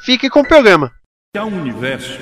fique 0.00 0.28
com 0.28 0.40
o 0.40 0.44
programa. 0.46 0.90
Há 1.36 1.44
um 1.44 1.60
universo 1.60 2.18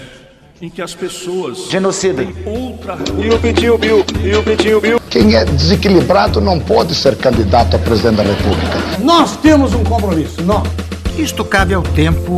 em 0.61 0.69
que 0.69 0.83
as 0.83 0.95
pessoas 0.95 1.71
Genocida. 1.71 2.23
outra 2.45 2.99
E 3.17 3.31
o 3.31 3.39
Pitinho 3.39 3.79
Bill? 3.79 4.05
E 4.23 4.35
o 4.35 4.43
Pitinho 4.43 4.81
Bill? 4.81 5.01
Quem 5.09 5.37
é 5.37 5.45
desequilibrado 5.45 6.41
não 6.41 6.59
pode 6.59 6.95
ser 6.95 7.17
candidato 7.17 7.77
a 7.77 7.79
presidente 7.79 8.17
da 8.17 8.23
República. 8.25 8.99
Nós 8.99 9.37
temos 9.37 9.73
um 9.73 9.85
compromisso, 9.85 10.43
nós. 10.43 10.69
Isto 11.17 11.45
cabe 11.45 11.75
ao 11.75 11.83
tempo 11.83 12.37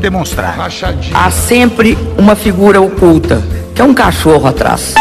demonstrar. 0.00 0.56
Rachadinho. 0.56 1.16
Há 1.16 1.30
sempre 1.30 1.96
uma 2.18 2.36
figura 2.36 2.80
oculta, 2.80 3.42
que 3.74 3.80
é 3.80 3.84
um 3.84 3.94
cachorro 3.94 4.46
atrás. 4.46 4.94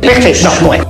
Perfeição, 0.00 0.54
não 0.62 0.74
é? 0.74 0.89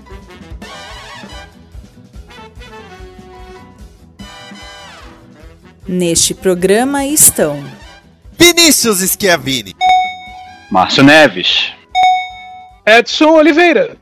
Neste 5.91 6.33
programa 6.33 7.05
estão 7.05 7.61
Vinícius 8.39 8.99
Schiavini. 8.99 9.75
Márcio 10.71 11.03
Neves. 11.03 11.73
Edson 12.85 13.31
Oliveira. 13.31 13.97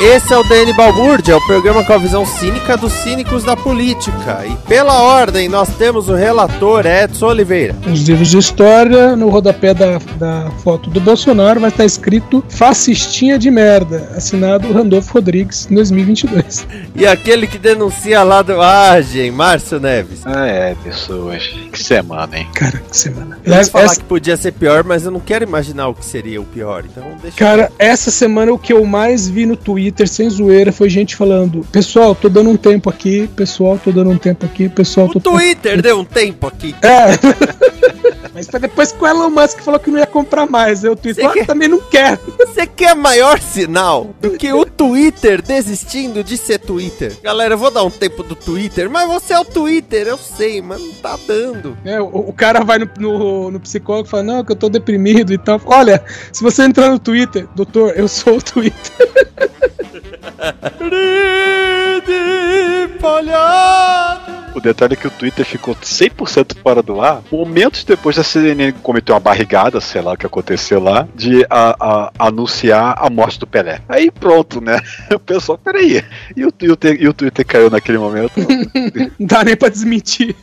Esse 0.00 0.32
é 0.32 0.38
o 0.38 0.44
DN 0.44 0.72
Balbúrdia, 0.74 1.36
o 1.36 1.44
programa 1.44 1.84
com 1.84 1.92
a 1.92 1.98
visão 1.98 2.24
cínica 2.24 2.76
dos 2.76 2.92
cínicos 2.92 3.42
da 3.42 3.56
política. 3.56 4.44
E 4.46 4.54
pela 4.68 5.02
ordem, 5.02 5.48
nós 5.48 5.68
temos 5.76 6.08
o 6.08 6.14
relator 6.14 6.86
Edson 6.86 7.26
Oliveira. 7.26 7.74
Os 7.84 8.02
livros 8.02 8.28
de 8.28 8.38
história, 8.38 9.16
no 9.16 9.28
rodapé 9.28 9.74
da, 9.74 9.98
da 10.16 10.52
foto 10.62 10.88
do 10.88 11.00
Bolsonaro, 11.00 11.58
vai 11.58 11.70
estar 11.70 11.84
escrito 11.84 12.44
Fascistinha 12.48 13.36
de 13.40 13.50
merda, 13.50 14.12
assinado 14.16 14.72
Randolfo 14.72 15.14
Rodrigues, 15.14 15.66
2022. 15.68 16.64
E 16.94 17.04
aquele 17.04 17.48
que 17.48 17.58
denuncia 17.58 18.20
a 18.20 18.22
ladroagem, 18.22 19.32
Márcio 19.32 19.80
Neves. 19.80 20.20
Ah, 20.24 20.46
é, 20.46 20.76
pessoas. 20.76 21.42
Que 21.72 21.82
semana, 21.82 22.38
hein? 22.38 22.46
Cara, 22.54 22.78
que 22.88 22.96
semana. 22.96 23.36
Eu 23.44 23.52
ia 23.52 23.64
falar 23.64 23.84
Essa- 23.86 23.96
que 23.96 24.04
podia 24.06 24.36
ser 24.36 24.52
pior, 24.52 24.84
mas 24.84 25.04
eu 25.04 25.10
não 25.10 25.20
quero 25.20 25.42
imaginar 25.42 25.88
o 25.88 25.94
que 25.94 26.04
seria 26.04 26.40
o 26.40 26.44
pior. 26.44 26.84
Então 26.88 27.02
deixa 27.20 27.36
Cara, 27.36 27.72
essa 27.80 28.12
semana 28.12 28.52
o 28.52 28.58
que 28.58 28.72
eu 28.72 28.84
mais 28.86 29.28
vi 29.28 29.44
no 29.44 29.56
Twitter, 29.56 29.87
sem 30.06 30.28
zoeira, 30.28 30.72
foi 30.72 30.88
gente 30.88 31.16
falando: 31.16 31.66
Pessoal, 31.72 32.14
tô 32.14 32.28
dando 32.28 32.50
um 32.50 32.56
tempo 32.56 32.88
aqui, 32.88 33.28
pessoal, 33.28 33.78
tô 33.82 33.90
dando 33.90 34.10
um 34.10 34.18
tempo 34.18 34.44
aqui, 34.46 34.68
pessoal, 34.68 35.08
O 35.08 35.12
tô. 35.12 35.20
Twitter 35.20 35.80
deu 35.82 36.00
um 36.00 36.04
tempo 36.04 36.46
aqui. 36.46 36.74
É. 36.82 37.58
Mas 38.38 38.46
foi 38.46 38.60
depois 38.60 38.92
que 38.92 39.02
o 39.02 39.06
Elon 39.06 39.30
Musk 39.30 39.58
falou 39.62 39.80
que 39.80 39.90
não 39.90 39.98
ia 39.98 40.06
comprar 40.06 40.46
mais. 40.46 40.84
Eu 40.84 40.94
Twitter 40.94 41.24
Você 41.24 41.28
ah, 41.28 41.32
quer- 41.32 41.46
também 41.46 41.66
não 41.66 41.80
quero. 41.80 42.20
Você 42.38 42.66
quer 42.68 42.94
maior 42.94 43.40
sinal 43.40 44.14
do 44.20 44.30
que 44.32 44.52
o 44.52 44.64
Twitter 44.64 45.42
desistindo 45.42 46.22
de 46.22 46.36
ser 46.36 46.60
Twitter? 46.60 47.16
Galera, 47.20 47.54
eu 47.54 47.58
vou 47.58 47.70
dar 47.70 47.82
um 47.82 47.90
tempo 47.90 48.22
do 48.22 48.36
Twitter, 48.36 48.88
mas 48.88 49.08
você 49.08 49.32
é 49.32 49.40
o 49.40 49.44
Twitter, 49.44 50.06
eu 50.06 50.16
sei, 50.16 50.62
mas 50.62 50.80
não 50.80 50.92
tá 50.92 51.18
dando. 51.26 51.76
É, 51.84 52.00
o, 52.00 52.06
o 52.06 52.32
cara 52.32 52.62
vai 52.62 52.78
no, 52.78 52.88
no, 52.98 53.50
no 53.50 53.60
psicólogo 53.60 54.06
e 54.06 54.10
fala: 54.10 54.22
Não, 54.22 54.44
que 54.44 54.52
eu 54.52 54.56
tô 54.56 54.68
deprimido 54.68 55.32
e 55.32 55.38
tal. 55.38 55.60
Olha, 55.66 56.04
se 56.32 56.42
você 56.42 56.62
entrar 56.62 56.90
no 56.90 56.98
Twitter, 56.98 57.48
doutor, 57.56 57.92
eu 57.96 58.06
sou 58.06 58.36
o 58.36 58.42
Twitter. 58.42 59.08
Ridi 60.90 62.22
Palya 63.00 63.57
O 64.58 64.60
detalhe 64.60 64.94
é 64.94 64.96
que 64.96 65.06
o 65.06 65.10
Twitter 65.10 65.44
ficou 65.44 65.74
100% 65.74 66.56
fora 66.62 66.82
do 66.82 67.00
ar 67.00 67.22
momentos 67.30 67.84
depois 67.84 68.16
da 68.16 68.22
CNN 68.24 68.72
cometer 68.82 69.12
uma 69.12 69.20
barrigada, 69.20 69.80
sei 69.80 70.00
lá 70.02 70.12
o 70.12 70.16
que 70.16 70.26
aconteceu 70.26 70.80
lá, 70.80 71.06
de 71.14 71.44
a- 71.48 71.76
a- 71.80 72.12
anunciar 72.18 72.94
a 72.98 73.08
morte 73.08 73.38
do 73.38 73.46
Pelé. 73.46 73.80
Aí 73.88 74.10
pronto, 74.10 74.60
né? 74.60 74.80
O 75.14 75.18
pessoal, 75.18 75.58
peraí. 75.58 76.02
E 76.36 76.44
o, 76.44 76.52
Twitter, 76.52 76.96
e 77.00 77.08
o 77.08 77.12
Twitter 77.12 77.44
caiu 77.46 77.70
naquele 77.70 77.98
momento? 77.98 78.32
Não 78.36 79.10
dá 79.26 79.42
nem 79.44 79.56
pra 79.56 79.68
desmentir. 79.68 80.34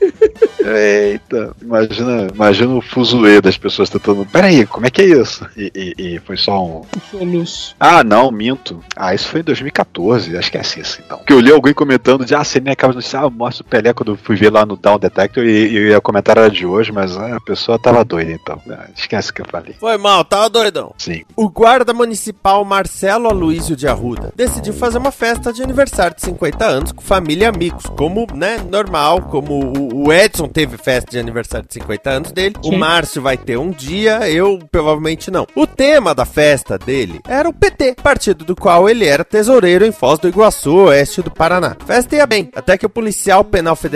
Eita, 0.63 1.55
imagina, 1.61 2.27
imagina 2.33 2.73
o 2.73 2.81
fuzuê 2.81 3.41
das 3.41 3.57
pessoas 3.57 3.89
tentando. 3.89 4.25
Peraí, 4.25 4.65
como 4.65 4.85
é 4.85 4.89
que 4.89 5.01
é 5.01 5.05
isso? 5.05 5.45
E, 5.55 5.71
e- 5.75 6.15
e 6.15 6.19
foi 6.19 6.37
só 6.37 6.63
um. 6.63 6.81
Um 6.81 7.01
soluço. 7.19 7.75
Ah, 7.79 8.03
não, 8.03 8.31
minto. 8.31 8.79
Ah, 8.95 9.13
isso 9.13 9.27
foi 9.27 9.41
em 9.41 9.43
2014, 9.43 10.35
acho 10.37 10.51
que 10.51 10.57
é 10.57 10.61
assim, 10.61 10.81
assim, 10.81 11.01
então. 11.05 11.19
Que 11.25 11.33
eu 11.33 11.39
li 11.39 11.51
alguém 11.51 11.73
comentando 11.73 12.25
de, 12.25 12.33
ah, 12.33 12.43
você 12.43 12.59
nem 12.59 12.73
acaba 12.73 12.93
de 12.93 12.97
anunciar 12.99 13.23
a 13.23 13.29
morte 13.29 13.59
do 13.59 13.63
Pelé 13.63 13.93
quando 14.05 14.17
fui 14.17 14.35
ver 14.35 14.51
lá 14.51 14.65
no 14.65 14.75
Down 14.77 14.99
Detector 14.99 15.43
e, 15.45 15.67
e 15.71 15.95
o 15.95 16.01
comentário 16.01 16.39
era 16.41 16.51
de 16.51 16.65
hoje, 16.65 16.91
mas 16.91 17.17
ah, 17.17 17.37
a 17.37 17.41
pessoa 17.41 17.79
tava 17.79 18.05
doida, 18.05 18.31
então. 18.31 18.61
Ah, 18.69 18.85
esquece 18.95 19.31
o 19.31 19.33
que 19.33 19.41
eu 19.41 19.45
falei. 19.49 19.75
Foi 19.79 19.97
mal, 19.97 20.23
tava 20.23 20.47
doidão. 20.49 20.93
Sim. 20.97 21.23
O 21.35 21.49
guarda 21.49 21.91
municipal 21.93 22.63
Marcelo 22.63 23.27
Aloysio 23.27 23.75
de 23.75 23.87
Arruda 23.87 24.31
decidiu 24.35 24.73
fazer 24.73 24.99
uma 24.99 25.11
festa 25.11 25.51
de 25.51 25.63
aniversário 25.63 26.15
de 26.15 26.21
50 26.21 26.65
anos 26.65 26.91
com 26.91 27.01
família 27.01 27.45
e 27.45 27.47
amigos, 27.47 27.85
como, 27.97 28.27
né, 28.33 28.57
normal, 28.69 29.23
como 29.23 29.53
o- 29.75 30.05
o 30.07 30.13
Edson 30.13 30.47
teve 30.47 30.77
festa 30.77 31.09
de 31.11 31.17
aniversário 31.19 31.67
de 31.67 31.73
50 31.73 32.09
anos 32.11 32.31
dele, 32.31 32.55
o 32.63 32.69
Sim. 32.69 32.77
Márcio 32.77 33.21
vai 33.21 33.37
ter 33.37 33.57
um 33.57 33.71
dia, 33.71 34.29
eu 34.29 34.59
provavelmente 34.71 35.31
não. 35.31 35.47
O 35.55 35.65
tema 35.65 36.13
da 36.13 36.25
festa 36.25 36.77
dele 36.77 37.19
era 37.27 37.49
o 37.49 37.53
PT, 37.53 37.95
partido 38.03 38.45
do 38.45 38.55
qual 38.55 38.87
ele 38.87 39.05
era 39.07 39.23
tesoureiro 39.23 39.83
em 39.85 39.91
Foz 39.91 40.19
do 40.19 40.27
Iguaçu, 40.27 40.75
oeste 40.75 41.21
do 41.23 41.31
Paraná. 41.31 41.75
A 41.81 41.85
festa 41.85 42.15
ia 42.15 42.27
bem, 42.27 42.49
até 42.55 42.77
que 42.77 42.85
o 42.85 42.89
policial 42.89 43.43
penal 43.43 43.75
federal 43.75 43.94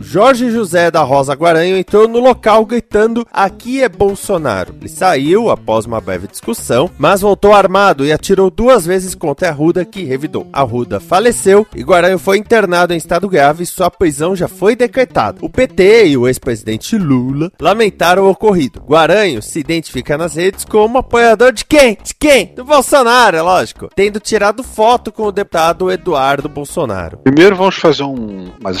Jorge 0.00 0.50
José 0.50 0.90
da 0.90 1.02
Rosa 1.02 1.34
Guaranho 1.34 1.76
entrou 1.76 2.06
no 2.06 2.20
local 2.20 2.64
gritando: 2.66 3.26
Aqui 3.32 3.82
é 3.82 3.88
Bolsonaro. 3.88 4.74
Ele 4.80 4.88
saiu 4.88 5.50
após 5.50 5.86
uma 5.86 6.00
breve 6.00 6.26
discussão, 6.26 6.90
mas 6.98 7.20
voltou 7.20 7.52
armado 7.52 8.04
e 8.04 8.12
atirou 8.12 8.50
duas 8.50 8.84
vezes 8.84 9.14
contra 9.14 9.48
Arruda, 9.48 9.84
que 9.84 10.04
revidou. 10.04 10.46
Arruda 10.52 11.00
faleceu 11.00 11.66
e 11.74 11.82
Guaranho 11.82 12.18
foi 12.18 12.38
internado 12.38 12.92
em 12.92 12.96
estado 12.96 13.28
grave 13.28 13.62
e 13.62 13.66
sua 13.66 13.90
prisão 13.90 14.36
já 14.36 14.48
foi 14.48 14.76
decretada. 14.76 15.38
O 15.42 15.48
PT 15.48 16.08
e 16.08 16.16
o 16.16 16.26
ex-presidente 16.26 16.96
Lula 16.96 17.50
lamentaram 17.60 18.24
o 18.24 18.30
ocorrido. 18.30 18.80
Guaranho 18.80 19.42
se 19.42 19.60
identifica 19.60 20.18
nas 20.18 20.34
redes 20.34 20.64
como 20.64 20.98
apoiador 20.98 21.52
de 21.52 21.64
quem? 21.64 21.98
De 22.02 22.14
quem? 22.14 22.52
Do 22.54 22.64
Bolsonaro, 22.64 23.36
é 23.36 23.42
lógico. 23.42 23.88
Tendo 23.94 24.20
tirado 24.20 24.62
foto 24.62 25.10
com 25.12 25.24
o 25.24 25.32
deputado 25.32 25.90
Eduardo 25.90 26.48
Bolsonaro. 26.48 27.18
Primeiro 27.18 27.56
vamos 27.56 27.76
fazer 27.76 28.02
um, 28.02 28.50
mais 28.62 28.76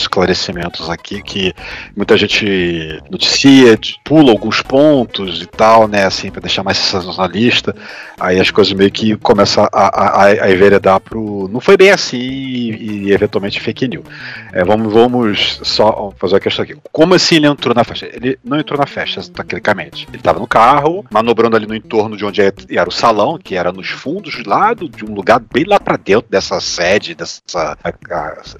esclarecimentos 0.48 0.90
aqui, 0.90 1.22
que 1.22 1.54
muita 1.96 2.16
gente 2.16 3.00
noticia, 3.10 3.78
pula 4.04 4.30
alguns 4.30 4.62
pontos 4.62 5.42
e 5.42 5.46
tal, 5.46 5.86
né, 5.86 6.04
assim, 6.04 6.30
pra 6.30 6.40
deixar 6.40 6.62
mais 6.62 6.78
sensacionalista, 6.78 7.74
aí 8.18 8.40
as 8.40 8.50
coisas 8.50 8.72
meio 8.72 8.90
que 8.90 9.16
começam 9.16 9.64
a, 9.64 9.68
a, 9.72 10.24
a, 10.24 10.52
enveredar 10.52 11.00
pro... 11.00 11.48
Não 11.52 11.60
foi 11.60 11.76
bem 11.76 11.90
assim 11.90 12.18
e, 12.18 13.08
e, 13.08 13.12
eventualmente 13.12 13.60
fake 13.60 13.88
news. 13.88 14.04
É, 14.52 14.64
vamos, 14.64 14.92
vamos 14.92 15.60
só 15.62 16.12
fazer 16.18 16.36
a 16.36 16.40
questão 16.40 16.64
aqui. 16.64 16.76
Como 16.90 17.14
assim 17.14 17.36
ele 17.36 17.46
entrou 17.46 17.74
na 17.74 17.84
festa? 17.84 18.06
Ele 18.06 18.38
não 18.44 18.58
entrou 18.58 18.78
na 18.78 18.86
festa, 18.86 19.22
tecnicamente. 19.22 20.06
Ele 20.08 20.18
estava 20.18 20.38
no 20.38 20.46
carro, 20.46 21.04
manobrando 21.10 21.56
ali 21.56 21.66
no 21.66 21.74
entorno 21.74 22.16
de 22.16 22.24
onde 22.24 22.40
era 22.40 22.88
o 22.88 22.92
salão, 22.92 23.38
que 23.38 23.54
era 23.54 23.72
nos 23.72 23.88
fundos 23.88 24.42
lá 24.44 24.74
do- 24.74 24.88
de 24.88 25.04
um 25.04 25.14
lugar 25.14 25.40
bem 25.40 25.64
lá 25.64 25.78
pra 25.78 25.96
dentro 25.96 26.28
dessa 26.30 26.60
sede, 26.60 27.14
dessa 27.14 27.42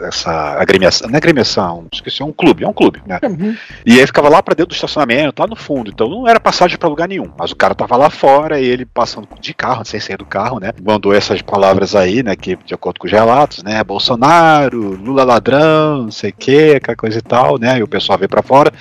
essa 0.01 0.61
agremiação, 0.61 1.09
não 1.09 1.15
é 1.15 1.19
agremiação, 1.19 1.78
um, 1.79 1.87
esqueci, 1.93 2.23
um 2.23 2.33
clube, 2.33 2.65
é 2.65 2.69
um 2.69 2.73
clube, 2.73 3.03
né? 3.07 3.19
Uhum. 3.23 3.57
E 3.85 3.99
aí 3.99 4.07
ficava 4.07 4.29
lá 4.29 4.43
pra 4.43 4.55
dentro 4.55 4.71
do 4.71 4.75
estacionamento, 4.75 5.41
lá 5.41 5.47
no 5.47 5.57
fundo. 5.57 5.91
Então 5.91 6.09
não 6.09 6.29
era 6.29 6.41
passagem 6.41 6.77
pra 6.77 6.89
lugar 6.89 7.09
nenhum. 7.09 7.31
Mas 7.39 7.51
o 7.51 7.57
cara 7.57 7.75
tava 7.75 7.97
lá 7.97 8.11
fora 8.11 8.61
e 8.61 8.67
ele 8.67 8.85
passando 8.85 9.29
de 9.41 9.55
carro, 9.55 9.85
sem 9.85 10.01
sair 10.01 10.17
do 10.17 10.27
carro, 10.27 10.59
né? 10.59 10.73
Mandou 10.83 11.15
essas 11.15 11.43
palavras 11.43 11.95
aí, 11.95 12.23
né? 12.23 12.35
Que 12.37 12.57
de 12.57 12.75
acordo 12.75 13.01
com 13.01 13.07
os 13.07 13.13
relatos, 13.13 13.63
né? 13.63 13.83
Bolsonaro, 13.85 14.97
Lula 14.97 15.25
ladrão, 15.25 16.05
não 16.05 16.11
sei 16.11 16.31
o 16.31 16.35
que, 16.35 16.77
aquela 16.77 16.97
coisa 16.97 17.19
e 17.19 17.23
tal, 17.23 17.59
né? 17.59 17.79
E 17.79 17.83
o 17.83 17.89
pessoal 17.89 18.19
veio 18.19 18.29
pra 18.29 18.43
fora. 18.43 18.73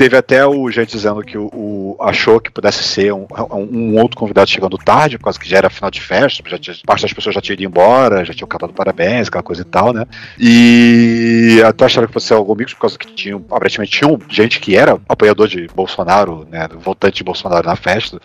Teve 0.00 0.16
até 0.16 0.46
o 0.46 0.70
gente 0.70 0.92
dizendo 0.92 1.22
que 1.22 1.36
o, 1.36 1.50
o 1.52 1.96
achou 2.00 2.40
que 2.40 2.50
pudesse 2.50 2.82
ser 2.82 3.12
um, 3.12 3.26
um, 3.52 3.98
outro 3.98 4.16
convidado 4.16 4.48
chegando 4.48 4.78
tarde, 4.78 5.18
por 5.18 5.24
causa 5.24 5.38
que 5.38 5.46
já 5.46 5.58
era 5.58 5.68
final 5.68 5.90
de 5.90 6.00
festa, 6.00 6.42
já 6.48 6.58
tinha, 6.58 6.76
parte 6.86 7.02
das 7.02 7.12
pessoas 7.12 7.34
já 7.34 7.40
tinham 7.42 7.54
ido 7.54 7.64
embora, 7.64 8.24
já 8.24 8.32
tinham 8.32 8.48
cantado 8.48 8.72
parabéns, 8.72 9.28
aquela 9.28 9.42
coisa 9.42 9.60
e 9.60 9.64
tal, 9.66 9.92
né? 9.92 10.06
E 10.38 11.62
até 11.66 11.84
acharam 11.84 12.06
que 12.06 12.14
fosse 12.14 12.32
algo 12.40 12.54
mix, 12.54 12.74
por 12.74 12.80
causa 12.80 12.98
que 12.98 13.12
tinham, 13.12 13.44
aparentemente 13.50 13.92
tinham 13.92 14.18
gente 14.28 14.60
que 14.60 14.76
era 14.76 14.98
apoiador 15.08 15.48
de 15.48 15.66
Bolsonaro, 15.74 16.46
né? 16.50 16.68
Votante 16.78 17.18
de 17.18 17.24
Bolsonaro 17.24 17.66
na 17.66 17.76
festa. 17.76 18.20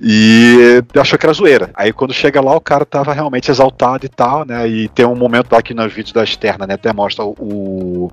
E 0.00 0.82
achou 0.96 1.18
que 1.18 1.26
era 1.26 1.32
zoeira. 1.32 1.70
Aí 1.74 1.92
quando 1.92 2.12
chega 2.12 2.40
lá, 2.40 2.54
o 2.54 2.60
cara 2.60 2.84
tava 2.84 3.12
realmente 3.12 3.50
exaltado 3.50 4.04
e 4.06 4.08
tal, 4.08 4.44
né? 4.44 4.66
E 4.68 4.88
tem 4.88 5.06
um 5.06 5.16
momento 5.16 5.52
lá 5.52 5.62
que 5.62 5.74
nos 5.74 5.92
vídeos 5.92 6.12
da 6.12 6.24
externa, 6.24 6.66
né? 6.66 6.74
Até 6.74 6.92
mostra 6.92 7.24
o, 7.24 8.10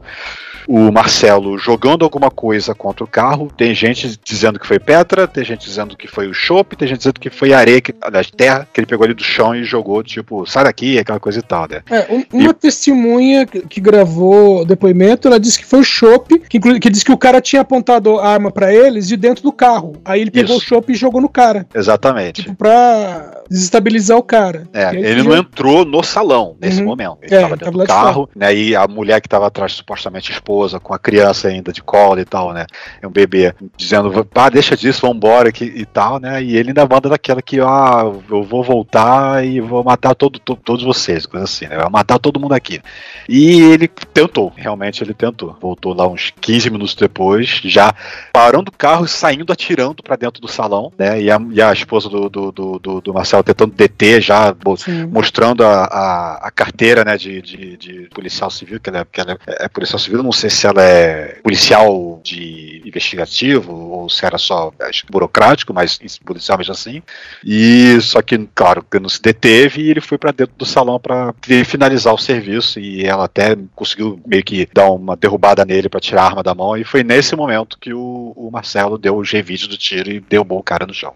o 0.68 0.92
Marcelo 0.92 1.58
jogando 1.58 2.04
alguma 2.04 2.30
coisa 2.30 2.74
contra 2.74 3.04
o 3.04 3.08
carro. 3.08 3.52
Tem 3.56 3.74
gente 3.74 4.20
dizendo 4.24 4.60
que 4.60 4.68
foi 4.68 4.80
pedra, 4.80 5.28
tem 5.28 5.44
gente 5.44 5.66
dizendo 5.66 5.98
que 5.98 6.08
foi 6.08 6.28
o 6.28 6.34
chope, 6.34 6.76
tem 6.76 6.88
gente 6.88 7.00
dizendo 7.00 7.20
que 7.20 7.30
foi 7.30 7.54
areia, 7.54 7.82
que, 7.82 7.94
aliás, 8.02 8.30
terra, 8.32 8.68
que 8.72 8.80
ele 8.80 8.88
pegou 8.88 9.06
ali 9.06 9.14
do 9.14 9.24
chão 9.24 9.56
e 9.56 9.64
jogou, 9.64 10.04
tipo, 10.04 10.46
sai 10.46 10.64
daqui, 10.64 11.00
aquela 11.00 11.20
coisa 11.20 11.40
e 11.40 11.44
tal, 11.44 11.68
né? 11.68 11.82
É, 11.90 12.08
um, 12.14 12.24
uma 12.32 12.52
e... 12.52 12.54
testemunha 12.54 13.46
que 13.46 13.82
gravou 13.82 14.66
depoimento, 14.66 15.28
ela 15.28 15.40
disse 15.42 15.60
que 15.60 15.66
foi 15.66 15.80
o 15.80 15.84
chope, 15.84 16.40
que, 16.40 16.60
que 16.60 16.90
disse 16.90 17.04
que 17.04 17.12
o 17.12 17.18
cara 17.18 17.42
tinha 17.42 17.62
apontado 17.62 18.20
a 18.20 18.30
arma 18.30 18.52
para 18.52 18.74
eles 18.74 19.08
de 19.08 19.18
dentro 19.18 19.44
do 19.44 19.52
carro. 19.52 19.94
Aí 20.06 20.22
ele 20.22 20.32
pegou 20.32 20.56
Isso. 20.56 20.66
o 20.66 20.68
chope 20.68 20.94
e 20.94 20.96
jogou 20.96 21.20
no 21.20 21.30
cara. 21.30 21.68
Exatamente. 21.74 22.44
Tipo, 22.44 22.56
pra 22.56 23.42
desestabilizar 23.50 24.18
o 24.18 24.24
cara. 24.24 24.68
É, 24.72 24.96
ele 24.96 25.24
não 25.24 25.36
entrou 25.36 25.84
no 25.84 26.02
salão 26.02 26.56
nesse 26.62 26.80
uhum. 26.80 26.86
momento. 26.86 27.18
Ele 27.22 27.36
é, 27.36 27.42
tava 27.42 27.58
dentro 27.58 27.78
do 27.78 27.86
carro, 27.86 28.30
de 28.34 28.40
né? 28.40 28.56
E 28.56 28.76
a 28.76 28.88
mulher 28.88 29.20
que 29.20 29.28
tava 29.28 29.48
atrás, 29.48 29.74
supostamente 29.74 30.32
esposa, 30.32 30.80
com 30.80 30.94
a 30.94 31.00
criança 31.00 31.50
ainda 31.50 31.74
de 31.74 31.82
colo 31.82 32.20
e 32.20 32.26
tal, 32.26 32.54
né? 32.54 32.66
É 33.02 33.08
um 33.08 33.12
bebê, 33.12 33.54
dizendo, 33.76 34.24
pá, 34.26 34.50
deixa 34.50 34.78
disso, 34.78 35.06
vambora 35.06 35.52
que, 35.52 35.66
e 35.66 35.86
tal, 35.86 36.20
né? 36.20 36.42
E 36.42 36.56
ele 36.56 36.70
ainda 36.70 36.86
manda 36.86 37.10
daquela 37.10 37.42
que, 37.42 37.60
ah, 37.60 38.04
eu 38.30 38.44
vou 38.44 38.64
voltar 38.64 39.46
e 39.46 39.60
vou 39.60 39.84
matar 39.84 40.16
todo, 40.16 40.40
to, 40.40 40.56
todos 40.56 40.84
vocês, 40.84 41.26
coisa 41.26 41.44
assim, 41.44 41.68
né? 41.68 41.76
Vai 41.76 41.90
matar 41.90 42.20
todo 42.20 42.40
mundo 42.40 42.54
aqui. 42.54 42.82
E 43.28 43.62
ele 43.62 43.88
tentou, 43.88 44.52
realmente 44.56 45.04
ele 45.04 45.14
tentou. 45.14 45.31
Voltou 45.60 45.94
lá 45.94 46.08
uns 46.08 46.32
15 46.42 46.70
minutos 46.70 46.96
depois, 46.96 47.62
já 47.64 47.94
parando 48.34 48.70
o 48.70 48.78
carro 48.78 49.06
e 49.06 49.10
saindo 49.10 49.52
atirando 49.52 50.04
para 50.04 50.16
dentro 50.16 50.42
do 50.42 50.48
salão, 50.48 50.92
né? 50.98 51.22
E 51.22 51.32
a, 51.32 51.40
e 51.52 51.62
a 51.62 51.72
esposa 51.74 52.10
do, 52.10 52.30
do, 52.30 52.52
do, 52.52 53.02
do 53.02 53.14
Marcelo 53.14 53.44
tentando 53.44 53.74
deter, 53.74 54.22
já 54.22 54.56
Sim. 54.78 55.06
mostrando 55.06 55.64
a, 55.64 55.84
a, 55.86 56.48
a, 56.48 56.52
carteira, 56.52 57.04
né, 57.04 57.18
de, 57.18 57.42
de, 57.42 57.78
de, 57.78 58.10
policial 58.14 58.50
civil, 58.50 58.80
que 58.80 58.90
ela, 58.90 59.00
é, 59.00 59.06
que 59.12 59.22
ela 59.22 59.38
é, 59.48 59.66
é 59.66 59.68
policial 59.68 60.00
civil, 60.00 60.24
não 60.24 60.32
sei 60.32 60.50
se 60.50 60.68
ela 60.68 60.84
é 60.84 61.40
policial 61.44 62.22
de 62.24 62.82
investigativo 62.86 63.74
ou 63.74 64.10
se 64.10 64.26
era 64.26 64.38
só 64.38 64.72
acho, 64.82 65.06
burocrático, 65.10 65.74
mas 65.74 66.00
policial 66.26 66.58
mesmo 66.58 66.74
assim. 66.74 67.02
E 67.44 68.00
só 68.02 68.22
que, 68.22 68.38
claro, 68.54 68.84
que 68.84 69.00
não 69.00 69.10
se 69.10 69.22
deteve 69.22 69.82
e 69.82 69.90
ele 69.90 70.02
foi 70.02 70.18
para 70.18 70.32
dentro 70.32 70.56
do 70.58 70.66
salão 70.66 71.00
para 71.00 71.34
finalizar 71.66 72.14
o 72.14 72.18
serviço 72.18 72.80
e 72.80 73.06
ela 73.06 73.26
até 73.26 73.58
conseguiu 73.76 74.20
meio 74.26 74.44
que 74.44 74.68
dar 74.74 74.90
uma 74.92 75.16
derrubada 75.22 75.64
nele 75.64 75.88
para 75.88 76.00
tirar 76.00 76.24
a 76.24 76.26
arma 76.26 76.44
da 76.44 76.56
mão 76.56 76.76
e 76.76 76.84
foi 76.84 77.04
nesse 77.04 77.36
momento 77.36 77.78
que 77.80 77.94
o, 77.94 78.34
o 78.36 78.50
Marcelo 78.52 78.98
deu 78.98 79.16
o 79.16 79.24
G-vídeo 79.24 79.68
do 79.68 79.78
tiro 79.78 80.12
e 80.12 80.20
derrubou 80.20 80.60
o 80.60 80.64
cara 80.64 80.86
no 80.86 80.94
chão. 80.94 81.14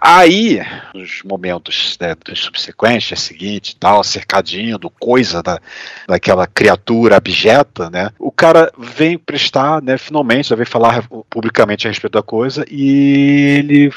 Aí, 0.00 0.60
nos 0.94 1.22
momentos 1.24 1.96
né, 2.00 2.14
subsequentes, 2.34 3.20
seguinte 3.20 3.76
tal, 3.76 4.02
cercadinho 4.04 4.78
do 4.78 4.90
coisa 4.90 5.42
da, 5.42 5.58
daquela 6.06 6.46
criatura 6.46 7.16
abjeta, 7.16 7.88
né? 7.88 8.10
O 8.18 8.30
cara 8.30 8.70
vem 8.76 9.16
prestar, 9.16 9.80
né? 9.82 9.96
Finalmente, 9.96 10.48
já 10.48 10.56
vem 10.56 10.66
falar 10.66 11.06
publicamente 11.30 11.86
a 11.86 11.90
respeito 11.90 12.12
da 12.12 12.22
coisa 12.22 12.64
e 12.70 13.58
ele 13.58 13.90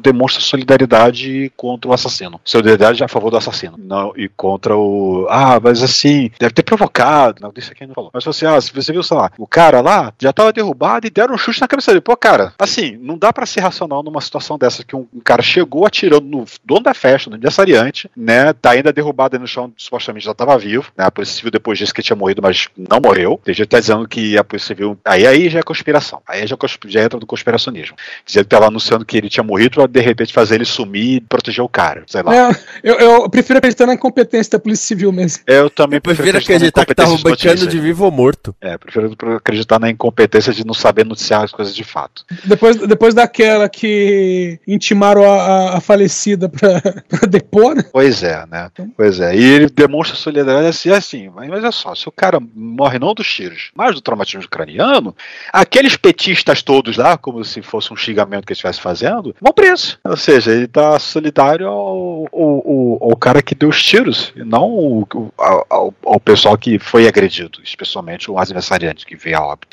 demonstra 0.00 0.40
solidariedade 0.42 1.52
contra 1.56 1.90
o 1.90 1.92
assassino. 1.92 2.40
Solidariedade 2.44 3.04
a 3.04 3.08
favor 3.08 3.30
do 3.30 3.36
assassino. 3.36 3.76
Não, 3.78 4.12
e 4.16 4.28
contra 4.28 4.76
o. 4.76 5.26
Ah, 5.28 5.60
mas 5.62 5.82
assim, 5.82 6.30
deve 6.38 6.54
ter 6.54 6.62
provocado. 6.62 7.42
Não, 7.42 7.52
isso 7.56 7.72
aqui 7.72 7.86
não 7.86 7.94
falou. 7.94 8.10
Mas 8.12 8.24
você, 8.24 8.46
ah, 8.46 8.56
você 8.72 8.92
viu, 8.92 9.02
sei 9.02 9.16
lá, 9.16 9.30
o 9.38 9.46
cara 9.46 9.80
lá 9.80 10.12
já 10.18 10.32
tava 10.32 10.52
derrubado 10.52 11.06
e 11.06 11.10
deram 11.10 11.34
um 11.34 11.38
chute 11.38 11.60
na 11.60 11.68
cabeça 11.68 11.90
dele. 11.90 12.00
Pô, 12.00 12.16
cara, 12.16 12.52
assim, 12.58 12.98
não 13.00 13.18
dá 13.18 13.32
para 13.32 13.46
ser 13.46 13.60
racional 13.60 14.02
numa 14.02 14.20
situação 14.20 14.58
dessa 14.58 14.84
que 14.84 14.94
um, 14.94 15.06
um 15.14 15.20
cara 15.20 15.42
chegou 15.42 15.86
atirando 15.86 16.26
no 16.26 16.44
dono 16.64 16.82
da 16.82 16.94
festa, 16.94 17.30
no 17.30 17.36
aniversariante, 17.36 18.10
né? 18.16 18.52
Tá 18.52 18.70
ainda 18.70 18.92
derrubado 18.92 19.38
no 19.38 19.46
chão, 19.46 19.72
supostamente 19.76 20.24
já 20.24 20.32
estava 20.32 20.56
vivo. 20.58 20.90
Né, 20.96 21.04
a 21.04 21.10
Polícia 21.10 21.36
Civil 21.36 21.50
depois 21.50 21.78
disse 21.78 21.92
que 21.92 22.02
tinha 22.02 22.16
morrido, 22.16 22.42
mas 22.42 22.68
não 22.76 23.00
morreu. 23.00 23.40
Tem 23.44 23.54
gente 23.54 23.68
tá 23.68 23.80
dizendo 23.80 24.06
que 24.06 24.36
a 24.38 24.44
Polícia 24.44 24.68
Civil. 24.68 24.98
Aí, 25.04 25.26
aí 25.26 25.48
já 25.48 25.60
é 25.60 25.62
conspiração. 25.62 26.20
Aí 26.26 26.46
já, 26.46 26.56
já 26.86 27.02
entra 27.02 27.18
do 27.18 27.26
conspiracionismo. 27.26 27.96
Dizendo 28.24 28.44
que 28.44 28.50
tava 28.50 28.66
anunciando 28.66 29.04
que 29.04 29.16
ele 29.16 29.28
tinha 29.28 29.44
morrido 29.44 29.76
pra 29.76 29.86
de 29.86 30.00
repente 30.00 30.32
fazer 30.32 30.56
ele 30.56 30.64
sumir 30.64 31.16
e 31.16 31.20
proteger 31.20 31.64
o 31.64 31.68
cara. 31.68 32.04
Sei 32.06 32.22
lá. 32.22 32.34
É, 32.34 32.56
eu, 32.82 32.94
eu, 32.98 33.30
prefiro 33.30 33.58
acreditar 33.58 33.86
na 33.86 33.94
incompetência 33.94 34.52
da 34.52 34.58
Polícia 34.58 34.86
Civil 34.86 35.12
mesmo. 35.12 35.42
Eu 35.46 35.70
também 35.70 35.98
eu 35.98 36.00
prefiro 36.00 36.38
acreditar, 36.38 36.82
acreditar 36.82 36.86
que 36.86 36.94
tava 36.94 37.16
bancando 37.18 37.66
de 37.66 37.78
vivo 37.78 38.04
ou 38.04 38.10
morto. 38.10 38.54
É, 38.60 38.78
prefiro 38.78 39.14
acreditar 39.36 39.78
na 39.78 39.90
incompetência 39.90 40.52
de 40.52 40.66
não 40.66 40.72
saber 40.72 41.04
noticiar 41.04 41.44
as 41.44 41.52
coisas 41.52 41.74
de 41.74 41.84
fato. 41.84 42.24
Depois, 42.44 42.76
depois 42.76 43.14
daquela 43.14 43.68
que 43.68 44.58
intimaram 44.66 45.30
a, 45.30 45.76
a, 45.76 45.80
falecida 45.80 46.48
pra, 46.48 46.80
pra 47.08 47.26
depor, 47.28 47.74
né? 47.74 47.84
Pois 47.92 48.22
é, 48.22 48.46
né? 48.46 48.70
Pois 48.96 49.20
é. 49.20 49.36
E 49.36 49.44
ele 49.44 49.68
demonstra 49.68 50.16
solidariedade 50.16 50.68
assim, 50.68 50.90
assim, 50.90 51.30
mas 51.34 51.50
olha 51.50 51.70
só, 51.70 51.94
se 51.94 52.08
o 52.08 52.12
cara 52.12 52.40
morre 52.54 52.98
não 52.98 53.14
dos 53.14 53.30
tiros, 53.30 53.70
mas 53.74 53.94
do 53.94 54.00
traumatismo 54.00 54.48
craniano, 54.48 55.14
aqueles 55.52 55.96
petistas 55.96 56.62
todos 56.62 56.96
lá, 56.96 57.18
como 57.18 57.44
se 57.44 57.60
fosse 57.62 57.92
um 57.92 57.96
xingamento 57.96 58.46
que 58.46 58.52
ele 58.52 58.56
estivesse 58.56 58.80
fazendo, 58.80 59.34
vão 59.40 59.52
preso. 59.52 59.98
Ou 60.04 60.16
seja, 60.16 60.52
ele 60.52 60.66
tá 60.66 60.98
solidário 60.98 61.66
ao, 61.66 62.26
ao, 62.32 62.40
ao, 62.42 63.10
ao 63.10 63.16
cara 63.16 63.42
que 63.42 63.54
deu 63.54 63.68
os 63.68 63.82
tiros, 63.82 64.32
e 64.34 64.42
não 64.42 65.06
ao, 65.36 65.66
ao, 65.68 65.94
ao, 66.04 66.20
pessoal 66.20 66.56
que 66.56 66.78
foi 66.78 67.06
agredido, 67.06 67.60
especialmente 67.62 68.30
o 68.30 68.35
adversariante 68.38 69.06
que 69.06 69.16
veio 69.16 69.38
a 69.38 69.46
óbito. 69.46 69.68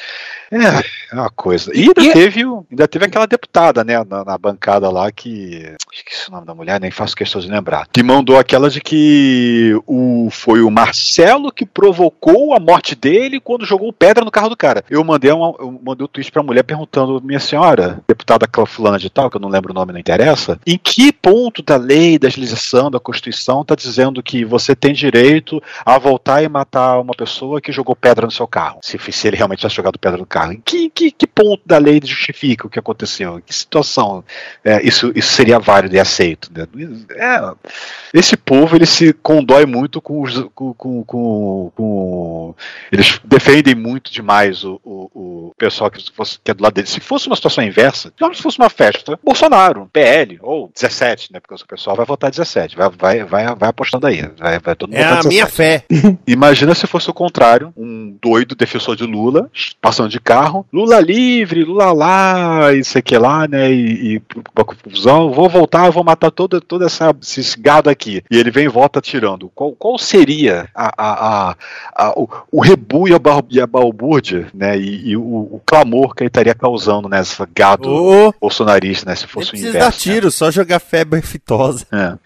É, 0.52 1.16
é 1.16 1.16
uma 1.16 1.30
coisa. 1.30 1.72
E 1.74 1.82
ainda, 1.82 2.02
e... 2.02 2.10
É- 2.10 2.14
teve, 2.14 2.44
ainda 2.44 2.88
teve 2.88 3.06
aquela 3.06 3.26
deputada, 3.26 3.84
né, 3.84 4.04
na, 4.04 4.24
na 4.24 4.38
bancada 4.38 4.90
lá 4.90 5.12
que. 5.12 5.76
Esqueci 5.92 6.30
o 6.30 6.32
nome 6.32 6.46
da 6.46 6.56
mulher, 6.56 6.80
nem 6.80 6.92
faço 6.92 7.16
questão 7.16 7.42
de 7.42 7.48
lembrar. 7.48 7.88
Que 7.92 8.04
mandou 8.04 8.38
aquela 8.38 8.70
de 8.70 8.82
que 8.82 9.74
o, 9.86 10.30
foi 10.32 10.62
o 10.62 10.72
Marcelo 10.72 11.52
que 11.52 11.66
provocou 11.66 12.54
a 12.56 12.60
morte 12.60 12.96
dele 12.96 13.40
quando 13.40 13.66
jogou 13.66 13.94
pedra 13.94 14.26
no 14.26 14.32
carro 14.32 14.50
do 14.50 14.58
cara. 14.58 14.84
Eu 14.90 15.04
mandei, 15.04 15.32
uma, 15.32 15.56
eu 15.60 15.80
mandei 15.84 16.06
um 16.06 16.08
tweet 16.08 16.32
pra 16.32 16.44
mulher 16.44 16.64
perguntando, 16.64 17.22
minha 17.24 17.40
senhora, 17.40 18.02
deputada 18.08 18.48
fulana 18.66 18.98
de 18.98 19.10
tal, 19.10 19.30
que 19.30 19.38
eu 19.38 19.42
não 19.42 19.50
lembro 19.50 19.72
o 19.72 19.76
nome, 19.76 19.94
não 19.94 20.00
interessa, 20.00 20.60
em 20.66 20.78
que 20.78 21.12
ponto 21.12 21.62
da 21.62 21.76
lei, 21.76 22.18
da 22.18 22.28
legislação, 22.28 22.90
da 22.90 23.00
Constituição 23.00 23.64
tá 23.64 23.76
dizendo 23.76 24.24
que 24.24 24.46
você 24.46 24.76
tem 24.76 24.94
direito 24.94 25.62
a 25.86 25.98
voltar 25.98 26.44
e 26.44 26.50
matar 26.50 27.00
uma 27.00 27.14
pessoa 27.14 27.62
que 27.62 27.72
jogou 27.72 27.96
pedra 27.96 28.26
no 28.26 28.32
seu 28.32 28.48
carro? 28.54 28.80
Se, 28.84 29.00
se 29.12 29.28
ele 29.28 29.36
realmente 29.36 29.60
tivesse 29.60 29.76
jogado 29.76 29.98
pedra 29.98 30.20
no 30.20 30.28
carro. 30.28 30.54
Em 30.54 30.62
que, 30.62 30.88
que, 30.92 31.10
que 31.10 31.26
ponto 31.26 31.64
da 31.66 31.80
lei 31.80 32.00
justifica 32.04 32.68
o 32.68 32.70
que 32.70 32.78
aconteceu? 32.78 33.40
Em 33.40 33.42
que 33.42 33.54
situação 33.54 34.24
é, 34.64 34.80
isso, 34.86 35.12
isso 35.16 35.34
seria 35.34 35.58
válido 35.58 35.96
e 35.96 36.00
aceito? 36.00 36.52
Né? 36.54 36.68
É, 37.16 37.40
esse 38.14 38.38
povo 38.38 38.76
ele 38.76 38.86
se 38.86 39.12
condói 39.12 39.66
muito 39.66 40.00
com 40.00 40.22
os. 40.22 40.40
Com, 40.54 40.72
com, 40.76 41.04
com, 41.04 41.72
com 41.76 42.56
eles 42.92 43.20
defendem 43.24 43.74
muito 43.74 44.12
demais 44.12 44.64
o, 44.64 44.80
o, 44.84 45.50
o 45.50 45.54
pessoal 45.58 45.90
que, 45.90 46.04
fosse, 46.14 46.38
que 46.44 46.52
é 46.52 46.54
do 46.54 46.62
lado 46.62 46.74
deles. 46.74 46.92
Se 46.92 47.00
fosse 47.00 47.26
uma 47.26 47.36
situação 47.36 47.64
inversa, 47.64 48.14
se 48.34 48.42
fosse 48.42 48.60
uma 48.60 48.70
festa, 48.70 49.20
Bolsonaro, 49.24 49.90
PL, 49.92 50.38
ou 50.44 50.70
17, 50.74 51.34
né? 51.34 51.40
Porque 51.40 51.56
o 51.56 51.68
pessoal 51.68 51.96
vai 51.96 52.06
votar 52.06 52.30
17, 52.30 52.76
vai, 52.76 52.90
vai, 52.90 53.24
vai, 53.24 53.56
vai 53.56 53.70
apostando 53.70 54.06
aí. 54.06 54.22
Vai, 54.38 54.60
vai 54.60 54.76
todo 54.76 54.92
mundo 54.92 55.00
é 55.00 55.06
a 55.06 55.16
17. 55.16 55.28
minha 55.28 55.48
fé. 55.48 55.86
Imagina 56.28 56.76
se 56.76 56.86
fosse 56.86 57.10
o 57.10 57.14
contrário, 57.14 57.74
um 57.76 58.18
doido 58.44 58.56
defensor 58.56 58.96
de 58.96 59.06
Lula, 59.06 59.50
passando 59.82 60.10
de 60.10 60.20
carro, 60.20 60.66
Lula 60.72 61.00
livre, 61.00 61.64
Lula 61.64 61.92
lá, 61.92 62.74
isso 62.74 62.98
aqui 62.98 63.18
lá, 63.18 63.48
né? 63.48 63.72
E, 63.72 64.16
e 64.16 64.22
uma 64.56 64.66
confusão, 64.66 65.32
vou 65.32 65.50
voltar, 65.50 65.90
vou 65.90 66.04
matar 66.04 66.30
todo, 66.30 66.60
todo 66.62 66.86
essa, 66.86 67.16
esse 67.22 67.60
gado 67.60 67.90
aqui. 67.90 68.24
E 68.30 68.38
ele 68.38 68.52
vem 68.52 68.66
e 68.66 68.70
volta 68.70 69.02
tirando. 69.02 69.50
Qual, 69.56 69.72
qual 69.72 69.98
seria 69.98 70.70
a, 70.76 70.94
a, 70.98 71.50
a, 71.52 71.56
a 71.96 72.20
o, 72.20 72.28
o 72.52 72.62
rebu 72.62 73.08
e 73.08 73.14
a, 73.14 73.20
e 73.50 73.62
a 73.62 73.68
balbúrdia, 73.68 74.48
né? 74.54 74.78
E, 74.78 75.10
e 75.10 75.18
o, 75.18 75.22
o, 75.22 75.62
clamor 75.66 76.14
que 76.14 76.24
ele 76.24 76.28
estaria 76.28 76.54
causando 76.54 77.08
nessa 77.08 77.48
gado 77.56 77.90
oh, 77.90 78.34
bolsonarista, 78.40 79.10
né? 79.10 79.16
Se 79.16 79.28
fosse 79.28 79.54
o 79.54 79.56
inverso. 79.56 79.78
dar 79.78 79.86
né? 79.86 79.92
tiro, 79.92 80.26
né? 80.26 80.32
só 80.32 80.52
jogar 80.52 80.80
febre 80.80 81.22
fitosa. 81.22 81.86
É. 81.92 82.18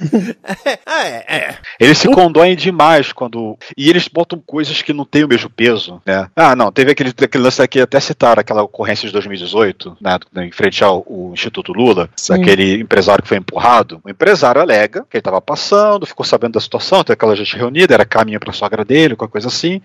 é, 0.86 1.38
é. 1.38 1.58
Eles 1.80 1.98
se 1.98 2.10
condóem 2.10 2.56
demais 2.56 3.14
quando. 3.14 3.58
E 3.78 3.90
eles 3.90 4.08
botam 4.08 4.42
coisas 4.46 4.82
que 4.82 4.94
não 4.94 5.06
têm 5.06 5.24
o 5.24 5.28
mesmo 5.28 5.50
peso 5.50 6.02
né? 6.08 6.28
Ah, 6.36 6.56
não, 6.56 6.72
teve 6.72 6.92
aquele, 6.92 7.10
aquele 7.10 7.44
lance 7.44 7.62
aqui, 7.62 7.80
até 7.80 8.00
citar 8.00 8.38
aquela 8.40 8.64
ocorrência 8.64 9.08
de 9.08 9.14
2018, 9.14 9.98
né, 10.02 10.18
em 10.38 10.52
frente 10.52 10.84
ao 10.84 11.06
Instituto 11.34 11.74
Lula, 11.74 12.10
Sim. 12.16 12.34
daquele 12.34 12.82
empresário 12.82 13.24
que 13.24 13.30
foi 13.30 13.38
empurrado. 13.38 14.02
O 14.04 14.10
empresário 14.10 14.62
alega 14.62 15.06
que 15.10 15.18
ele 15.18 15.22
estava 15.22 15.42
passando, 15.42 16.06
ficou 16.06 16.26
sabendo 16.26 16.54
da 16.54 16.60
situação, 16.60 17.04
tem 17.04 17.14
aquela 17.14 17.36
gente 17.36 17.56
reunida, 17.56 17.94
era 17.94 18.06
caminho 18.06 18.40
pra 18.40 18.54
sogra 18.54 18.84
dele, 18.84 19.16
qualquer 19.16 19.32
coisa 19.32 19.48
assim, 19.48 19.82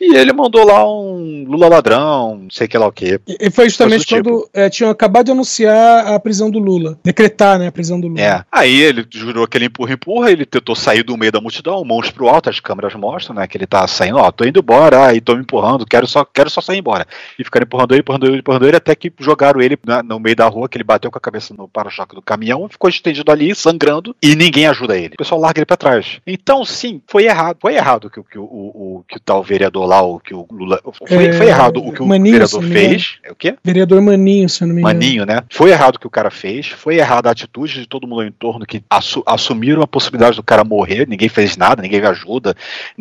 e 0.00 0.16
ele 0.16 0.32
mandou 0.32 0.64
lá 0.64 0.88
um 0.88 1.44
Lula 1.46 1.68
ladrão, 1.68 2.36
não 2.42 2.50
sei 2.50 2.68
que 2.68 2.78
lá 2.78 2.86
o 2.86 2.92
quê. 2.92 3.20
E 3.26 3.50
e 3.50 3.50
foi 3.50 3.68
justamente 3.68 4.06
quando 4.06 4.48
é, 4.54 4.70
tinham 4.70 4.90
acabado 4.90 5.26
de 5.26 5.32
anunciar 5.32 6.06
a 6.06 6.20
prisão 6.20 6.50
do 6.50 6.58
Lula. 6.60 6.98
Decretar, 7.02 7.58
né, 7.58 7.66
a 7.66 7.72
prisão 7.72 8.00
do 8.00 8.06
Lula. 8.06 8.20
É. 8.20 8.44
Aí 8.52 8.80
ele 8.80 9.04
jurou 9.10 9.44
aquele 9.44 9.64
empurra-empurra, 9.64 10.30
ele 10.30 10.46
tentou 10.46 10.76
sair 10.76 11.02
do 11.02 11.16
meio 11.16 11.32
da 11.32 11.40
multidão, 11.40 11.84
mãos 11.84 12.10
pro 12.10 12.28
alto, 12.28 12.48
as 12.48 12.60
câmeras 12.60 12.94
mostram, 12.94 13.34
né? 13.34 13.46
Que 13.48 13.56
ele 13.56 13.66
tá 13.66 13.86
saindo, 13.88 14.18
ó, 14.18 14.30
tô 14.30 14.44
indo 14.44 14.60
embora, 14.60 15.06
aí 15.06 15.20
tô 15.20 15.34
me 15.34 15.40
empurrando, 15.40 15.59
quero 15.88 16.06
só, 16.06 16.24
quero 16.24 16.48
só 16.50 16.60
sair 16.60 16.78
embora. 16.78 17.06
E 17.38 17.44
ficaram 17.44 17.64
empurrando 17.64 17.92
ele, 17.92 18.00
empurrando 18.00 18.26
ele, 18.26 18.38
empurrando 18.38 18.66
ele, 18.66 18.76
até 18.76 18.94
que 18.94 19.12
jogaram 19.18 19.60
ele 19.60 19.78
na- 19.84 20.02
no 20.02 20.18
meio 20.18 20.36
da 20.36 20.46
rua, 20.46 20.68
que 20.68 20.76
ele 20.76 20.84
bateu 20.84 21.10
com 21.10 21.18
a 21.18 21.20
cabeça 21.20 21.54
no 21.54 21.68
para-choque 21.68 22.14
do 22.14 22.22
caminhão, 22.22 22.68
ficou 22.68 22.88
estendido 22.90 23.30
ali, 23.30 23.54
sangrando, 23.54 24.14
e 24.22 24.34
ninguém 24.36 24.66
ajuda 24.66 24.96
ele. 24.96 25.14
O 25.14 25.18
pessoal 25.18 25.40
larga 25.40 25.58
ele 25.60 25.66
pra 25.66 25.76
trás. 25.76 26.20
Então, 26.26 26.64
sim, 26.64 27.00
foi 27.06 27.24
errado. 27.24 27.56
Foi 27.60 27.74
errado 27.74 28.08
que, 28.10 28.20
o- 28.20 28.24
que 28.24 28.38
o, 28.38 28.42
o, 28.44 28.98
o- 28.98 29.04
que 29.08 29.16
o 29.16 29.20
tal 29.20 29.42
vereador 29.42 29.86
lá, 29.86 30.02
o 30.02 30.18
que 30.20 30.34
o 30.34 30.46
Lula. 30.50 30.80
Foi, 31.06 31.26
É, 31.26 31.32
foi 31.32 31.46
errado 31.46 31.78
o 31.84 31.92
que 31.92 32.02
o 32.02 32.06
Maninho, 32.06 32.32
vereador 32.32 32.62
fez. 32.62 33.18
É 33.24 33.32
o 33.32 33.34
quê? 33.34 33.56
Vereador 33.64 34.00
Maninho, 34.00 34.48
se 34.48 34.62
eu 34.62 34.68
não 34.68 34.74
me 34.74 34.80
engano. 34.80 34.94
Maninho, 34.94 35.24
né? 35.26 35.42
Foi 35.50 35.70
errado 35.70 35.96
o 35.96 35.98
que 36.00 36.06
o 36.06 36.10
cara 36.10 36.30
fez, 36.30 36.68
foi 36.68 36.96
errada 36.98 37.28
a 37.28 37.32
atitude 37.32 37.80
de 37.80 37.86
todo 37.86 38.06
mundo 38.06 38.20
ao 38.22 38.26
entorno 38.26 38.64
que 38.66 38.82
assu- 38.88 39.22
assumiram 39.26 39.82
a 39.82 39.86
possibilidade 39.86 40.36
do 40.36 40.42
cara 40.42 40.64
morrer, 40.64 41.06
ninguém 41.08 41.28
fez 41.28 41.56
nada, 41.56 41.82
ninguém 41.82 42.00
ajuda, 42.02 42.54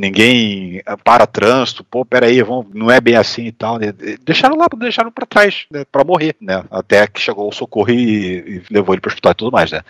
ninguém 0.03 0.81
ah, 0.85 0.97
para 0.97 1.27
trânsito, 1.27 1.83
pô, 1.83 2.05
peraí, 2.05 2.41
vamos, 2.49 2.67
não 2.73 2.89
é 2.91 2.99
bem 2.99 3.15
assim 3.15 3.45
e 3.45 3.51
tal, 3.51 3.77
né? 3.77 3.93
Deixaram 4.25 4.57
lá, 4.57 4.67
deixaram 4.77 5.11
pra 5.11 5.25
trás, 5.25 5.65
né, 5.71 5.83
pra 5.91 6.03
morrer, 6.03 6.35
né? 6.41 6.63
Até 6.71 7.07
que 7.07 7.21
chegou 7.21 7.47
o 7.47 7.51
socorro 7.53 7.89
e, 7.91 8.61
e 8.69 8.73
levou 8.73 8.93
ele 8.93 9.01
pro 9.01 9.09
hospital 9.09 9.31
e 9.31 9.35
tudo 9.35 9.51
mais, 9.51 9.71
né? 9.71 9.81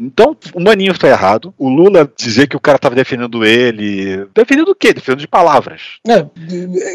Então, 0.00 0.36
o 0.54 0.60
Maninho 0.60 0.94
foi 0.94 1.10
errado, 1.10 1.52
o 1.58 1.68
Lula 1.68 2.10
dizer 2.16 2.46
que 2.46 2.56
o 2.56 2.60
cara 2.60 2.78
tava 2.78 2.94
defendendo 2.94 3.44
ele, 3.44 4.26
defendendo 4.34 4.68
o 4.68 4.74
quê? 4.74 4.92
Defendendo 4.92 5.20
de 5.20 5.28
palavras. 5.28 5.98
É, 6.06 6.24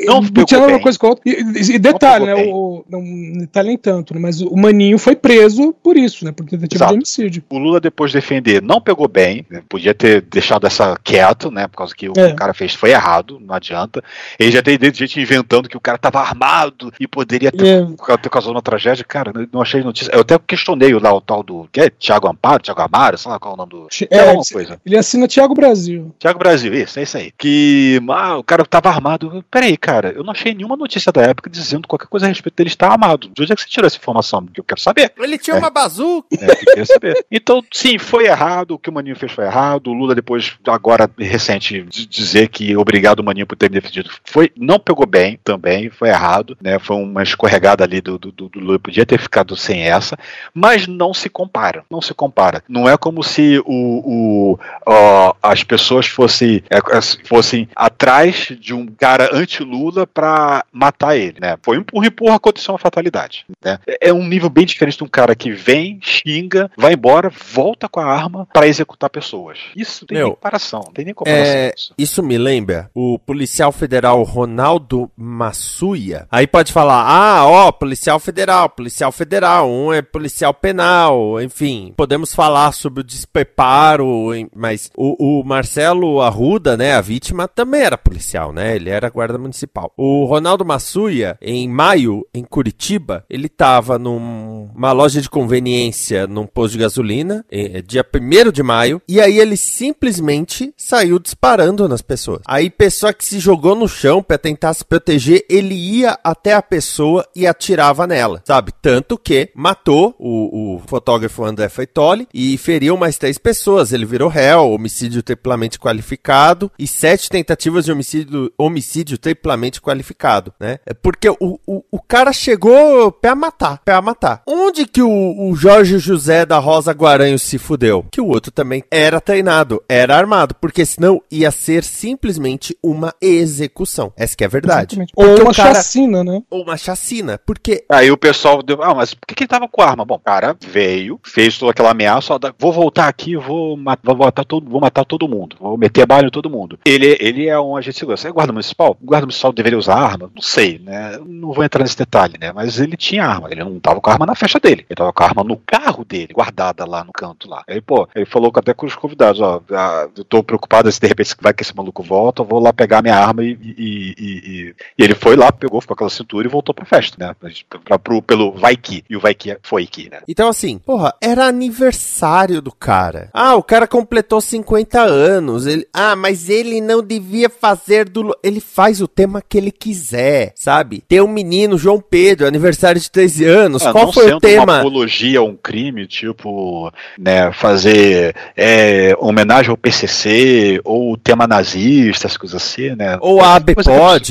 Não 0.05 0.23
tinha 0.45 0.59
uma 0.61 0.79
coisa 0.79 0.97
com 0.97 1.07
a 1.07 1.09
outra. 1.09 1.23
E, 1.25 1.73
e- 1.73 1.79
detalhe, 1.79 2.25
né? 2.25 2.35
O, 2.47 2.83
não 2.89 3.01
detalhe 3.39 3.69
nem 3.69 3.77
tanto, 3.77 4.13
né? 4.13 4.19
Mas 4.19 4.41
o 4.41 4.55
Maninho 4.55 4.97
foi 4.97 5.15
preso 5.15 5.73
por 5.83 5.97
isso, 5.97 6.25
né? 6.25 6.31
Por 6.31 6.45
tentativa 6.45 6.75
Exato. 6.77 6.91
de 6.91 6.97
homicídio. 6.97 7.43
O 7.49 7.57
Lula, 7.57 7.79
depois 7.79 8.11
de 8.11 8.17
defender, 8.17 8.61
não 8.61 8.79
pegou 8.81 9.07
bem, 9.07 9.45
né? 9.49 9.61
podia 9.67 9.93
ter 9.93 10.21
deixado 10.21 10.65
essa 10.67 10.97
quieto, 11.03 11.49
né? 11.51 11.67
Por 11.67 11.77
causa 11.77 11.95
que 11.95 12.09
o 12.09 12.13
que 12.13 12.19
É. 12.19 12.27
o 12.27 12.35
cara 12.35 12.53
fez 12.53 12.73
foi 12.73 12.91
errado, 12.91 13.39
não 13.39 13.55
adianta. 13.55 14.03
Ele 14.39 14.51
já 14.51 14.61
tem 14.61 14.77
gente 15.07 15.19
inventando 15.21 15.69
que 15.69 15.77
o 15.77 15.81
cara 15.81 15.97
tava 15.97 16.19
armado 16.19 16.91
e 16.99 17.07
poderia 17.07 17.51
ter, 17.51 17.83
É. 18.09 18.17
ter 18.17 18.29
causado 18.29 18.51
uma 18.51 18.61
tragédia. 18.61 19.03
Cara, 19.03 19.31
eu 19.35 19.47
não 19.51 19.61
achei 19.61 19.81
notícia. 19.83 20.11
Eu 20.13 20.21
até 20.21 20.37
questionei 20.39 20.93
lá 20.93 21.13
o 21.13 21.21
tal 21.21 21.41
do. 21.43 21.67
Que 21.71 21.81
é? 21.81 21.89
Thiago 21.89 22.27
Amparo, 22.27 22.61
Thiago 22.63 22.81
Amaro, 22.81 23.17
sei 23.17 23.31
lá 23.31 23.39
qual 23.39 23.53
é 23.53 23.55
o 23.55 23.57
nome 23.57 23.69
do. 23.71 23.87
É, 24.09 24.17
É, 24.17 24.19
alguma 24.21 24.41
ele- 24.45 24.53
coisa. 24.53 24.81
Ele 24.85 24.97
assina 24.97 25.27
Thiago 25.27 25.53
Brasil. 25.53 26.13
Thiago 26.19 26.39
Brasil, 26.39 26.73
isso, 26.73 26.99
é 26.99 27.03
isso 27.03 27.17
aí. 27.17 27.31
Que 27.37 27.99
ah, 28.09 28.37
o 28.37 28.43
cara 28.43 28.65
tava 28.65 28.89
armado. 28.89 29.43
Peraí, 29.49 29.77
cara, 29.77 30.11
eu 30.15 30.23
não 30.23 30.31
achei 30.31 30.53
nenhuma 30.53 30.75
notícia 30.75 31.11
da 31.11 31.21
época 31.21 31.49
dizendo 31.49 31.87
qualquer 31.87 32.07
coisa 32.07 32.25
a 32.25 32.29
respeito 32.29 32.55
dele 32.55 32.69
estar 32.69 32.89
armado. 32.89 33.29
De 33.29 33.41
onde 33.43 33.51
é 33.51 33.55
que 33.55 33.61
você 33.61 33.67
tirou 33.67 33.87
essa 33.87 33.97
informação? 33.97 34.45
Que 34.45 34.59
eu 34.59 34.63
quero 34.63 34.79
saber. 34.81 35.11
Ele 35.17 35.37
tinha 35.37 35.55
É. 35.55 35.59
uma 35.59 35.69
bazuca. 35.69 36.27
É, 36.39 36.51
eu 36.51 36.55
queria 36.57 36.85
saber. 36.85 37.25
Então, 37.31 37.61
sim, 37.71 37.97
foi 37.97 38.25
errado. 38.25 38.71
O 38.71 38.79
que 38.79 38.89
o 38.89 38.93
Maninho 38.93 39.15
fez 39.15 39.31
foi 39.31 39.45
errado. 39.45 39.87
O 39.87 39.93
Lula, 39.93 40.15
depois, 40.15 40.53
agora 40.67 41.09
recente, 41.17 41.83
de 41.83 42.05
dizer 42.05 42.47
que 42.49 42.75
obrigado, 42.75 43.23
Maninho, 43.23 43.45
por 43.47 43.55
ter 43.57 43.69
me 43.69 43.79
defendido. 43.79 44.09
Foi, 44.25 44.51
não 44.55 44.79
pegou 44.79 44.96
bem 45.05 45.39
também, 45.43 45.89
foi 45.89 46.09
errado. 46.09 46.57
Né? 46.61 46.79
Foi 46.79 46.95
uma 46.95 47.23
escorregada 47.23 47.83
ali 47.83 48.01
do, 48.01 48.17
do, 48.17 48.31
do 48.31 48.59
Lula. 48.59 48.79
Podia 48.79 49.05
ter 49.05 49.19
ficado 49.19 49.55
sem 49.55 49.81
essa. 49.81 50.17
Mas 50.53 50.87
não 50.87 51.13
se 51.13 51.29
compara. 51.29 51.83
Não 51.89 52.01
se 52.01 52.13
compara. 52.13 52.63
Não 52.67 52.87
é 52.87 52.97
como 52.97 53.23
se 53.23 53.61
o, 53.65 53.65
o, 53.65 54.59
ó, 54.85 55.33
as 55.41 55.63
pessoas 55.63 56.07
fossem, 56.07 56.63
é, 56.69 56.79
fossem 57.25 57.67
atrás 57.75 58.51
de 58.59 58.73
um 58.73 58.85
cara 58.85 59.29
anti-Lula 59.33 60.07
pra 60.07 60.63
matar 60.71 61.15
ele. 61.15 61.37
Né? 61.39 61.57
Foi 61.61 61.77
um 61.77 61.81
empurra-empurra, 61.81 62.35
aconteceu 62.35 62.73
uma 62.73 62.79
fatalidade. 62.79 63.45
Né? 63.63 63.79
É 64.01 64.13
um 64.13 64.25
nível 64.25 64.49
bem 64.49 64.65
diferente 64.65 64.97
de 64.97 65.03
um 65.03 65.07
cara 65.07 65.35
que 65.35 65.51
vem, 65.51 65.99
xinga, 66.01 66.69
vai 66.77 66.93
embora, 66.93 67.29
volta 67.29 67.87
com 67.89 67.99
a 67.99 68.05
arma 68.05 68.47
pra 68.53 68.67
executar 68.67 69.09
pessoas. 69.09 69.59
Isso 69.75 70.05
tem 70.05 70.17
Meu, 70.17 70.27
nem 70.27 70.35
comparação, 70.35 70.81
não 70.85 70.93
tem 70.93 71.05
nem 71.05 71.13
comparação. 71.13 71.45
É, 71.45 71.73
isso 71.97 72.21
me 72.21 72.37
lembra 72.37 72.89
o 72.93 73.17
policial 73.19 73.71
federal 73.71 74.21
Ronaldo 74.23 74.86
Massuia. 75.15 76.27
Aí 76.31 76.47
pode 76.47 76.71
falar, 76.71 77.03
ah, 77.03 77.45
ó, 77.45 77.71
policial 77.71 78.19
federal, 78.19 78.69
policial 78.69 79.11
federal, 79.11 79.69
um 79.69 79.91
é 79.91 80.01
policial 80.01 80.53
penal, 80.53 81.41
enfim, 81.41 81.93
podemos 81.95 82.33
falar 82.33 82.71
sobre 82.71 83.01
o 83.01 83.03
despreparo, 83.03 84.07
mas 84.55 84.89
o, 84.95 85.39
o 85.39 85.43
Marcelo 85.43 86.21
Arruda, 86.21 86.77
né, 86.77 86.93
a 86.93 87.01
vítima, 87.01 87.47
também 87.47 87.81
era 87.81 87.97
policial, 87.97 88.53
né, 88.53 88.75
ele 88.75 88.89
era 88.89 89.09
guarda 89.09 89.37
municipal. 89.37 89.91
O 89.97 90.25
Ronaldo 90.25 90.65
Massuia, 90.65 91.37
em 91.41 91.67
maio, 91.67 92.25
em 92.33 92.43
Curitiba, 92.43 93.25
ele 93.29 93.49
tava 93.49 93.97
numa 93.99 94.91
loja 94.91 95.21
de 95.21 95.29
conveniência 95.29 96.27
num 96.27 96.45
posto 96.45 96.73
de 96.73 96.79
gasolina, 96.79 97.45
eh, 97.51 97.81
dia 97.81 98.03
1 98.03 98.51
de 98.51 98.63
maio, 98.63 99.01
e 99.07 99.19
aí 99.19 99.39
ele 99.39 99.57
simplesmente 99.57 100.73
saiu 100.77 101.19
disparando 101.19 101.87
nas 101.87 102.01
pessoas. 102.01 102.41
Aí, 102.45 102.69
pessoa 102.69 103.13
que 103.13 103.25
se 103.25 103.39
jogou 103.39 103.75
no 103.75 103.87
chão 103.87 104.21
pra 104.21 104.37
tentar 104.37 104.66
se 104.73 104.85
proteger, 104.85 105.45
ele 105.49 105.75
ia 105.75 106.17
até 106.23 106.53
a 106.53 106.61
pessoa 106.61 107.25
e 107.35 107.45
atirava 107.45 108.07
nela, 108.07 108.41
sabe? 108.45 108.71
Tanto 108.81 109.17
que 109.17 109.49
matou 109.55 110.15
o, 110.19 110.75
o 110.75 110.81
fotógrafo 110.87 111.43
André 111.43 111.69
Feitoli 111.69 112.27
e 112.33 112.57
feriu 112.57 112.97
mais 112.97 113.17
três 113.17 113.37
pessoas. 113.37 113.91
Ele 113.91 114.05
virou 114.05 114.29
réu, 114.29 114.71
homicídio 114.71 115.23
triplamente 115.23 115.79
qualificado 115.79 116.71
e 116.77 116.87
sete 116.87 117.29
tentativas 117.29 117.85
de 117.85 117.91
homicídio, 117.91 118.51
homicídio 118.57 119.17
triplamente 119.17 119.81
qualificado, 119.81 120.53
né? 120.59 120.79
É 120.85 120.93
porque 120.93 121.29
o, 121.29 121.59
o, 121.65 121.83
o 121.91 122.01
cara 122.01 122.33
chegou 122.33 123.11
pra 123.11 123.35
matar, 123.35 123.81
pra 123.83 124.01
matar. 124.01 124.41
Onde 124.47 124.85
que 124.85 125.01
o, 125.01 125.49
o 125.49 125.55
Jorge 125.55 125.99
José 125.99 126.45
da 126.45 126.57
Rosa 126.57 126.91
Guaranho 126.91 127.39
se 127.39 127.57
fudeu? 127.57 128.05
Que 128.11 128.21
o 128.21 128.27
outro 128.27 128.51
também 128.51 128.83
era 128.89 129.19
treinado, 129.19 129.81
era 129.87 130.17
armado, 130.17 130.55
porque 130.55 130.85
senão 130.85 131.21
ia 131.31 131.51
ser 131.51 131.83
simplesmente 131.83 132.77
uma 132.81 133.13
execução. 133.21 134.13
Essa 134.15 134.35
que 134.35 134.43
é 134.43 134.47
a 134.47 134.49
verdade. 134.59 134.95
Exatamente. 134.95 135.13
Ou 135.15 135.43
uma 135.43 135.53
cara- 135.53 135.75
chacina, 135.75 136.23
né? 136.23 136.41
Ou 136.49 136.63
uma 136.63 136.77
chacina, 136.77 137.39
porque 137.45 137.83
Aí 137.89 138.11
o 138.11 138.17
pessoal 138.17 138.61
deu, 138.61 138.81
ah, 138.83 138.93
mas 138.93 139.13
por 139.13 139.25
que, 139.27 139.35
que 139.35 139.43
ele 139.43 139.47
tava 139.47 139.67
com 139.67 139.81
arma? 139.81 140.05
Bom, 140.05 140.15
o 140.15 140.19
cara 140.19 140.55
veio, 140.65 141.19
fez 141.23 141.57
toda 141.57 141.71
aquela 141.71 141.91
ameaça, 141.91 142.33
ó, 142.35 142.39
vou 142.59 142.71
voltar 142.71 143.07
aqui, 143.07 143.35
vou, 143.35 143.75
ma- 143.77 143.97
vou, 144.03 144.15
matar 144.17 144.45
todo, 144.45 144.69
vou 144.69 144.81
matar 144.81 145.05
todo 145.05 145.27
mundo, 145.27 145.55
vou 145.59 145.77
meter 145.77 146.05
bala 146.05 146.27
em 146.27 146.31
todo 146.31 146.49
mundo. 146.49 146.79
Ele, 146.85 147.17
ele 147.19 147.47
é 147.47 147.59
um 147.59 147.75
agente 147.75 147.93
de 147.93 147.99
segurança. 147.99 148.27
É 148.27 148.31
guarda 148.31 148.51
municipal? 148.53 148.97
O 149.01 149.05
guarda 149.05 149.25
municipal 149.25 149.51
deveria 149.53 149.77
usar 149.79 149.95
arma? 149.95 150.29
Não 150.33 150.41
sei, 150.41 150.79
né? 150.79 151.17
Não 151.25 151.51
vou 151.53 151.63
entrar 151.63 151.81
nesse 151.83 151.97
detalhe, 151.97 152.35
né? 152.39 152.51
Mas 152.53 152.79
ele 152.79 152.97
tinha 152.97 153.25
arma, 153.25 153.49
ele 153.51 153.63
não 153.63 153.79
tava 153.79 154.01
com 154.01 154.09
a 154.09 154.13
arma 154.13 154.25
na 154.25 154.35
festa 154.35 154.59
dele, 154.59 154.85
ele 154.89 154.95
tava 154.95 155.13
com 155.13 155.23
a 155.23 155.25
arma 155.27 155.43
no 155.43 155.57
carro 155.57 156.03
dele, 156.05 156.33
guardada 156.33 156.85
lá 156.85 157.03
no 157.03 157.11
canto 157.11 157.49
lá. 157.49 157.63
Aí, 157.67 157.81
pô, 157.81 158.07
ele 158.15 158.25
falou 158.25 158.51
até 158.55 158.73
com 158.73 158.85
os 158.85 158.95
convidados, 158.95 159.41
ó, 159.41 159.61
ah, 159.71 160.07
eu 160.15 160.23
tô 160.23 160.43
preocupado 160.43 160.91
se 160.91 160.99
de 160.99 161.07
repente 161.07 161.35
vai 161.41 161.53
que 161.53 161.63
esse 161.63 161.75
maluco 161.75 162.01
volta, 162.03 162.41
eu 162.41 162.45
vou 162.45 162.59
lá 162.59 162.71
pegar 162.73 163.01
minha 163.01 163.15
arma 163.15 163.43
e, 163.43 163.51
e, 163.61 164.15
e- 164.17 164.46
e- 164.47 164.75
e 164.97 165.03
ele 165.03 165.15
foi 165.15 165.35
lá, 165.35 165.51
pegou, 165.51 165.81
ficou 165.81 165.95
com 165.95 166.05
aquela 166.05 166.09
cintura 166.09 166.47
e 166.47 166.49
voltou 166.51 166.73
pra 166.73 166.85
festa, 166.85 167.15
né? 167.19 167.35
Pra, 167.83 167.97
pro, 167.99 168.21
pelo 168.21 168.51
vai 168.53 168.75
que, 168.75 169.03
e 169.09 169.15
o 169.15 169.19
vai 169.19 169.33
que 169.33 169.57
foi 169.63 169.85
que, 169.85 170.09
né? 170.09 170.19
Então, 170.27 170.47
assim, 170.49 170.77
porra, 170.77 171.13
era 171.21 171.45
aniversário 171.45 172.61
do 172.61 172.71
cara. 172.71 173.29
Ah, 173.33 173.55
o 173.55 173.63
cara 173.63 173.87
completou 173.87 174.41
50 174.41 174.99
anos. 175.01 175.65
Ele... 175.65 175.87
Ah, 175.93 176.15
mas 176.15 176.49
ele 176.49 176.81
não 176.81 177.01
devia 177.01 177.49
fazer 177.49 178.07
do. 178.09 178.35
Ele 178.43 178.59
faz 178.59 179.01
o 179.01 179.07
tema 179.07 179.41
que 179.41 179.57
ele 179.57 179.71
quiser, 179.71 180.51
sabe? 180.55 181.03
Tem 181.07 181.21
um 181.21 181.27
menino, 181.27 181.77
João 181.77 181.99
Pedro, 182.01 182.47
aniversário 182.47 182.99
de 182.99 183.09
13 183.09 183.45
anos. 183.45 183.85
Ah, 183.85 183.91
Qual 183.91 184.11
foi 184.11 184.31
o 184.33 184.39
tema? 184.39 184.63
Uma 184.63 184.79
apologia 184.79 185.39
a 185.39 185.43
um 185.43 185.55
crime, 185.55 186.05
tipo, 186.07 186.91
né, 187.17 187.51
fazer 187.53 188.35
é, 188.55 189.15
homenagem 189.19 189.69
ao 189.71 189.77
PCC 189.77 190.79
ou 190.83 191.13
o 191.13 191.17
tema 191.17 191.47
nazista, 191.47 192.27
essas 192.27 192.37
coisas 192.37 192.61
assim, 192.61 192.95
né? 192.95 193.17
Ou 193.21 193.41
a 193.41 193.55
AB 193.55 193.75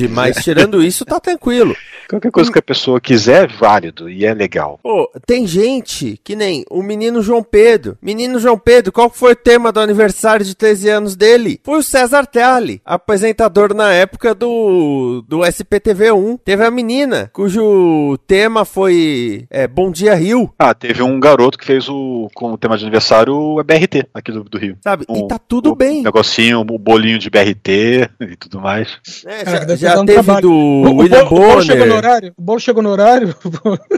Pessoa 0.08 0.26
mas 0.26 0.44
tirando 0.44 0.82
isso, 0.82 1.04
tá 1.04 1.18
tranquilo. 1.20 1.74
Qualquer 2.08 2.30
coisa 2.30 2.52
que 2.52 2.58
a 2.58 2.62
pessoa 2.62 3.00
quiser 3.00 3.44
é 3.44 3.46
válido 3.58 4.08
e 4.08 4.24
é 4.24 4.32
legal. 4.32 4.78
Pô, 4.82 5.10
tem 5.26 5.44
gente 5.46 6.20
que 6.22 6.36
nem 6.36 6.64
o 6.70 6.80
menino 6.82 7.20
João 7.20 7.42
Pedro. 7.42 7.98
Menino 8.00 8.38
João 8.38 8.56
Pedro, 8.58 8.92
qual 8.92 9.10
foi 9.10 9.32
o 9.32 9.36
tema 9.36 9.72
do 9.72 9.80
aniversário 9.80 10.44
de 10.46 10.54
13 10.54 10.88
anos 10.88 11.16
dele? 11.16 11.60
Foi 11.64 11.78
o 11.80 11.82
César 11.82 12.24
Telli, 12.26 12.80
apresentador 12.84 13.74
na 13.74 13.92
época 13.92 14.34
do, 14.34 15.24
do 15.28 15.38
SPTV1. 15.40 16.38
Teve 16.44 16.64
a 16.64 16.70
menina, 16.70 17.28
cujo 17.32 18.16
tema 18.26 18.64
foi 18.64 19.46
é, 19.50 19.66
Bom 19.66 19.90
Dia 19.90 20.14
Rio, 20.14 20.52
Ah, 20.58 20.74
teve 20.74 21.02
um 21.02 21.18
garoto 21.18 21.58
que 21.58 21.64
fez 21.66 21.88
o 21.88 22.28
com 22.34 22.52
o 22.52 22.58
tema 22.58 22.76
de 22.76 22.84
aniversário 22.84 23.34
o 23.34 23.62
BRT 23.64 24.06
aqui 24.14 24.30
do, 24.30 24.44
do 24.44 24.58
Rio. 24.58 24.76
sabe? 24.82 25.04
Um- 25.08 25.24
e 25.24 25.28
tá 25.28 25.38
tudo 25.38 25.72
o 25.72 25.74
bem. 25.74 26.02
negocinho, 26.02 26.60
o 26.60 26.78
bolinho 26.78 27.18
de 27.18 27.28
BRT 27.30 28.08
e 28.20 28.36
tudo 28.36 28.60
mais. 28.60 28.98
Cara, 29.44 29.50
já 29.58 29.64
deve, 29.64 29.76
já 29.96 29.98
lá 29.98 30.02
no 30.02 30.06
teve 30.06 30.22
trabalho. 30.22 30.42
do 30.48 30.52
O- 30.52 30.88
o 30.90 30.96
William 30.96 31.24
bolo- 31.24 31.42
o 31.42 31.46
bolo 31.48 31.62
chegou 31.62 31.86
no 31.86 31.94
Bonner. 31.94 31.96
horário? 31.96 32.34
O 32.36 32.42
bolo 32.42 32.60
chegou 32.60 32.82
no 32.82 32.90
horário? 32.90 33.34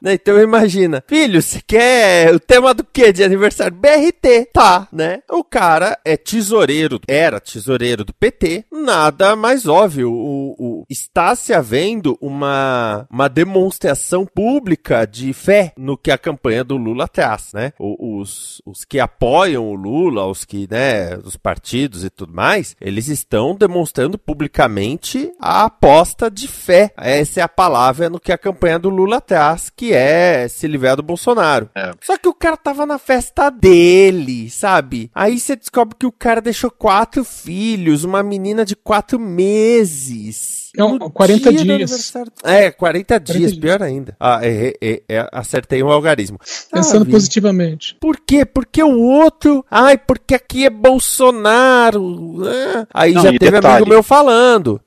Né, 0.00 0.14
então 0.14 0.40
imagina, 0.40 1.02
filho, 1.06 1.40
você 1.40 1.60
quer 1.64 2.34
o 2.34 2.40
tema 2.40 2.74
do 2.74 2.82
que 2.82 3.12
de 3.12 3.22
aniversário? 3.22 3.76
BRT, 3.76 4.48
tá, 4.52 4.88
né? 4.92 5.20
O 5.30 5.44
cara 5.44 5.96
é 6.04 6.16
tesoureiro, 6.16 6.98
era 7.06 7.38
tesoureiro 7.38 8.04
do 8.04 8.12
PT, 8.12 8.64
nada 8.72 9.36
mais 9.36 9.68
óbvio. 9.68 10.10
O, 10.12 10.56
o- 10.58 10.84
está 10.90 11.36
se 11.36 11.54
havendo 11.54 12.18
uma, 12.20 13.06
uma 13.10 13.28
demonstração 13.28 14.26
pública 14.26 15.06
de 15.06 15.32
fé 15.32 15.72
no 15.76 15.96
que 15.96 16.10
a 16.10 16.18
campanha 16.18 16.64
do 16.64 16.76
Lula 16.76 17.06
traz, 17.06 17.50
né? 17.54 17.72
O- 17.78 18.18
os, 18.20 18.60
os 18.66 18.84
que 18.84 18.98
apoiam 18.98 19.70
o 19.70 19.74
Lula, 19.76 20.26
os 20.26 20.44
que, 20.44 20.66
né, 20.68 21.16
os 21.24 21.36
partidos 21.36 22.04
e 22.04 22.10
tudo 22.10 22.34
mais, 22.34 22.74
eles 22.80 23.06
estão 23.06 23.54
demonstrando 23.54 23.81
publicamente 24.18 25.32
a 25.40 25.64
aposta 25.64 26.30
de 26.30 26.46
fé. 26.48 26.92
Essa 26.96 27.40
é 27.40 27.42
a 27.42 27.48
palavra 27.48 28.08
no 28.10 28.20
que 28.20 28.32
a 28.32 28.38
campanha 28.38 28.78
do 28.78 28.88
Lula 28.88 29.20
traz, 29.20 29.70
que 29.74 29.92
é 29.92 30.46
se 30.48 30.66
livrar 30.66 30.96
do 30.96 31.02
Bolsonaro. 31.02 31.70
Só 32.00 32.16
que 32.16 32.28
o 32.28 32.34
cara 32.34 32.56
tava 32.56 32.86
na 32.86 32.98
festa 32.98 33.50
dele, 33.50 34.50
sabe? 34.50 35.10
Aí 35.14 35.38
você 35.38 35.56
descobre 35.56 35.96
que 35.98 36.06
o 36.06 36.12
cara 36.12 36.40
deixou 36.40 36.70
quatro 36.70 37.24
filhos, 37.24 38.04
uma 38.04 38.22
menina 38.22 38.64
de 38.64 38.76
quatro 38.76 39.18
meses. 39.18 40.70
Não, 40.76 40.98
No 40.98 41.10
40 41.10 41.52
dia 41.52 41.76
dias. 41.76 42.12
É, 42.42 42.70
40 42.70 43.20
dias, 43.20 43.38
dias. 43.52 43.58
pior 43.58 43.82
ainda. 43.82 44.16
Ah, 44.18 44.40
errei, 44.42 44.74
errei, 44.80 45.04
é, 45.08 45.28
acertei 45.30 45.82
um 45.82 45.90
algarismo. 45.90 46.38
Pensando 46.72 47.00
Sabe? 47.00 47.10
positivamente. 47.10 47.94
Por 48.00 48.18
quê? 48.18 48.46
Porque 48.46 48.82
o 48.82 48.98
outro. 48.98 49.64
Ai, 49.70 49.98
porque 49.98 50.34
aqui 50.34 50.64
é 50.64 50.70
Bolsonaro. 50.70 52.42
Ah, 52.46 52.86
Aí 52.94 53.12
Não, 53.12 53.22
já 53.22 53.30
teve 53.32 53.50
detalhe. 53.50 53.71
Amigo 53.76 53.88
meu 53.88 54.02
falando. 54.02 54.80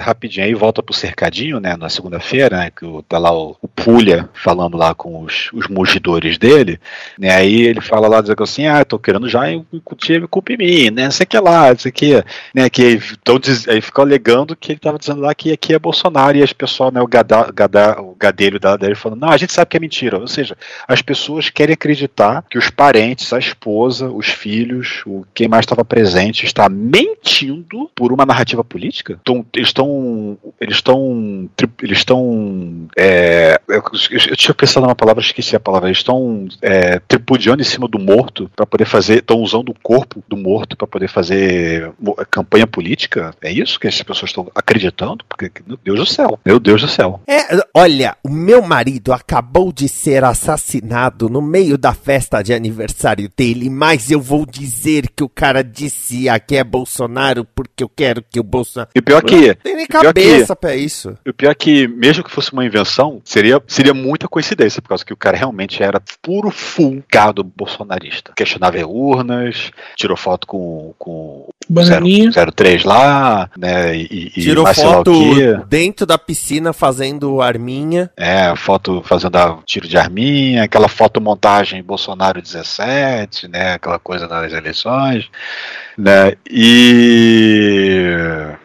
Rapidinho 0.00 0.46
aí 0.46 0.54
volta 0.54 0.82
pro 0.82 0.94
cercadinho, 0.94 1.58
né? 1.60 1.76
Na 1.76 1.88
segunda-feira, 1.88 2.56
né? 2.58 2.70
Que 2.70 2.86
tá 3.08 3.18
lá 3.18 3.32
o, 3.32 3.56
o 3.60 3.68
Pulha 3.68 4.28
falando 4.34 4.76
lá 4.76 4.94
com 4.94 5.22
os, 5.22 5.48
os 5.52 5.66
mugidores 5.68 6.36
dele, 6.38 6.78
né? 7.18 7.30
Aí 7.34 7.62
ele 7.62 7.80
fala 7.80 8.08
lá, 8.08 8.20
dizendo 8.20 8.42
assim, 8.42 8.66
ah, 8.66 8.84
tô 8.84 8.98
querendo 8.98 9.28
já 9.28 9.50
incutir 9.50 10.26
culpa 10.28 10.52
em 10.52 10.56
mim, 10.58 10.90
né? 10.90 11.04
Não 11.04 11.10
sei 11.10 11.24
o 11.24 11.26
que 11.26 11.38
lá, 11.38 11.70
não 11.70 11.78
sei 11.78 11.90
o 11.90 11.92
que, 11.94 12.24
né? 12.54 12.68
Que 12.68 13.00
tão, 13.24 13.38
diz- 13.38 13.66
aí 13.68 13.80
ficou 13.80 14.04
alegando 14.04 14.54
que 14.56 14.72
ele 14.72 14.78
tava 14.78 14.98
dizendo 14.98 15.20
lá 15.20 15.34
que 15.34 15.52
aqui 15.52 15.74
é 15.74 15.78
Bolsonaro 15.78 16.36
e 16.36 16.42
as 16.42 16.52
pessoas, 16.52 16.92
né? 16.92 17.00
O, 17.00 17.06
gada, 17.06 17.50
gada, 17.52 18.00
o 18.00 18.14
gadelho 18.18 18.60
da- 18.60 18.76
dele 18.76 18.94
falando, 18.94 19.20
não, 19.20 19.30
a 19.30 19.36
gente 19.36 19.52
sabe 19.52 19.70
que 19.70 19.76
é 19.76 19.80
mentira. 19.80 20.18
Ou 20.18 20.28
seja, 20.28 20.56
as 20.86 21.00
pessoas 21.02 21.48
querem 21.50 21.72
acreditar 21.74 22.44
que 22.50 22.58
os 22.58 22.68
parentes, 22.70 23.32
a 23.32 23.38
esposa, 23.38 24.08
os 24.10 24.26
filhos, 24.28 25.02
o 25.06 25.24
quem 25.34 25.48
mais 25.48 25.62
estava 25.64 25.84
presente 25.84 26.44
está 26.44 26.68
mentindo 26.68 27.90
por 27.94 28.12
uma 28.12 28.21
narrativa 28.26 28.62
política. 28.62 29.20
Tão- 29.24 29.44
eles 29.54 29.68
estão, 29.68 30.38
eles 30.60 30.76
estão, 30.76 31.48
eles 31.82 31.98
estão, 31.98 32.88
é, 32.96 33.60
eu, 33.68 33.82
eu 34.28 34.36
tinha 34.36 34.54
pensado 34.54 34.86
numa 34.86 34.94
palavra, 34.94 35.22
esqueci 35.22 35.56
a 35.56 35.60
palavra. 35.60 35.88
Eles 35.88 35.98
estão 35.98 36.46
é, 36.60 36.98
tripudiando 37.00 37.62
em 37.62 37.64
cima 37.64 37.88
do 37.88 37.98
morto 37.98 38.50
para 38.54 38.66
poder 38.66 38.84
fazer, 38.84 39.18
estão 39.18 39.38
usando 39.40 39.70
o 39.70 39.74
corpo 39.82 40.22
do 40.28 40.36
morto 40.36 40.76
para 40.76 40.86
poder 40.86 41.08
fazer 41.08 41.92
campanha 42.30 42.66
política. 42.66 43.34
É 43.40 43.50
isso 43.50 43.78
que 43.78 43.88
as 43.88 44.02
pessoas 44.02 44.30
estão 44.30 44.50
acreditando? 44.54 45.24
Porque 45.28 45.50
meu 45.66 45.78
Deus 45.82 45.98
do 45.98 46.06
céu, 46.06 46.38
meu 46.44 46.58
Deus 46.58 46.82
do 46.82 46.88
céu. 46.88 47.20
É, 47.26 47.64
olha, 47.74 48.16
o 48.22 48.28
meu 48.28 48.62
marido 48.62 49.12
acabou 49.12 49.72
de 49.72 49.88
ser 49.88 50.24
assassinado 50.24 51.28
no 51.28 51.40
meio 51.40 51.76
da 51.76 51.92
festa 51.92 52.42
de 52.42 52.52
aniversário 52.52 53.30
dele, 53.36 53.68
mas 53.70 54.10
eu 54.10 54.20
vou 54.20 54.46
dizer 54.46 55.08
que 55.14 55.22
o 55.22 55.28
cara 55.28 55.62
disse 55.62 56.28
aqui 56.28 56.56
é 56.56 56.64
Bolsonaro 56.64 57.44
porque 57.44 57.82
eu 57.82 57.88
que 58.30 58.40
o 58.40 58.42
Bolsonaro. 58.42 58.90
E 58.94 59.00
pior 59.00 59.22
que, 59.22 59.48
Não 59.48 59.54
tem 59.54 59.74
nem 59.76 59.84
e 59.84 59.88
pior 59.88 60.02
cabeça 60.04 60.54
que- 60.54 60.60
pra 60.60 60.74
isso. 60.76 61.16
E 61.24 61.30
o 61.30 61.34
pior 61.34 61.50
é 61.50 61.54
que, 61.54 61.86
mesmo 61.88 62.24
que 62.24 62.30
fosse 62.30 62.52
uma 62.52 62.64
invenção, 62.64 63.20
seria, 63.24 63.60
seria 63.66 63.94
muita 63.94 64.28
coincidência, 64.28 64.80
por 64.82 64.88
causa 64.88 65.04
que 65.04 65.12
o 65.12 65.16
cara 65.16 65.36
realmente 65.36 65.82
era 65.82 66.00
puro 66.20 66.50
full 66.50 67.02
gado 67.10 67.42
bolsonarista. 67.44 68.32
Questionava 68.36 68.72
urnas, 68.86 69.70
tirou 69.96 70.16
foto 70.16 70.46
com, 70.46 70.94
com 70.98 71.48
Bananinha. 71.68 72.30
03 72.32 72.84
lá, 72.84 73.48
né? 73.56 73.96
E, 73.96 74.32
e 74.36 74.42
Tirou 74.42 74.64
foto 74.74 75.12
dentro 75.68 76.04
da 76.06 76.18
piscina 76.18 76.72
fazendo 76.72 77.40
arminha. 77.40 78.10
É, 78.16 78.54
foto 78.56 79.02
fazendo 79.04 79.36
a- 79.36 79.58
tiro 79.64 79.86
de 79.86 79.96
arminha, 79.96 80.64
aquela 80.64 80.88
fotomontagem 80.88 81.82
Bolsonaro 81.82 82.40
17, 82.40 83.48
né? 83.48 83.74
Aquela 83.74 83.98
coisa 83.98 84.26
nas 84.26 84.52
eleições, 84.52 85.28
né? 85.96 86.32
E. 86.50 87.51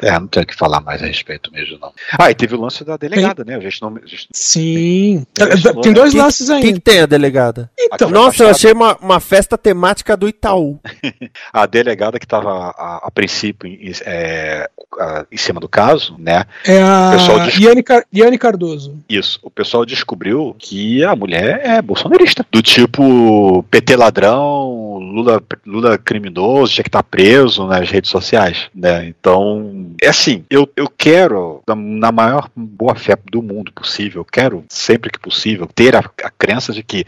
É, 0.07 0.19
não 0.19 0.27
tenho 0.27 0.43
o 0.43 0.47
que 0.47 0.55
falar 0.55 0.79
mais 0.81 1.01
a 1.03 1.05
respeito 1.07 1.51
mesmo, 1.51 1.77
não. 1.79 1.91
Ah, 2.17 2.31
e 2.31 2.35
teve 2.35 2.55
o 2.55 2.61
lance 2.61 2.83
da 2.83 2.95
delegada, 2.97 3.43
né? 3.43 3.55
A 3.55 3.59
gente 3.59 3.81
não. 3.81 3.89
A 3.95 4.07
gente 4.07 4.27
Sim. 4.33 5.25
mencionou, 5.37 5.81
Tem 5.81 5.91
né? 5.91 5.99
dois 5.99 6.11
Quem- 6.13 6.21
lances 6.21 6.47
Quem 6.47 6.55
ainda. 6.55 6.73
que 6.73 6.79
tem 6.79 6.99
a 7.01 7.05
delegada? 7.05 7.69
Então, 7.79 8.09
Nossa, 8.09 8.43
eu 8.43 8.49
achei 8.49 8.71
uma, 8.71 8.95
uma 8.97 9.19
festa 9.19 9.57
temática 9.57 10.15
do 10.15 10.27
Itaú. 10.27 10.79
a 11.51 11.65
delegada 11.65 12.19
que 12.19 12.25
estava 12.25 12.49
a, 12.77 13.01
a 13.07 13.11
princípio 13.11 13.67
em, 13.69 13.91
é, 14.05 14.69
a- 14.99 15.25
em 15.31 15.37
cima 15.37 15.59
do 15.59 15.67
caso, 15.67 16.15
né? 16.17 16.45
É 16.65 16.81
a 16.81 17.15
diz- 17.45 17.57
Iane, 17.59 17.83
Car- 17.83 18.05
Iane 18.13 18.37
Cardoso. 18.37 18.97
Isso, 19.09 19.39
o 19.43 19.49
pessoal 19.49 19.85
descobriu 19.85 20.55
que 20.57 21.03
a 21.03 21.15
mulher 21.15 21.61
é 21.63 21.81
bolsonarista. 21.81 22.45
Do 22.51 22.61
tipo 22.61 23.63
PT 23.69 23.95
ladrão, 23.95 24.86
Lula, 24.99 25.41
Lula 25.65 25.97
criminoso, 25.97 26.73
tinha 26.73 26.83
que 26.83 26.89
estar 26.89 27.03
preso 27.03 27.65
nas 27.65 27.89
redes 27.89 28.09
sociais, 28.09 28.69
né? 28.73 29.07
Então, 29.07 29.91
é 30.01 30.07
assim, 30.07 30.43
eu, 30.49 30.69
eu 30.75 30.87
quero, 30.89 31.61
na, 31.67 31.75
na 31.75 32.11
maior 32.11 32.49
boa 32.55 32.95
fé 32.95 33.17
do 33.31 33.41
mundo 33.41 33.71
possível, 33.71 34.21
eu 34.21 34.25
quero, 34.25 34.63
sempre 34.69 35.11
que 35.11 35.19
possível, 35.19 35.67
ter 35.67 35.95
a, 35.95 35.99
a 35.99 36.29
crença 36.29 36.73
de 36.73 36.83
que 36.83 37.05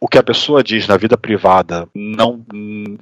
o 0.00 0.06
que 0.06 0.16
a 0.18 0.22
pessoa 0.22 0.62
diz 0.62 0.86
na 0.86 0.96
vida 0.96 1.16
privada, 1.18 1.88
não, 1.94 2.40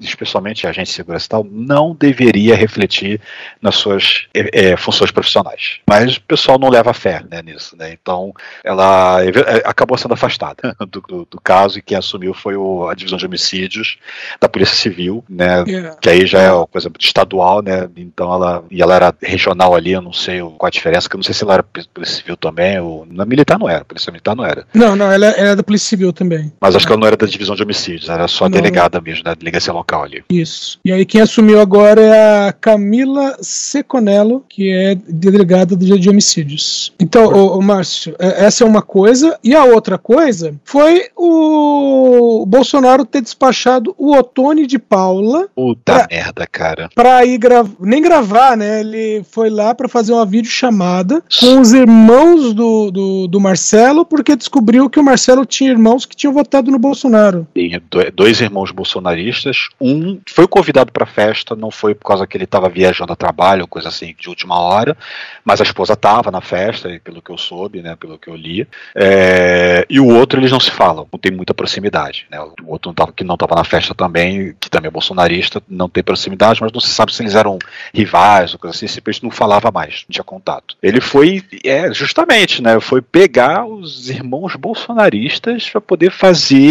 especialmente 0.00 0.66
a 0.66 0.70
agente 0.70 0.88
de 0.90 0.94
segurança 0.96 1.26
e 1.26 1.28
tal, 1.28 1.44
não 1.50 1.94
deveria 1.94 2.54
refletir 2.54 3.20
nas 3.60 3.76
suas 3.76 4.26
é, 4.34 4.70
é, 4.70 4.76
funções 4.76 5.10
profissionais. 5.10 5.78
Mas 5.88 6.16
o 6.16 6.22
pessoal 6.22 6.58
não 6.58 6.68
leva 6.70 6.94
fé 6.94 7.22
né, 7.30 7.42
nisso, 7.42 7.76
né? 7.76 7.92
Então 7.92 8.32
ela 8.64 9.18
é, 9.24 9.62
acabou 9.64 9.96
sendo 9.98 10.14
afastada 10.14 10.74
do, 10.90 11.00
do- 11.02 11.28
do 11.30 11.40
caso 11.40 11.78
e 11.78 11.82
quem 11.82 11.96
assumiu 11.96 12.32
foi 12.32 12.56
o- 12.56 12.88
a 12.88 12.94
divisão 12.94 13.18
de 13.18 13.26
homicídios 13.26 13.98
da 14.40 14.48
Polícia 14.48 14.76
Civil, 14.76 15.24
né? 15.28 15.64
Yeah. 15.66 15.96
Que 16.00 16.08
aí 16.08 16.26
já 16.26 16.40
é 16.40 16.52
uma 16.52 16.66
coisa 16.66 16.90
estadual, 16.98 17.62
né? 17.62 17.88
Então 17.96 18.32
ela 18.32 18.64
e 18.70 18.80
ela 18.82 18.94
era 18.94 19.14
regional 19.22 19.74
ali, 19.74 19.92
eu 19.92 20.02
não 20.02 20.12
sei 20.12 20.40
qual 20.40 20.66
a 20.66 20.70
diferença, 20.70 21.08
que 21.08 21.14
eu 21.16 21.18
não 21.18 21.24
sei 21.24 21.34
se 21.34 21.44
ela 21.44 21.54
era 21.54 21.62
Polícia 21.62 22.16
Civil 22.16 22.36
também, 22.36 22.78
ou 22.80 23.06
na 23.10 23.24
militar 23.24 23.58
não 23.58 23.68
era, 23.68 23.84
Polícia 23.84 24.10
Militar 24.10 24.34
não 24.34 24.44
era. 24.44 24.66
Não, 24.72 24.96
não, 24.96 25.10
ela, 25.10 25.26
ela 25.26 25.50
é 25.50 25.56
da 25.56 25.62
Polícia 25.62 25.88
Civil 25.88 26.12
também. 26.12 26.52
Mas 26.60 26.74
acho 26.76 26.85
que 26.86 26.92
ela 26.92 27.00
não 27.00 27.06
era 27.06 27.16
da 27.16 27.26
divisão 27.26 27.54
de 27.56 27.62
homicídios, 27.62 28.08
era 28.08 28.26
só 28.28 28.44
Não. 28.44 28.50
delegada 28.52 29.00
mesmo, 29.00 29.24
da 29.24 29.34
delegacia 29.34 29.72
local 29.72 30.02
ali. 30.04 30.22
Isso. 30.30 30.78
E 30.84 30.92
aí 30.92 31.04
quem 31.04 31.20
assumiu 31.20 31.60
agora 31.60 32.00
é 32.00 32.48
a 32.48 32.52
Camila 32.52 33.36
Seconello, 33.40 34.44
que 34.48 34.70
é 34.72 34.94
delegada 34.94 35.76
de, 35.76 35.98
de 35.98 36.08
homicídios. 36.08 36.92
Então, 37.00 37.24
ô, 37.26 37.58
ô, 37.58 37.62
Márcio, 37.62 38.14
é- 38.18 38.44
essa 38.46 38.64
é 38.64 38.66
uma 38.66 38.82
coisa. 38.82 39.38
E 39.42 39.54
a 39.54 39.64
outra 39.64 39.98
coisa 39.98 40.54
foi 40.64 41.08
o 41.16 42.44
Bolsonaro 42.46 43.04
ter 43.04 43.20
despachado 43.20 43.94
o 43.98 44.14
Otone 44.16 44.66
de 44.66 44.78
Paula 44.78 45.48
Puta 45.54 46.06
merda, 46.10 46.46
cara. 46.46 46.88
para 46.94 47.24
ir 47.24 47.38
gravar, 47.38 47.70
nem 47.80 48.00
gravar, 48.02 48.56
né? 48.56 48.80
Ele 48.80 49.24
foi 49.30 49.50
lá 49.50 49.74
para 49.74 49.88
fazer 49.88 50.12
uma 50.12 50.24
videochamada 50.26 51.22
com 51.40 51.60
os 51.60 51.72
irmãos 51.72 52.52
do, 52.54 52.90
do, 52.90 53.26
do 53.28 53.40
Marcelo, 53.40 54.04
porque 54.04 54.36
descobriu 54.36 54.88
que 54.88 55.00
o 55.00 55.04
Marcelo 55.04 55.44
tinha 55.44 55.70
irmãos 55.70 56.06
que 56.06 56.16
tinham 56.16 56.32
votado 56.32 56.70
no 56.70 56.75
Bolsonaro. 56.78 57.46
Tem 57.54 57.78
do- 57.90 58.10
dois 58.12 58.40
irmãos 58.40 58.70
bolsonaristas. 58.70 59.68
Um 59.80 60.20
foi 60.28 60.46
convidado 60.46 60.92
pra 60.92 61.06
festa, 61.06 61.54
não 61.54 61.70
foi 61.70 61.94
por 61.94 62.06
causa 62.06 62.26
que 62.26 62.36
ele 62.36 62.44
estava 62.44 62.68
viajando 62.68 63.12
a 63.12 63.16
trabalho, 63.16 63.66
coisa 63.66 63.88
assim, 63.88 64.14
de 64.18 64.28
última 64.28 64.58
hora, 64.58 64.96
mas 65.44 65.60
a 65.60 65.64
esposa 65.64 65.92
estava 65.94 66.30
na 66.30 66.40
festa, 66.40 66.88
pelo 67.02 67.22
que 67.22 67.30
eu 67.30 67.38
soube, 67.38 67.82
né, 67.82 67.96
pelo 67.96 68.18
que 68.18 68.28
eu 68.28 68.36
li. 68.36 68.66
É, 68.94 69.86
e 69.88 70.00
o 70.00 70.06
outro 70.06 70.40
eles 70.40 70.50
não 70.52 70.60
se 70.60 70.70
falam, 70.70 71.06
não 71.12 71.18
tem 71.18 71.32
muita 71.32 71.54
proximidade. 71.54 72.26
Né? 72.30 72.40
O 72.40 72.72
outro 72.72 72.94
que 73.14 73.24
não 73.24 73.34
estava 73.34 73.54
na 73.54 73.64
festa 73.64 73.94
também, 73.94 74.54
que 74.60 74.70
também 74.70 74.88
é 74.88 74.90
bolsonarista, 74.90 75.62
não 75.68 75.88
tem 75.88 76.02
proximidade, 76.02 76.60
mas 76.60 76.72
não 76.72 76.80
se 76.80 76.88
sabe 76.88 77.14
se 77.14 77.22
eles 77.22 77.34
eram 77.34 77.58
rivais 77.92 78.52
ou 78.52 78.58
coisa 78.58 78.76
assim, 78.76 78.86
simplesmente 78.86 79.24
não 79.24 79.30
falava 79.30 79.70
mais, 79.70 80.04
não 80.08 80.12
tinha 80.12 80.24
contato. 80.24 80.76
Ele 80.82 81.00
foi, 81.00 81.42
é, 81.64 81.92
justamente, 81.92 82.62
né, 82.62 82.78
foi 82.80 83.00
pegar 83.00 83.64
os 83.66 84.08
irmãos 84.10 84.54
bolsonaristas 84.56 85.68
para 85.70 85.80
poder 85.80 86.10
fazer 86.10 86.65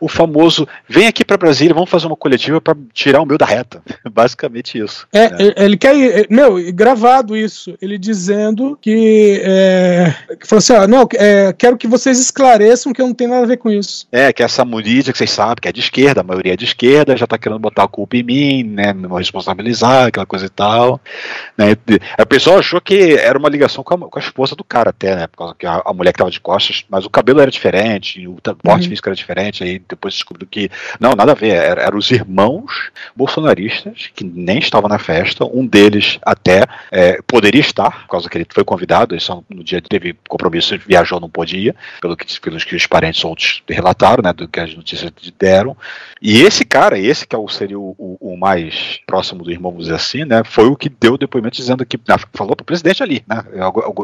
o 0.00 0.08
famoso 0.08 0.66
vem 0.88 1.06
aqui 1.06 1.24
para 1.24 1.36
Brasília, 1.36 1.74
vamos 1.74 1.90
fazer 1.90 2.06
uma 2.06 2.16
coletiva 2.16 2.60
para 2.60 2.74
tirar 2.94 3.20
o 3.20 3.26
meu 3.26 3.36
da 3.36 3.46
reta. 3.46 3.82
Basicamente 4.10 4.78
isso. 4.78 5.06
É, 5.12 5.28
né? 5.28 5.52
ele- 5.56 5.76
quer 5.76 5.94
ir, 5.94 6.26
meu, 6.30 6.56
gravado 6.72 7.36
isso, 7.36 7.76
ele 7.82 7.98
dizendo 7.98 8.78
que, 8.80 9.42
é, 9.44 10.14
que 10.40 10.46
falou 10.46 10.58
assim, 10.58 10.72
ó, 10.72 10.86
não, 10.86 11.06
é, 11.14 11.52
quero 11.52 11.76
que 11.76 11.86
vocês 11.86 12.18
esclareçam 12.18 12.92
que 12.92 13.02
eu 13.02 13.06
não 13.06 13.14
tenho 13.14 13.30
nada 13.30 13.42
a 13.42 13.48
ver 13.48 13.58
com 13.58 13.70
isso. 13.70 14.06
É, 14.10 14.32
que 14.32 14.42
essa 14.42 14.64
política 14.64 15.12
que 15.12 15.18
vocês 15.18 15.30
sabem, 15.30 15.56
que 15.60 15.68
é 15.68 15.72
de 15.72 15.80
esquerda, 15.80 16.20
a 16.20 16.24
maioria 16.24 16.54
é 16.54 16.56
de 16.56 16.62
de 16.62 16.64
esquerda, 16.64 17.16
já 17.16 17.26
tá 17.26 17.36
querendo 17.36 17.58
botar 17.58 17.84
a 17.84 17.88
culpa 17.88 18.16
em 18.16 18.22
mim, 18.22 18.62
né? 18.62 18.92
Me 18.92 19.08
responsabilizar, 19.08 20.06
aquela 20.06 20.24
coisa 20.24 20.46
e 20.46 20.48
tal. 20.48 21.00
Né? 21.58 21.76
A 22.16 22.24
pessoa 22.24 22.58
achou 22.58 22.80
que 22.80 23.14
era 23.14 23.38
uma 23.38 23.48
ligação 23.48 23.82
com 23.82 23.94
a, 23.94 23.98
com 23.98 24.18
a 24.18 24.22
esposa 24.22 24.54
do 24.54 24.64
cara, 24.64 24.90
até, 24.90 25.16
né? 25.16 25.26
Por 25.26 25.38
causa 25.38 25.54
que 25.58 25.66
a, 25.66 25.82
a 25.84 25.92
mulher 25.92 26.12
que 26.12 26.18
tava 26.18 26.30
de 26.30 26.40
costas, 26.40 26.84
mas 26.88 27.04
o 27.04 27.10
cabelo 27.10 27.40
era 27.40 27.50
diferente, 27.50 28.26
o 28.26 28.36
porte 28.40 28.84
uhum. 28.84 28.90
físico 28.90 29.08
era 29.08 29.16
diferente, 29.16 29.21
aí 29.60 29.80
depois 29.88 30.14
descobriu 30.14 30.46
que. 30.50 30.70
Não, 30.98 31.14
nada 31.14 31.32
a 31.32 31.34
ver, 31.34 31.54
eram 31.54 31.82
era 31.82 31.96
os 31.96 32.10
irmãos 32.10 32.90
bolsonaristas 33.14 34.10
que 34.14 34.24
nem 34.24 34.58
estavam 34.58 34.88
na 34.88 34.98
festa, 34.98 35.44
um 35.44 35.66
deles 35.66 36.18
até 36.22 36.64
é, 36.90 37.20
poderia 37.26 37.60
estar, 37.60 38.02
por 38.02 38.08
causa 38.08 38.28
que 38.28 38.38
ele 38.38 38.46
foi 38.48 38.64
convidado, 38.64 39.14
ele 39.14 39.20
só 39.20 39.42
no 39.48 39.62
dia 39.62 39.80
teve 39.80 40.16
compromisso, 40.28 40.78
viajou, 40.78 41.20
não 41.20 41.28
podia, 41.28 41.74
pelo 42.00 42.16
que, 42.16 42.40
pelos 42.40 42.64
que 42.64 42.74
os 42.74 42.86
parentes 42.86 43.24
outros 43.24 43.62
relataram, 43.68 44.22
né? 44.22 44.32
Do 44.32 44.48
que 44.48 44.60
as 44.60 44.74
notícias 44.74 45.12
deram. 45.38 45.76
E 46.20 46.40
esse 46.42 46.64
cara, 46.64 46.98
esse 46.98 47.26
que 47.26 47.36
é 47.36 47.38
seria 47.48 47.78
o, 47.78 47.94
o, 47.98 48.32
o 48.32 48.36
mais 48.36 49.00
próximo 49.06 49.42
do 49.42 49.50
irmão, 49.50 49.72
vamos 49.72 49.86
dizer 49.86 49.96
assim, 49.96 50.24
né? 50.24 50.42
Foi 50.44 50.66
o 50.66 50.76
que 50.76 50.88
deu 50.88 51.14
o 51.14 51.18
depoimento 51.18 51.56
dizendo 51.56 51.84
que. 51.84 51.98
Falou 52.32 52.56
pro 52.56 52.64
presidente 52.64 53.02
ali, 53.02 53.22
né? 53.26 53.42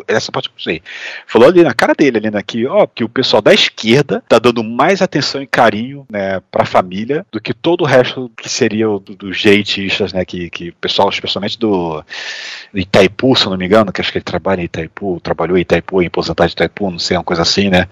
Essa 0.07 0.33
parte 0.33 0.49
eu 0.49 0.63
sei. 0.63 0.83
Falou 1.27 1.49
ali 1.49 1.63
na 1.63 1.75
cara 1.75 1.95
dele, 1.95 2.19
ali, 2.19 2.31
né? 2.31 2.43
Que, 2.43 2.67
ó, 2.67 2.87
que 2.87 3.05
o 3.05 3.09
pessoal 3.09 3.41
da 3.41 3.55
esquerda 3.55 4.23
tá 4.29 4.39
dando 4.39 4.63
mais 4.65 5.01
e 5.17 5.47
carinho, 5.47 6.07
né, 6.11 6.41
pra 6.51 6.65
família 6.65 7.25
do 7.33 7.41
que 7.41 7.55
todo 7.55 7.83
o 7.83 7.87
resto 7.87 8.31
que 8.37 8.49
seria 8.49 8.89
o, 8.89 8.99
dos 8.99 9.43
né? 10.13 10.25
Que, 10.25 10.51
que 10.51 10.69
o 10.71 10.75
pessoal, 10.75 11.09
especialmente 11.09 11.59
do 11.59 12.05
Itaipu, 12.75 13.35
se 13.35 13.47
não 13.47 13.57
me 13.57 13.67
engano, 13.67 13.93
que 13.93 14.01
acho 14.01 14.13
que 14.13 14.19
ele 14.19 14.25
trabalha 14.25 14.61
em 14.61 14.65
Itaipu, 14.65 15.21
trabalhou 15.21 15.57
em 15.57 15.63
Itaipu, 15.63 16.03
em 16.03 16.07
aposentado 16.07 16.49
de 16.49 16.53
Itaipu, 16.53 16.91
não 16.91 16.99
sei, 16.99 17.17
uma 17.17 17.25
coisa 17.25 17.43
assim, 17.43 17.69
né? 17.69 17.89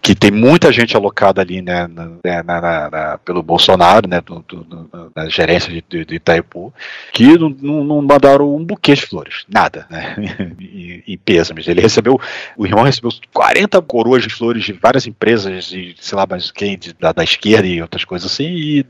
Que 0.00 0.14
tem 0.14 0.30
muita 0.30 0.72
gente 0.72 0.96
alocada 0.96 1.40
ali, 1.40 1.60
né? 1.60 1.86
Na, 1.86 2.06
né, 2.24 2.42
na, 2.42 2.60
na, 2.60 3.18
pelo 3.24 3.42
Bolsonaro, 3.42 4.08
né? 4.08 4.20
Do, 4.20 4.44
do, 4.46 5.10
na 5.14 5.28
gerência 5.28 5.72
de, 5.72 6.04
de, 6.04 6.14
Itaipu, 6.14 6.72
que 7.12 7.36
não, 7.38 7.50
não, 7.50 8.02
mandaram 8.02 8.54
um 8.54 8.64
buquê 8.64 8.94
de 8.94 9.02
flores, 9.02 9.44
nada, 9.48 9.86
né? 9.90 10.16
em, 11.06 11.18
pêsames. 11.18 11.68
Ele 11.68 11.80
recebeu, 11.80 12.20
o 12.56 12.66
irmão 12.66 12.84
recebeu 12.84 13.10
40 13.32 13.80
coroas 13.82 14.22
de 14.22 14.30
flores 14.30 14.64
de 14.64 14.72
várias 14.72 15.06
empresas, 15.06 15.66
de 15.66 15.94
sei 16.00 16.16
lá 16.16 16.26
mais 16.26 16.50
quem, 16.60 16.76
de, 16.76 16.92
da, 16.92 17.10
da, 17.10 17.24
esquerda 17.24 17.66
e 17.66 17.80
outras 17.80 18.04
coisas 18.04 18.30
assim, 18.30 18.44
e, 18.44 18.86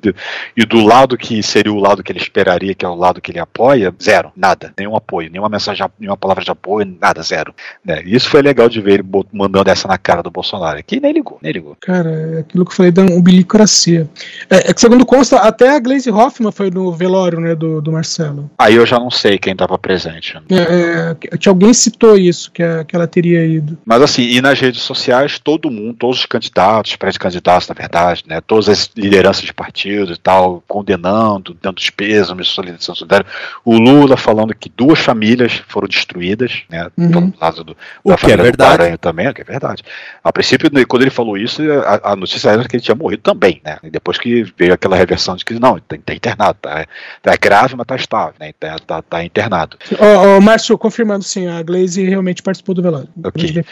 e 0.56 0.66
do 0.66 0.84
lado 0.84 1.16
que 1.16 1.40
seria 1.40 1.72
o 1.72 1.78
lado 1.78 2.02
que 2.02 2.10
ele 2.10 2.18
esperaria, 2.18 2.74
que 2.74 2.84
é 2.84 2.88
o 2.88 2.96
lado 2.96 3.20
que 3.20 3.30
ele 3.30 3.38
apoia, 3.38 3.94
zero, 4.02 4.32
nada, 4.36 4.74
nenhum 4.76 4.96
apoio, 4.96 5.30
nenhuma 5.30 5.48
mensagem, 5.48 5.86
nenhuma 5.96 6.16
palavra 6.16 6.42
de 6.42 6.50
apoio, 6.50 6.96
nada, 7.00 7.22
zero. 7.22 7.54
Né? 7.84 8.02
Isso 8.04 8.28
foi 8.28 8.42
legal 8.42 8.68
de 8.68 8.80
ver 8.80 8.94
ele 8.94 9.04
mandando 9.32 9.70
essa 9.70 9.86
na 9.86 9.96
cara 9.96 10.20
do 10.20 10.32
Bolsonaro, 10.32 10.82
que 10.82 10.98
nem 10.98 11.12
ligou, 11.12 11.38
nem 11.40 11.52
ligou. 11.52 11.76
Cara, 11.80 12.10
é 12.10 12.40
aquilo 12.40 12.64
que 12.64 12.72
eu 12.72 12.76
falei 12.76 12.90
da 12.90 13.02
umbilicracia. 13.02 14.10
É, 14.50 14.70
é 14.70 14.74
que 14.74 14.80
segundo 14.80 15.06
consta, 15.06 15.36
até 15.36 15.76
a 15.76 15.78
Glaze 15.78 16.10
Hoffman 16.10 16.50
foi 16.50 16.72
no 16.72 16.90
velório, 16.90 17.38
né, 17.38 17.54
do, 17.54 17.80
do 17.80 17.92
Marcelo. 17.92 18.50
Aí 18.58 18.74
eu 18.74 18.84
já 18.84 18.98
não 18.98 19.10
sei 19.10 19.38
quem 19.38 19.52
estava 19.52 19.78
presente. 19.78 20.36
É, 20.50 21.14
é, 21.32 21.36
que 21.38 21.48
alguém 21.48 21.72
citou 21.72 22.18
isso, 22.18 22.50
que, 22.50 22.62
que 22.88 22.96
ela 22.96 23.06
teria 23.06 23.46
ido. 23.46 23.78
Mas 23.84 24.02
assim, 24.02 24.22
e 24.22 24.42
nas 24.42 24.58
redes 24.58 24.82
sociais, 24.82 25.38
todo 25.38 25.70
mundo, 25.70 25.94
todos 25.94 26.18
os 26.18 26.26
candidatos, 26.26 26.96
pré-candidatos, 26.96 27.59
na 27.68 27.74
verdade, 27.74 28.24
né, 28.26 28.40
todas 28.40 28.68
as 28.68 28.90
lideranças 28.96 29.42
de 29.42 29.52
partido 29.52 30.12
e 30.12 30.16
tal, 30.16 30.62
condenando, 30.66 31.56
dando 31.60 31.78
os 31.78 31.90
pêsames, 31.90 32.48
solidarização 32.48 32.94
solidária. 32.94 33.26
O 33.64 33.76
Lula 33.78 34.16
falando 34.16 34.54
que 34.54 34.68
duas 34.68 34.98
famílias 34.98 35.62
foram 35.68 35.88
destruídas, 35.88 36.62
né, 36.68 36.88
uhum. 36.96 37.30
do 37.30 37.34
lado 37.40 37.64
do, 37.64 37.76
da 38.04 38.14
o 38.14 38.16
que 38.16 38.32
é 38.32 38.36
verdade. 38.36 38.98
também, 38.98 39.28
o 39.28 39.34
que 39.34 39.42
é 39.42 39.44
verdade. 39.44 39.82
A 40.22 40.32
princípio, 40.32 40.70
quando 40.86 41.02
ele 41.02 41.10
falou 41.10 41.36
isso, 41.36 41.62
a, 41.84 42.12
a 42.12 42.16
notícia 42.16 42.50
era 42.50 42.66
que 42.66 42.76
ele 42.76 42.82
tinha 42.82 42.94
morrido 42.94 43.22
também, 43.22 43.60
né, 43.64 43.78
e 43.82 43.90
depois 43.90 44.18
que 44.18 44.44
veio 44.56 44.74
aquela 44.74 44.96
reversão 44.96 45.36
de 45.36 45.44
que 45.44 45.54
não, 45.54 45.76
está 45.76 45.96
tá 46.04 46.14
internado, 46.14 46.58
tá, 46.60 46.86
tá 47.22 47.36
grave, 47.36 47.76
mas 47.76 47.86
tá 47.86 47.96
estável, 47.96 48.34
né, 48.38 48.52
tá, 48.58 48.78
tá, 48.78 49.02
tá 49.02 49.24
internado. 49.24 49.76
Ô, 49.92 50.36
oh, 50.36 50.40
Márcio, 50.40 50.76
confirmando 50.76 51.24
sim, 51.24 51.46
a 51.46 51.62
Glaze 51.62 52.04
realmente 52.04 52.42
participou 52.42 52.74
do 52.74 52.82
velório. 52.82 53.08
Okay. 53.24 53.64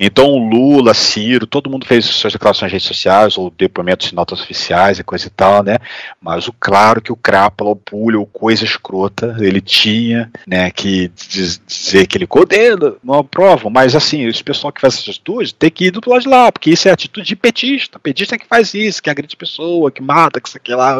Então 0.00 0.26
o 0.26 0.38
Lula, 0.38 0.94
Ciro, 0.94 1.46
todo 1.46 1.70
mundo 1.70 1.86
fez 1.86 2.04
suas 2.04 2.32
declarações 2.32 2.62
nas 2.62 2.72
redes 2.72 2.86
sociais, 2.86 3.21
ou 3.36 3.52
depoimentos 3.56 4.08
de 4.08 4.14
notas 4.14 4.40
oficiais 4.40 4.98
e 4.98 5.04
coisa 5.04 5.26
e 5.26 5.30
tal, 5.30 5.62
né, 5.62 5.78
mas 6.20 6.48
o 6.48 6.52
claro 6.52 7.00
que 7.00 7.12
o 7.12 7.16
Crápula, 7.16 7.70
o 7.70 7.76
Pulha, 7.76 8.18
ou 8.18 8.26
coisa 8.26 8.64
escrota, 8.64 9.36
ele 9.40 9.60
tinha, 9.60 10.30
né, 10.46 10.70
que 10.70 11.10
dizer 11.28 12.06
que 12.06 12.18
ele 12.18 12.26
condena, 12.26 12.94
não 13.02 13.14
aprova, 13.14 13.70
mas 13.70 13.94
assim, 13.94 14.26
esse 14.26 14.42
pessoal 14.42 14.72
que 14.72 14.80
faz 14.80 14.94
essas 14.94 15.08
atitudes 15.08 15.52
tem 15.52 15.70
que 15.70 15.86
ir 15.86 15.90
do 15.90 16.00
lado 16.08 16.22
de 16.22 16.28
lá, 16.28 16.52
porque 16.52 16.70
isso 16.70 16.88
é 16.88 16.92
atitude 16.92 17.26
de 17.26 17.36
petista, 17.36 17.98
petista 17.98 18.34
é 18.34 18.38
que 18.38 18.46
faz 18.46 18.74
isso, 18.74 19.02
que 19.02 19.10
agride 19.10 19.36
pessoa, 19.36 19.90
que 19.90 20.02
mata, 20.02 20.40
que 20.40 20.48
isso 20.48 20.56
aqui 20.56 20.74
lá. 20.74 20.96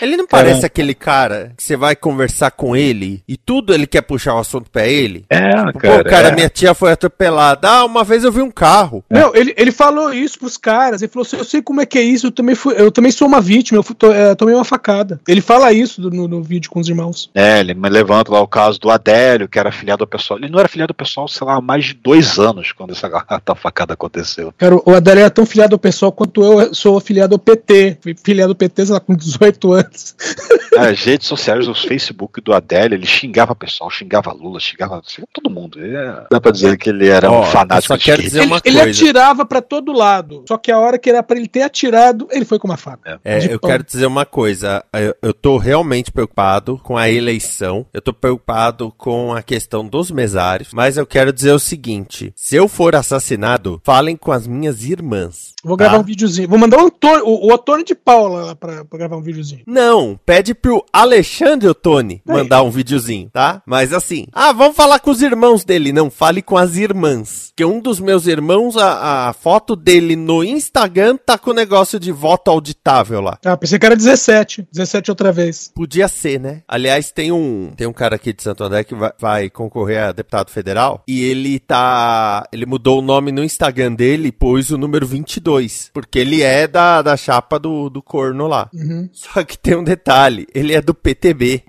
Ele 0.00 0.16
não 0.16 0.26
parece 0.26 0.62
é. 0.62 0.66
aquele 0.66 0.94
cara 0.94 1.52
que 1.56 1.62
você 1.62 1.76
vai 1.76 1.96
conversar 1.96 2.50
com 2.50 2.76
ele 2.76 3.22
e 3.26 3.36
tudo 3.36 3.74
ele 3.74 3.86
quer 3.86 4.02
puxar 4.02 4.34
o 4.34 4.38
assunto 4.38 4.70
pra 4.70 4.86
ele? 4.86 5.24
É, 5.28 5.50
tipo, 5.50 5.78
cara. 5.78 6.04
Pô, 6.04 6.10
cara, 6.10 6.28
é. 6.28 6.34
minha 6.34 6.48
tia 6.48 6.74
foi 6.74 6.92
atropelada. 6.92 7.68
Ah, 7.68 7.84
uma 7.84 8.04
vez 8.04 8.24
eu 8.24 8.32
vi 8.32 8.42
um 8.42 8.50
carro. 8.50 9.04
Não, 9.08 9.34
ele, 9.34 9.54
ele 9.56 9.72
falou 9.72 10.12
isso 10.12 10.38
pros 10.38 10.56
caras. 10.56 11.02
Ele 11.02 11.10
falou 11.10 11.26
assim: 11.26 11.36
eu 11.36 11.44
sei 11.54 11.62
como 11.62 11.80
é 11.80 11.86
que 11.86 11.98
é 11.98 12.02
isso, 12.02 12.26
eu 12.26 12.32
também, 12.32 12.54
fui, 12.56 12.74
eu 12.76 12.90
também 12.90 13.12
sou 13.12 13.28
uma 13.28 13.40
vítima, 13.40 13.78
eu 13.78 13.82
fui, 13.82 13.94
to, 13.94 14.10
é, 14.12 14.34
tomei 14.34 14.54
uma 14.54 14.64
facada. 14.64 15.20
Ele 15.28 15.40
fala 15.40 15.72
isso 15.72 16.00
no, 16.00 16.26
no, 16.26 16.42
vídeo 16.42 16.68
com 16.68 16.80
os 16.80 16.88
irmãos. 16.88 17.30
É, 17.32 17.60
ele 17.60 17.74
me 17.74 17.88
levanta 17.88 18.32
lá 18.32 18.40
o 18.40 18.48
caso 18.48 18.80
do 18.80 18.90
Adélio, 18.90 19.48
que 19.48 19.58
era 19.58 19.68
afiliado 19.68 20.02
ao 20.02 20.06
pessoal. 20.08 20.40
Ele 20.40 20.48
não 20.48 20.58
era 20.58 20.66
afiliado 20.66 20.90
ao 20.90 20.96
pessoal, 20.96 21.28
sei 21.28 21.46
lá, 21.46 21.54
há 21.54 21.60
mais 21.60 21.84
de 21.84 21.94
dois 21.94 22.38
anos 22.38 22.72
quando 22.72 22.90
essa 22.92 23.08
facada 23.54 23.94
aconteceu. 23.94 24.52
Cara, 24.58 24.76
o 24.84 24.94
Adélio 24.94 25.20
era 25.20 25.30
tão 25.30 25.46
filiado 25.46 25.76
ao 25.76 25.78
pessoal 25.78 26.10
quanto 26.10 26.42
eu 26.42 26.74
sou 26.74 26.96
afiliado 26.96 27.36
ao 27.36 27.38
PT. 27.38 27.98
Fui 28.00 28.16
filiado 28.20 28.50
ao 28.50 28.56
PT, 28.56 28.86
sei 28.86 28.94
lá, 28.94 29.00
com 29.00 29.14
18 29.14 29.72
anos. 29.72 30.16
As 30.76 31.02
redes 31.04 31.26
sociais, 31.26 31.68
os 31.68 31.84
Facebook 31.84 32.40
do 32.40 32.52
Adélio, 32.52 32.96
ele 32.96 33.06
xingava 33.06 33.52
o 33.52 33.56
pessoal, 33.56 33.90
xingava 33.90 34.32
Lula, 34.32 34.60
xingava 34.60 35.02
todo 35.32 35.50
mundo. 35.50 35.78
Ele, 35.78 35.96
dá 36.30 36.40
pra 36.40 36.50
dizer 36.50 36.76
que 36.76 36.90
ele 36.90 37.08
era 37.08 37.30
oh, 37.30 37.40
um 37.40 37.44
fanático 37.44 37.96
de 37.96 38.16
dizer 38.16 38.42
ele, 38.42 38.52
ele 38.64 38.80
atirava 38.80 39.44
para 39.44 39.60
todo 39.60 39.92
lado. 39.92 40.44
Só 40.48 40.58
que 40.58 40.70
a 40.70 40.78
hora 40.78 40.98
que 40.98 41.10
era 41.10 41.22
para 41.22 41.36
ele 41.38 41.48
ter 41.48 41.62
atirado, 41.62 42.28
ele 42.30 42.44
foi 42.44 42.58
com 42.58 42.68
uma 42.68 42.76
faca. 42.76 43.20
É, 43.24 43.38
é 43.38 43.54
eu 43.54 43.60
pão. 43.60 43.70
quero 43.70 43.84
dizer 43.84 44.06
uma 44.06 44.26
coisa. 44.26 44.84
Eu, 44.92 45.14
eu 45.22 45.34
tô 45.34 45.56
realmente 45.56 46.10
preocupado 46.10 46.78
com 46.82 46.96
a 46.96 47.08
eleição. 47.08 47.86
Eu 47.92 48.02
tô 48.02 48.12
preocupado 48.12 48.92
com 48.96 49.32
a 49.32 49.42
questão 49.42 49.86
dos 49.86 50.10
mesários. 50.10 50.70
Mas 50.72 50.96
eu 50.96 51.06
quero 51.06 51.32
dizer 51.32 51.52
o 51.52 51.58
seguinte: 51.58 52.32
se 52.36 52.56
eu 52.56 52.68
for 52.68 52.94
assassinado, 52.94 53.80
falem 53.84 54.16
com 54.16 54.32
as 54.32 54.46
minhas 54.46 54.84
irmãs. 54.84 55.54
Vou 55.64 55.76
gravar 55.76 55.94
tá? 55.94 56.00
um 56.00 56.04
videozinho. 56.04 56.48
Vou 56.48 56.58
mandar 56.58 56.78
o 56.78 56.86
Antônio, 56.86 57.26
o, 57.26 57.48
o 57.48 57.54
Antônio 57.54 57.84
de 57.84 57.94
Paula 57.94 58.42
lá 58.42 58.54
pra, 58.54 58.84
pra, 58.84 58.98
gravar 58.98 59.16
um 59.16 59.22
videozinho. 59.22 59.62
Não, 59.66 60.18
pede 60.26 60.54
pro 60.64 60.82
Alexandre 60.90 61.68
Ottoni 61.68 62.22
mandar 62.24 62.62
um 62.62 62.70
videozinho, 62.70 63.28
tá? 63.30 63.62
Mas 63.66 63.92
assim, 63.92 64.26
ah, 64.32 64.50
vamos 64.50 64.74
falar 64.74 64.98
com 64.98 65.10
os 65.10 65.20
irmãos 65.20 65.62
dele. 65.62 65.92
Não, 65.92 66.10
fale 66.10 66.40
com 66.40 66.56
as 66.56 66.76
irmãs. 66.76 67.52
Que 67.54 67.66
um 67.66 67.80
dos 67.80 68.00
meus 68.00 68.26
irmãos, 68.26 68.78
a, 68.78 69.28
a 69.28 69.32
foto 69.34 69.76
dele 69.76 70.16
no 70.16 70.42
Instagram 70.42 71.18
tá 71.18 71.36
com 71.36 71.50
o 71.50 71.54
negócio 71.54 72.00
de 72.00 72.10
voto 72.10 72.50
auditável 72.50 73.20
lá. 73.20 73.38
Ah, 73.44 73.58
pensei 73.58 73.78
que 73.78 73.84
era 73.84 73.94
17. 73.94 74.66
17 74.72 75.10
outra 75.10 75.30
vez. 75.30 75.70
Podia 75.74 76.08
ser, 76.08 76.40
né? 76.40 76.62
Aliás, 76.66 77.10
tem 77.12 77.30
um, 77.30 77.70
tem 77.76 77.86
um 77.86 77.92
cara 77.92 78.16
aqui 78.16 78.32
de 78.32 78.42
Santo 78.42 78.64
André 78.64 78.84
que 78.84 78.94
vai, 78.94 79.12
vai 79.20 79.50
concorrer 79.50 80.02
a 80.02 80.12
deputado 80.12 80.50
federal 80.50 81.02
e 81.06 81.22
ele 81.24 81.58
tá. 81.58 82.48
Ele 82.50 82.64
mudou 82.64 83.00
o 83.00 83.02
nome 83.02 83.30
no 83.30 83.44
Instagram 83.44 83.92
dele 83.92 84.28
e 84.28 84.32
pôs 84.32 84.70
o 84.70 84.78
número 84.78 85.06
22 85.06 85.44
2, 85.44 85.90
porque 85.92 86.18
ele 86.18 86.42
é 86.42 86.66
da, 86.66 87.02
da 87.02 87.16
chapa 87.16 87.58
do, 87.58 87.88
do 87.88 88.02
corno 88.02 88.46
lá. 88.46 88.68
Uhum. 88.72 89.08
Só 89.12 89.44
que 89.44 89.58
tem 89.58 89.76
um 89.76 89.84
detalhe, 89.84 90.46
ele 90.54 90.72
é 90.72 90.80
do 90.80 90.94
PTB. 90.94 91.62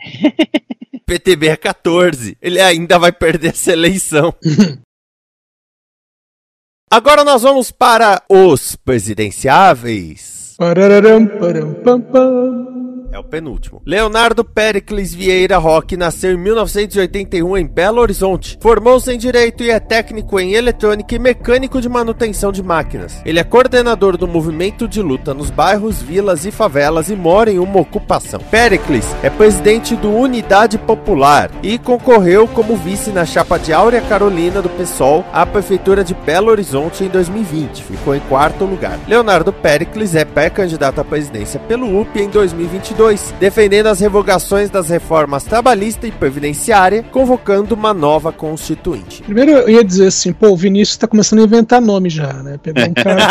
PTB 1.05 1.47
é 1.49 1.57
14. 1.57 2.37
Ele 2.41 2.61
ainda 2.61 2.97
vai 2.97 3.11
perder 3.11 3.49
essa 3.49 3.71
eleição. 3.71 4.33
Agora 6.89 7.23
nós 7.23 7.41
vamos 7.41 7.71
para 7.71 8.23
os 8.29 8.75
presidenciáveis. 8.75 10.55
Pararam, 10.57 11.27
param, 11.27 11.73
pam, 11.83 12.01
pam. 12.01 12.74
É 13.15 13.19
o 13.19 13.23
penúltimo. 13.23 13.81
Leonardo 13.85 14.43
Pericles 14.43 15.13
Vieira 15.13 15.57
Roque 15.57 15.95
nasceu 15.95 16.33
em 16.33 16.37
1981 16.37 17.57
em 17.57 17.65
Belo 17.65 18.01
Horizonte. 18.01 18.57
Formou-se 18.59 19.09
em 19.09 19.17
Direito 19.17 19.63
e 19.63 19.69
é 19.69 19.79
técnico 19.79 20.37
em 20.37 20.51
Eletrônica 20.51 21.15
e 21.15 21.17
mecânico 21.17 21.79
de 21.79 21.87
manutenção 21.87 22.51
de 22.51 22.61
máquinas. 22.61 23.21
Ele 23.25 23.39
é 23.39 23.43
coordenador 23.45 24.17
do 24.17 24.27
movimento 24.27 24.85
de 24.85 25.01
luta 25.01 25.33
nos 25.33 25.49
bairros, 25.49 26.01
vilas 26.01 26.45
e 26.45 26.51
favelas 26.51 27.09
e 27.09 27.15
mora 27.15 27.49
em 27.49 27.57
uma 27.57 27.79
ocupação. 27.79 28.41
Pericles 28.51 29.05
é 29.23 29.29
presidente 29.29 29.95
do 29.95 30.11
Unidade 30.11 30.77
Popular 30.77 31.49
e 31.63 31.77
concorreu 31.77 32.49
como 32.49 32.75
vice 32.75 33.11
na 33.11 33.25
chapa 33.25 33.57
de 33.57 33.71
Áurea 33.71 34.01
Carolina 34.01 34.61
do 34.61 34.67
PSOL 34.71 35.23
à 35.31 35.45
Prefeitura 35.45 36.03
de 36.03 36.13
Belo 36.13 36.51
Horizonte 36.51 37.05
em 37.05 37.07
2020. 37.07 37.81
Ficou 37.81 38.13
em 38.13 38.19
quarto 38.19 38.65
lugar. 38.65 38.99
Leonardo 39.07 39.53
Pericles 39.53 40.15
é 40.15 40.25
pré-candidato 40.25 40.99
à 40.99 41.05
presidência 41.05 41.61
pelo 41.61 42.01
UP 42.01 42.13
em 42.19 42.27
2022 42.27 43.04
2022, 43.05 43.33
defendendo 43.39 43.87
as 43.87 43.99
revogações 43.99 44.69
das 44.69 44.89
reformas 44.89 45.43
trabalhista 45.43 46.07
e 46.07 46.11
previdenciária, 46.11 47.03
convocando 47.03 47.75
uma 47.75 47.93
nova 47.93 48.31
constituinte. 48.31 49.21
Primeiro 49.21 49.51
eu 49.51 49.69
ia 49.69 49.83
dizer 49.83 50.07
assim, 50.07 50.33
pô, 50.33 50.49
o 50.49 50.57
Vinícius 50.57 50.97
tá 50.97 51.07
começando 51.07 51.39
a 51.39 51.43
inventar 51.43 51.81
nome 51.81 52.09
já, 52.09 52.33
né? 52.33 52.57
Pegou 52.61 52.83
um 52.83 52.93
cara. 52.93 53.27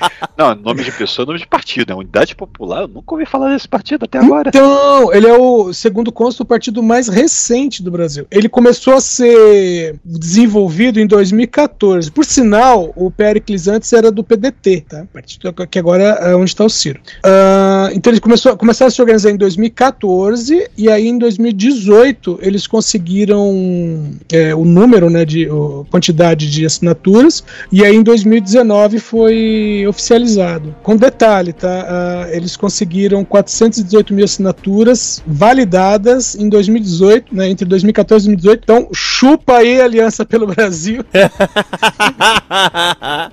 Não, 0.36 0.54
nome 0.54 0.82
de 0.82 0.92
pessoa 0.92 1.24
é 1.24 1.26
nome 1.26 1.38
de 1.38 1.46
partido, 1.46 1.92
é 1.92 1.94
Unidade 1.94 2.34
Popular. 2.34 2.82
Eu 2.82 2.88
nunca 2.88 3.14
ouvi 3.14 3.26
falar 3.26 3.52
desse 3.52 3.68
partido 3.68 4.04
até 4.04 4.18
agora. 4.18 4.48
Então, 4.48 5.12
ele 5.12 5.26
é 5.26 5.34
o, 5.34 5.72
segundo 5.72 6.12
consta, 6.12 6.42
o 6.42 6.46
partido 6.46 6.82
mais 6.82 7.08
recente 7.08 7.82
do 7.82 7.90
Brasil. 7.90 8.26
Ele 8.30 8.48
começou 8.48 8.94
a 8.94 9.00
ser 9.00 9.98
desenvolvido 10.04 11.00
em 11.00 11.06
2014. 11.06 12.10
Por 12.10 12.24
sinal, 12.24 12.92
o 12.96 13.10
Pericles 13.10 13.68
antes 13.68 13.92
era 13.92 14.10
do 14.10 14.22
PDT, 14.22 14.84
tá? 14.88 15.06
Partido 15.12 15.52
que 15.66 15.78
agora 15.78 16.04
é 16.04 16.34
onde 16.34 16.50
está 16.50 16.64
o 16.64 16.70
Ciro. 16.70 17.00
Uh, 17.18 17.92
então 17.94 18.10
eles 18.10 18.20
começou, 18.20 18.56
começaram 18.56 18.88
a 18.88 18.90
se 18.90 19.00
organizar 19.00 19.30
em 19.30 19.36
2014 19.36 20.70
e 20.76 20.90
aí 20.90 21.08
em 21.08 21.18
2018 21.18 22.38
eles 22.42 22.66
conseguiram 22.66 24.10
é, 24.30 24.54
o 24.54 24.64
número, 24.64 25.08
né, 25.08 25.24
de 25.24 25.48
o, 25.48 25.86
quantidade 25.90 26.50
de 26.50 26.64
assinaturas 26.64 27.44
e 27.70 27.84
aí 27.84 27.94
em 27.94 28.02
2019 28.02 28.98
foi 28.98 29.84
oficializado. 30.06 30.74
Com 30.82 30.96
detalhe, 30.96 31.52
tá? 31.52 31.68
Uh, 31.68 32.34
eles 32.34 32.56
conseguiram 32.56 33.24
418 33.24 34.14
mil 34.14 34.24
assinaturas 34.24 35.22
validadas 35.26 36.36
em 36.36 36.48
2018, 36.48 37.34
né, 37.34 37.48
entre 37.48 37.66
2014 37.66 38.24
e 38.24 38.36
2018. 38.36 38.60
Então 38.62 38.88
chupa 38.94 39.58
aí 39.58 39.80
a 39.80 39.84
Aliança 39.84 40.24
pelo 40.24 40.46
Brasil. 40.54 41.04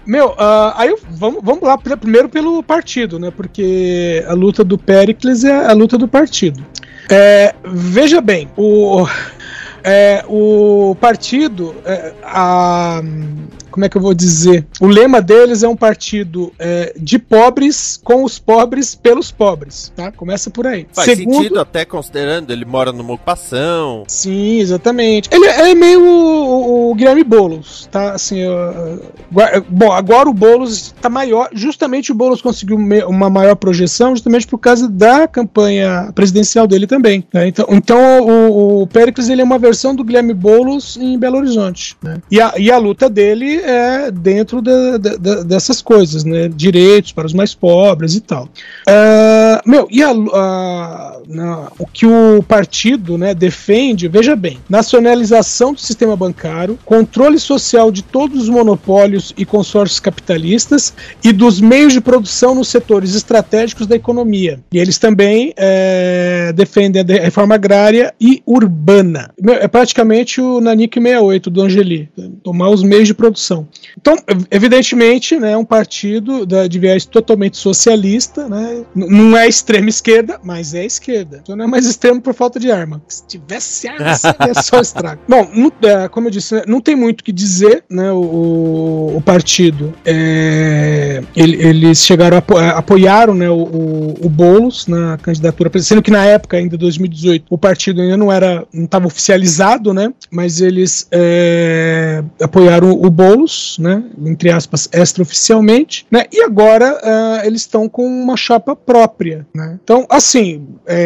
Meu, 0.05 0.29
uh, 0.29 0.73
aí 0.75 0.95
vamos, 1.11 1.41
vamos 1.43 1.63
lá 1.63 1.77
primeiro 1.77 2.27
pelo 2.27 2.63
partido, 2.63 3.19
né? 3.19 3.31
Porque 3.35 4.23
a 4.27 4.33
luta 4.33 4.63
do 4.63 4.77
Pericles 4.77 5.43
é 5.43 5.67
a 5.67 5.73
luta 5.73 5.97
do 5.97 6.07
partido. 6.07 6.65
É, 7.09 7.53
veja 7.65 8.21
bem, 8.21 8.49
o, 8.55 9.05
é, 9.83 10.23
o 10.27 10.95
partido, 10.99 11.75
é, 11.85 12.13
a, 12.23 13.01
como 13.73 13.85
é 13.85 13.89
que 13.89 13.97
eu 13.97 14.01
vou 14.01 14.13
dizer? 14.13 14.67
O 14.79 14.85
lema 14.85 15.19
deles 15.19 15.63
é 15.63 15.67
um 15.67 15.75
partido 15.75 16.53
é, 16.59 16.93
de 16.95 17.17
pobres 17.17 17.99
com 18.03 18.23
os 18.23 18.37
pobres 18.37 18.93
pelos 18.93 19.31
pobres, 19.31 19.91
tá? 19.95 20.11
Começa 20.11 20.51
por 20.51 20.67
aí. 20.67 20.85
Faz 20.93 21.09
Segundo, 21.09 21.37
sentido 21.37 21.59
até 21.59 21.83
considerando 21.83 22.53
ele 22.53 22.65
mora 22.65 22.91
numa 22.91 23.15
ocupação. 23.15 24.03
Sim, 24.07 24.59
exatamente. 24.59 25.27
Ele 25.31 25.47
é 25.47 25.73
meio 25.73 26.03
o, 26.03 26.91
o 26.91 26.95
Guilherme 26.95 27.23
Boulos, 27.23 27.89
tá? 27.91 28.11
Assim, 28.13 28.45
uh, 28.45 29.01
bom, 29.67 29.91
agora 29.91 30.29
o 30.29 30.33
Boulos 30.33 30.93
está 30.95 31.09
maior, 31.09 31.49
justamente 31.51 32.11
o 32.11 32.15
Boulos 32.15 32.43
conseguiu 32.43 32.77
uma 32.77 33.29
maior 33.29 33.55
projeção 33.55 34.15
justamente 34.15 34.45
por 34.45 34.59
causa 34.59 34.87
da 34.87 35.27
campanha 35.27 36.11
presidencial 36.13 36.67
dele 36.67 36.85
também. 36.85 37.25
Né? 37.33 37.47
Então, 37.47 37.65
então 37.71 38.21
o, 38.21 38.83
o 38.83 38.87
Péricles 38.87 39.29
ele 39.29 39.41
é 39.41 39.43
uma 39.43 39.57
versão 39.57 39.95
do 39.95 40.03
Guilherme 40.03 40.35
Boulos 40.35 40.95
em 40.95 41.17
Belo 41.17 41.37
Horizonte. 41.37 41.97
Né? 42.03 42.21
E, 42.29 42.39
a, 42.39 42.53
e 42.55 42.71
a 42.71 42.77
luta 42.77 43.09
dele 43.09 43.62
é 43.63 44.11
dentro 44.11 44.61
dessas 45.45 45.81
coisas, 45.81 46.23
né? 46.23 46.47
Direitos 46.47 47.11
para 47.11 47.25
os 47.25 47.33
mais 47.33 47.53
pobres 47.53 48.15
e 48.15 48.21
tal. 48.21 48.45
Uh, 48.87 49.69
meu, 49.69 49.87
e 49.89 50.03
a, 50.03 50.11
a, 50.11 51.12
na, 51.27 51.71
o 51.79 51.85
que 51.85 52.05
o 52.05 52.43
partido 52.43 53.17
né, 53.17 53.33
defende, 53.33 54.07
veja 54.07 54.35
bem, 54.35 54.57
nacionalização 54.69 55.73
do 55.73 55.79
sistema 55.79 56.15
bancário, 56.15 56.77
controle 56.85 57.39
social 57.39 57.91
de 57.91 58.03
todos 58.03 58.43
os 58.43 58.49
monopólios 58.49 59.33
e 59.37 59.45
consórcios 59.45 59.99
capitalistas 59.99 60.93
e 61.23 61.31
dos 61.31 61.59
meios 61.59 61.93
de 61.93 62.01
produção 62.01 62.55
nos 62.55 62.67
setores 62.67 63.15
estratégicos 63.15 63.87
da 63.87 63.95
economia. 63.95 64.59
E 64.71 64.77
eles 64.77 64.97
também 64.97 65.53
é, 65.57 66.51
defendem 66.55 67.01
a 67.01 67.21
reforma 67.21 67.55
agrária 67.55 68.13
e 68.19 68.41
urbana. 68.45 69.31
É 69.59 69.67
praticamente 69.67 70.41
o 70.41 70.59
Nanik 70.59 70.99
68 70.99 71.49
do 71.49 71.61
Angeli, 71.61 72.09
tomar 72.43 72.69
os 72.69 72.83
meios 72.83 73.07
de 73.07 73.13
produção 73.13 73.67
então, 73.97 74.17
evidentemente, 74.49 75.39
né, 75.39 75.55
um 75.55 75.65
partido 75.65 76.45
de 76.45 76.79
viés 76.79 77.05
totalmente 77.05 77.57
socialista, 77.57 78.47
né, 78.47 78.83
não 78.95 79.37
é 79.37 79.47
extrema 79.47 79.89
esquerda, 79.89 80.39
mas 80.43 80.73
é 80.73 80.85
esquerda. 80.85 81.12
Então 81.21 81.55
não 81.55 81.65
é 81.65 81.67
mais 81.67 81.85
extremo 81.85 82.21
por 82.21 82.33
falta 82.33 82.59
de 82.59 82.71
arma. 82.71 83.01
Se 83.07 83.25
tivesse 83.27 83.87
arma, 83.87 84.15
seria 84.15 84.53
só 84.61 84.79
estrago. 84.81 85.21
Bom, 85.27 85.49
não, 85.53 85.71
é, 85.89 86.07
como 86.07 86.27
eu 86.27 86.31
disse, 86.31 86.63
não 86.67 86.81
tem 86.81 86.95
muito 86.95 87.21
o 87.21 87.23
que 87.23 87.31
dizer, 87.31 87.83
né, 87.89 88.11
o, 88.11 89.13
o 89.15 89.21
partido, 89.23 89.93
é, 90.05 91.21
eles 91.35 91.99
chegaram 92.05 92.37
a 92.37 92.39
apo, 92.39 92.57
apoiaram 92.57 93.33
né, 93.33 93.49
o, 93.49 93.63
o, 93.63 94.25
o 94.25 94.29
Boulos 94.29 94.87
na 94.87 95.17
candidatura, 95.17 95.71
sendo 95.81 96.01
que 96.01 96.11
na 96.11 96.25
época, 96.25 96.57
ainda 96.57 96.77
2018, 96.77 97.45
o 97.49 97.57
partido 97.57 98.01
ainda 98.01 98.17
não 98.17 98.31
era, 98.31 98.65
não 98.73 98.85
estava 98.85 99.07
oficializado, 99.07 99.93
né, 99.93 100.11
mas 100.31 100.61
eles 100.61 101.07
é, 101.11 102.23
apoiaram 102.41 102.91
o 102.91 103.09
Boulos 103.09 103.77
né, 103.79 104.03
entre 104.25 104.51
aspas, 104.51 104.89
extraoficialmente, 104.91 106.05
né, 106.09 106.25
e 106.31 106.41
agora 106.41 106.99
uh, 107.03 107.45
eles 107.45 107.61
estão 107.61 107.87
com 107.87 108.05
uma 108.05 108.37
chapa 108.37 108.75
própria. 108.75 109.45
Né. 109.53 109.79
Então, 109.83 110.05
assim, 110.09 110.67
é, 110.85 111.02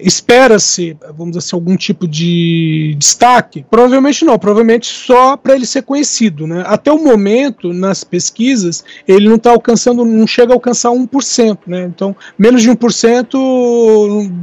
espera-se, 0.00 0.96
vamos 1.16 1.32
dizer 1.32 1.38
assim, 1.38 1.56
algum 1.56 1.76
tipo 1.76 2.06
de 2.06 2.94
destaque? 2.98 3.64
Provavelmente 3.70 4.24
não, 4.24 4.38
provavelmente 4.38 4.86
só 4.86 5.36
para 5.36 5.54
ele 5.54 5.66
ser 5.66 5.82
conhecido. 5.82 6.46
Né. 6.46 6.62
Até 6.66 6.92
o 6.92 7.02
momento, 7.02 7.72
nas 7.72 8.04
pesquisas, 8.04 8.84
ele 9.06 9.28
não 9.28 9.36
está 9.36 9.50
alcançando, 9.50 10.04
não 10.04 10.26
chega 10.26 10.52
a 10.52 10.56
alcançar 10.56 10.90
1%, 10.90 11.58
né, 11.66 11.84
então 11.84 12.14
menos 12.38 12.62
de 12.62 12.70
1% 12.70 13.34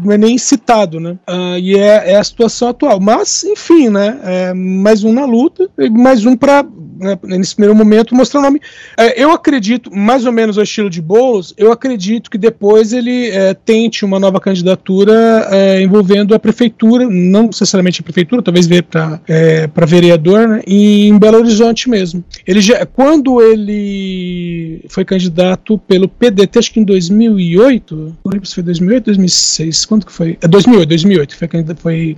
não 0.03 0.11
é 0.11 0.17
nem 0.17 0.37
citado, 0.37 0.99
né, 0.99 1.17
uh, 1.29 1.57
e 1.57 1.77
é, 1.77 2.11
é, 2.11 2.15
a 2.15 2.23
situação 2.23 2.69
atual. 2.69 2.99
Mas, 2.99 3.43
enfim, 3.43 3.89
né, 3.89 4.19
é 4.23 4.53
mais 4.53 5.03
um 5.03 5.13
na 5.13 5.25
luta, 5.25 5.69
mais 5.91 6.25
um 6.25 6.35
para 6.35 6.65
né, 7.03 7.19
nesse 7.23 7.55
primeiro 7.55 7.75
momento, 7.75 8.15
mostrar 8.15 8.39
o 8.39 8.43
nome. 8.43 8.61
É, 8.97 9.21
eu 9.21 9.31
acredito, 9.31 9.93
mais 9.93 10.25
ou 10.25 10.31
menos 10.31 10.57
ao 10.57 10.63
estilo 10.63 10.89
de 10.89 11.01
Boulos, 11.01 11.53
eu 11.57 11.71
acredito 11.71 12.29
que 12.31 12.37
depois 12.37 12.93
ele 12.93 13.29
é, 13.29 13.53
tente 13.53 14.05
uma 14.05 14.19
nova 14.19 14.39
candidatura 14.39 15.47
é, 15.51 15.81
envolvendo 15.81 16.33
a 16.33 16.39
prefeitura, 16.39 17.07
não 17.09 17.47
necessariamente 17.47 18.01
a 18.01 18.03
prefeitura, 18.03 18.41
talvez 18.41 18.65
ver 18.65 18.83
para 18.83 19.19
é, 19.27 19.69
vereador, 19.85 20.47
né, 20.47 20.61
em 20.65 21.17
Belo 21.19 21.37
Horizonte 21.37 21.89
mesmo. 21.89 22.23
Ele 22.47 22.61
já, 22.61 22.85
quando 22.85 23.41
ele 23.41 24.83
foi 24.87 25.05
candidato 25.05 25.77
pelo 25.77 26.07
PDT, 26.07 26.59
acho 26.59 26.73
que 26.73 26.79
em 26.79 26.83
2008, 26.83 27.95
não 28.23 28.31
lembro 28.31 28.47
se 28.47 28.55
foi 28.55 28.63
2008 28.63 29.03
2006, 29.05 29.85
quando 29.85 30.05
que 30.05 30.11
foi? 30.11 30.37
É 30.41 30.47
2008, 30.47 30.89
2008, 30.89 31.35
foi, 31.37 31.49
foi 31.75 32.17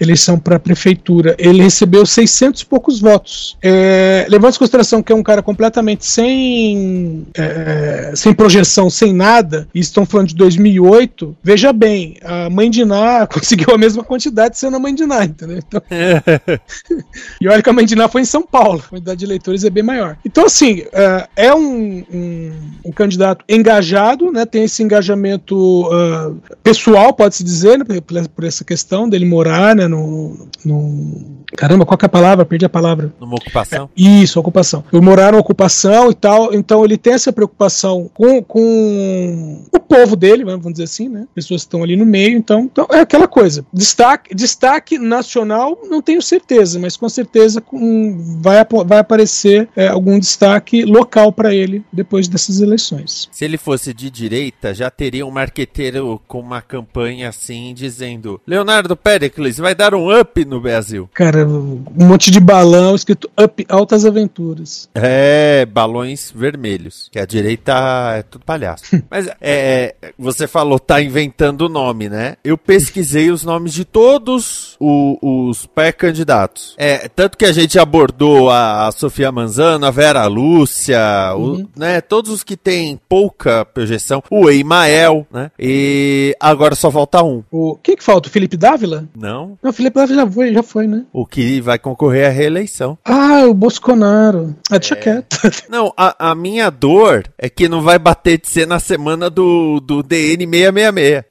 eleição 0.00 0.38
para 0.38 0.58
prefeitura. 0.58 1.34
Ele 1.38 1.62
recebeu 1.62 2.04
600 2.04 2.60
e 2.60 2.66
poucos 2.66 3.00
votos. 3.00 3.56
É, 3.62 4.25
levando 4.28 4.54
em 4.54 4.58
consideração 4.58 5.02
que 5.02 5.12
é 5.12 5.14
um 5.14 5.22
cara 5.22 5.42
completamente 5.42 6.04
sem, 6.04 7.26
é, 7.34 8.12
sem 8.14 8.32
projeção, 8.32 8.88
sem 8.90 9.12
nada, 9.12 9.68
e 9.74 9.80
estão 9.80 10.06
falando 10.06 10.28
de 10.28 10.34
2008, 10.34 11.36
veja 11.42 11.72
bem, 11.72 12.16
a 12.22 12.50
mãe 12.50 12.70
de 12.70 12.84
Ná 12.84 13.26
conseguiu 13.32 13.74
a 13.74 13.78
mesma 13.78 14.02
quantidade 14.04 14.58
sendo 14.58 14.76
a 14.76 14.80
mãe 14.80 14.94
de 14.94 15.06
Ná, 15.06 15.24
entendeu? 15.24 15.58
Então, 15.58 15.82
e 17.40 17.48
olha 17.48 17.62
que 17.62 17.70
a 17.70 17.72
mãe 17.72 17.84
de 17.84 17.96
Ná 17.96 18.08
foi 18.08 18.22
em 18.22 18.26
São 18.26 18.42
Paulo, 18.42 18.82
a 18.86 18.88
quantidade 18.88 19.18
de 19.18 19.24
eleitores 19.24 19.64
é 19.64 19.70
bem 19.70 19.82
maior. 19.82 20.16
Então, 20.24 20.46
assim, 20.46 20.84
é, 20.92 21.28
é 21.36 21.54
um, 21.54 22.04
um, 22.12 22.52
um, 22.86 22.92
candidato 22.92 23.44
engajado, 23.48 24.32
né, 24.32 24.44
tem 24.44 24.64
esse 24.64 24.82
engajamento 24.82 25.56
uh, 25.56 26.36
pessoal, 26.62 27.12
pode-se 27.12 27.44
dizer, 27.44 27.78
né, 27.78 27.84
por, 27.84 28.28
por, 28.28 28.44
essa 28.44 28.64
questão 28.64 29.08
dele 29.08 29.24
morar 29.24 29.74
né, 29.74 29.86
no, 29.86 30.48
no. 30.64 31.44
Caramba, 31.56 31.84
qual 31.84 31.96
que 31.96 32.04
é 32.04 32.06
a 32.06 32.10
palavra? 32.10 32.44
Perdi 32.44 32.64
a 32.64 32.68
palavra. 32.68 33.12
Numa 33.20 33.36
ocupação? 33.36 33.88
É, 33.96 34.00
isso, 34.22 34.38
ocupação. 34.38 34.82
Por 34.90 35.00
morar 35.02 35.32
na 35.32 35.38
ocupação 35.38 36.10
e 36.10 36.14
tal, 36.14 36.54
então 36.54 36.84
ele 36.84 36.96
tem 36.96 37.12
essa 37.12 37.32
preocupação 37.32 38.10
com, 38.14 38.42
com 38.42 39.64
o 39.72 39.80
povo 39.80 40.16
dele, 40.16 40.44
vamos 40.44 40.72
dizer 40.72 40.84
assim, 40.84 41.08
né? 41.08 41.26
Pessoas 41.34 41.62
que 41.62 41.66
estão 41.66 41.82
ali 41.82 41.96
no 41.96 42.06
meio, 42.06 42.36
então, 42.36 42.60
então 42.60 42.86
é 42.90 43.00
aquela 43.00 43.28
coisa. 43.28 43.64
Destaque, 43.72 44.34
destaque 44.34 44.98
nacional, 44.98 45.78
não 45.88 46.02
tenho 46.02 46.20
certeza, 46.20 46.78
mas 46.78 46.96
com 46.96 47.08
certeza 47.08 47.60
com, 47.60 48.38
vai, 48.40 48.56
vai 48.84 48.98
aparecer 48.98 49.68
é, 49.76 49.88
algum 49.88 50.18
destaque 50.18 50.84
local 50.84 51.32
para 51.32 51.54
ele 51.54 51.84
depois 51.92 52.28
dessas 52.28 52.60
eleições. 52.60 53.28
Se 53.32 53.44
ele 53.44 53.58
fosse 53.58 53.92
de 53.92 54.10
direita, 54.10 54.74
já 54.74 54.90
teria 54.90 55.26
um 55.26 55.30
marqueteiro 55.30 56.20
com 56.26 56.40
uma 56.40 56.60
campanha 56.60 57.28
assim, 57.28 57.72
dizendo: 57.74 58.40
Leonardo 58.46 58.96
Pericles 58.96 59.58
vai 59.58 59.74
dar 59.74 59.94
um 59.94 60.18
up 60.18 60.44
no 60.44 60.60
Brasil. 60.60 61.08
Cara, 61.14 61.46
um 61.46 61.84
monte 61.94 62.30
de 62.30 62.40
balão 62.40 62.94
escrito 62.94 63.30
Up 63.40 63.64
Altas 63.68 63.95
Aventuras 64.04 64.26
aventuras. 64.36 64.88
É, 64.94 65.66
balões 65.66 66.32
vermelhos. 66.34 67.08
Que 67.10 67.18
a 67.18 67.26
direita 67.26 67.72
é 68.16 68.22
tudo 68.22 68.44
palhaço. 68.44 69.02
Mas 69.10 69.28
é, 69.40 69.94
você 70.18 70.46
falou, 70.46 70.78
tá 70.78 71.00
inventando 71.00 71.62
o 71.62 71.68
nome, 71.68 72.08
né? 72.08 72.36
Eu 72.42 72.58
pesquisei 72.58 73.30
os 73.30 73.44
nomes 73.44 73.72
de 73.72 73.84
todos 73.84 74.76
o, 74.80 75.48
os 75.48 75.66
pré-candidatos. 75.66 76.74
É, 76.76 77.08
tanto 77.08 77.38
que 77.38 77.44
a 77.44 77.52
gente 77.52 77.78
abordou 77.78 78.50
a, 78.50 78.88
a 78.88 78.92
Sofia 78.92 79.30
Manzano, 79.30 79.86
a 79.86 79.90
Vera 79.90 80.26
Lúcia, 80.26 80.98
uhum. 81.36 81.62
o, 81.62 81.68
né? 81.78 82.00
Todos 82.00 82.30
os 82.30 82.42
que 82.42 82.56
têm 82.56 82.98
pouca 83.08 83.64
projeção. 83.64 84.22
O 84.30 84.50
Eimael, 84.50 85.26
né? 85.30 85.50
E 85.58 86.36
agora 86.40 86.74
só 86.74 86.90
falta 86.90 87.22
um. 87.22 87.42
O 87.50 87.76
quem 87.76 87.96
que 87.96 88.04
falta? 88.04 88.28
O 88.28 88.32
Felipe 88.32 88.56
Dávila? 88.56 89.08
Não. 89.16 89.58
Não, 89.62 89.70
o 89.70 89.72
Felipe 89.72 89.94
Dávila 89.94 90.24
já 90.24 90.30
foi, 90.30 90.52
já 90.52 90.62
foi, 90.62 90.86
né? 90.86 91.04
O 91.12 91.26
que 91.26 91.60
vai 91.60 91.78
concorrer 91.78 92.26
à 92.26 92.30
reeleição. 92.30 92.98
Ah, 93.04 93.44
o 93.46 93.54
Bosco 93.54 93.85
Bolsonaro. 93.86 94.56
Ah, 94.70 94.78
deixa 94.78 94.96
quieto. 94.96 95.36
Não, 95.68 95.92
a, 95.96 96.30
a 96.30 96.34
minha 96.34 96.70
dor 96.70 97.24
é 97.38 97.48
que 97.48 97.68
não 97.68 97.82
vai 97.82 97.98
bater 97.98 98.40
de 98.40 98.48
ser 98.48 98.66
na 98.66 98.78
semana 98.80 99.30
do, 99.30 99.80
do 99.80 100.02
DN 100.02 100.46
666. 100.46 101.24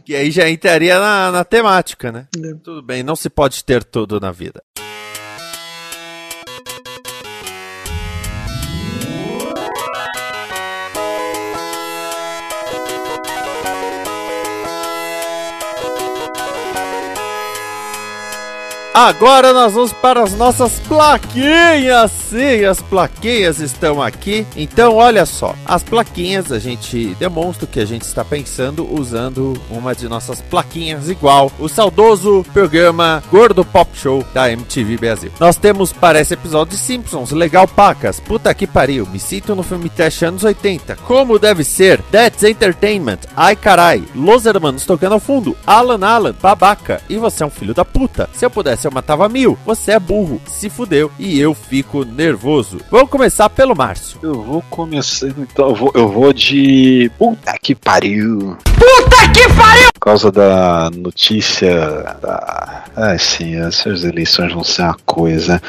que 0.04 0.14
aí 0.14 0.30
já 0.30 0.48
entraria 0.48 0.98
na, 0.98 1.30
na 1.30 1.44
temática, 1.44 2.10
né? 2.10 2.26
Tudo 2.62 2.82
bem, 2.82 3.02
não 3.02 3.16
se 3.16 3.30
pode 3.30 3.64
ter 3.64 3.84
tudo 3.84 4.20
na 4.20 4.32
vida. 4.32 4.62
Agora 18.96 19.52
nós 19.52 19.74
vamos 19.74 19.92
para 19.92 20.22
as 20.22 20.32
nossas 20.32 20.80
plaquinhas. 20.88 22.10
Sim, 22.10 22.64
as 22.64 22.80
plaquinhas 22.80 23.60
estão 23.60 24.00
aqui. 24.00 24.46
Então, 24.56 24.94
olha 24.94 25.26
só, 25.26 25.54
as 25.66 25.82
plaquinhas 25.82 26.50
a 26.50 26.58
gente 26.58 27.14
demonstra 27.16 27.66
o 27.66 27.68
que 27.68 27.78
a 27.78 27.84
gente 27.84 28.04
está 28.04 28.24
pensando 28.24 28.90
usando 28.90 29.52
uma 29.70 29.94
de 29.94 30.08
nossas 30.08 30.40
plaquinhas 30.40 31.10
igual 31.10 31.52
o 31.58 31.68
saudoso 31.68 32.42
programa 32.54 33.22
Gordo 33.30 33.66
Pop 33.66 33.90
Show 33.92 34.24
da 34.32 34.50
MTV 34.50 34.96
Brasil. 34.96 35.30
Nós 35.38 35.58
temos 35.58 35.92
para 35.92 36.18
esse 36.18 36.32
episódio 36.32 36.74
de 36.74 36.78
Simpsons, 36.78 37.32
legal 37.32 37.68
pacas, 37.68 38.18
puta 38.18 38.54
que 38.54 38.66
pariu, 38.66 39.06
me 39.06 39.20
sinto 39.20 39.54
no 39.54 39.62
filme 39.62 39.90
Trash 39.90 40.22
anos 40.22 40.42
80, 40.42 40.96
como 41.04 41.38
deve 41.38 41.64
ser, 41.64 42.00
That's 42.10 42.42
Entertainment, 42.44 43.18
ai 43.36 43.56
carai, 43.56 44.02
Los 44.14 44.46
Hermanos 44.46 44.86
tocando 44.86 45.12
ao 45.12 45.20
fundo, 45.20 45.54
Alan 45.66 46.02
Alan, 46.02 46.34
babaca, 46.40 47.02
e 47.10 47.18
você 47.18 47.42
é 47.42 47.46
um 47.46 47.50
filho 47.50 47.74
da 47.74 47.84
puta. 47.84 48.30
Se 48.32 48.46
eu 48.46 48.50
pudesse 48.50 48.85
eu 48.86 48.92
matava 48.92 49.28
mil. 49.28 49.58
Você 49.64 49.92
é 49.92 49.98
burro, 49.98 50.40
se 50.46 50.68
fudeu 50.68 51.10
e 51.18 51.38
eu 51.38 51.54
fico 51.54 52.04
nervoso. 52.04 52.80
Vamos 52.90 53.10
começar 53.10 53.48
pelo 53.50 53.74
Márcio. 53.76 54.18
Eu 54.22 54.42
vou 54.42 54.62
começar. 54.70 55.28
Então, 55.28 55.68
eu 55.68 55.74
vou, 55.74 55.92
eu 55.94 56.08
vou 56.08 56.32
de. 56.32 57.10
Puta 57.18 57.56
que 57.60 57.74
pariu! 57.74 58.56
Puta 58.78 59.32
que 59.32 59.48
pariu! 59.54 59.95
Causa 60.06 60.30
da 60.30 60.88
notícia 60.94 62.14
da. 62.22 62.84
Ah, 62.94 63.18
sim, 63.18 63.56
essas 63.56 64.04
eleições 64.04 64.52
vão 64.52 64.62
ser 64.62 64.82
uma 64.82 64.96
coisa. 65.04 65.60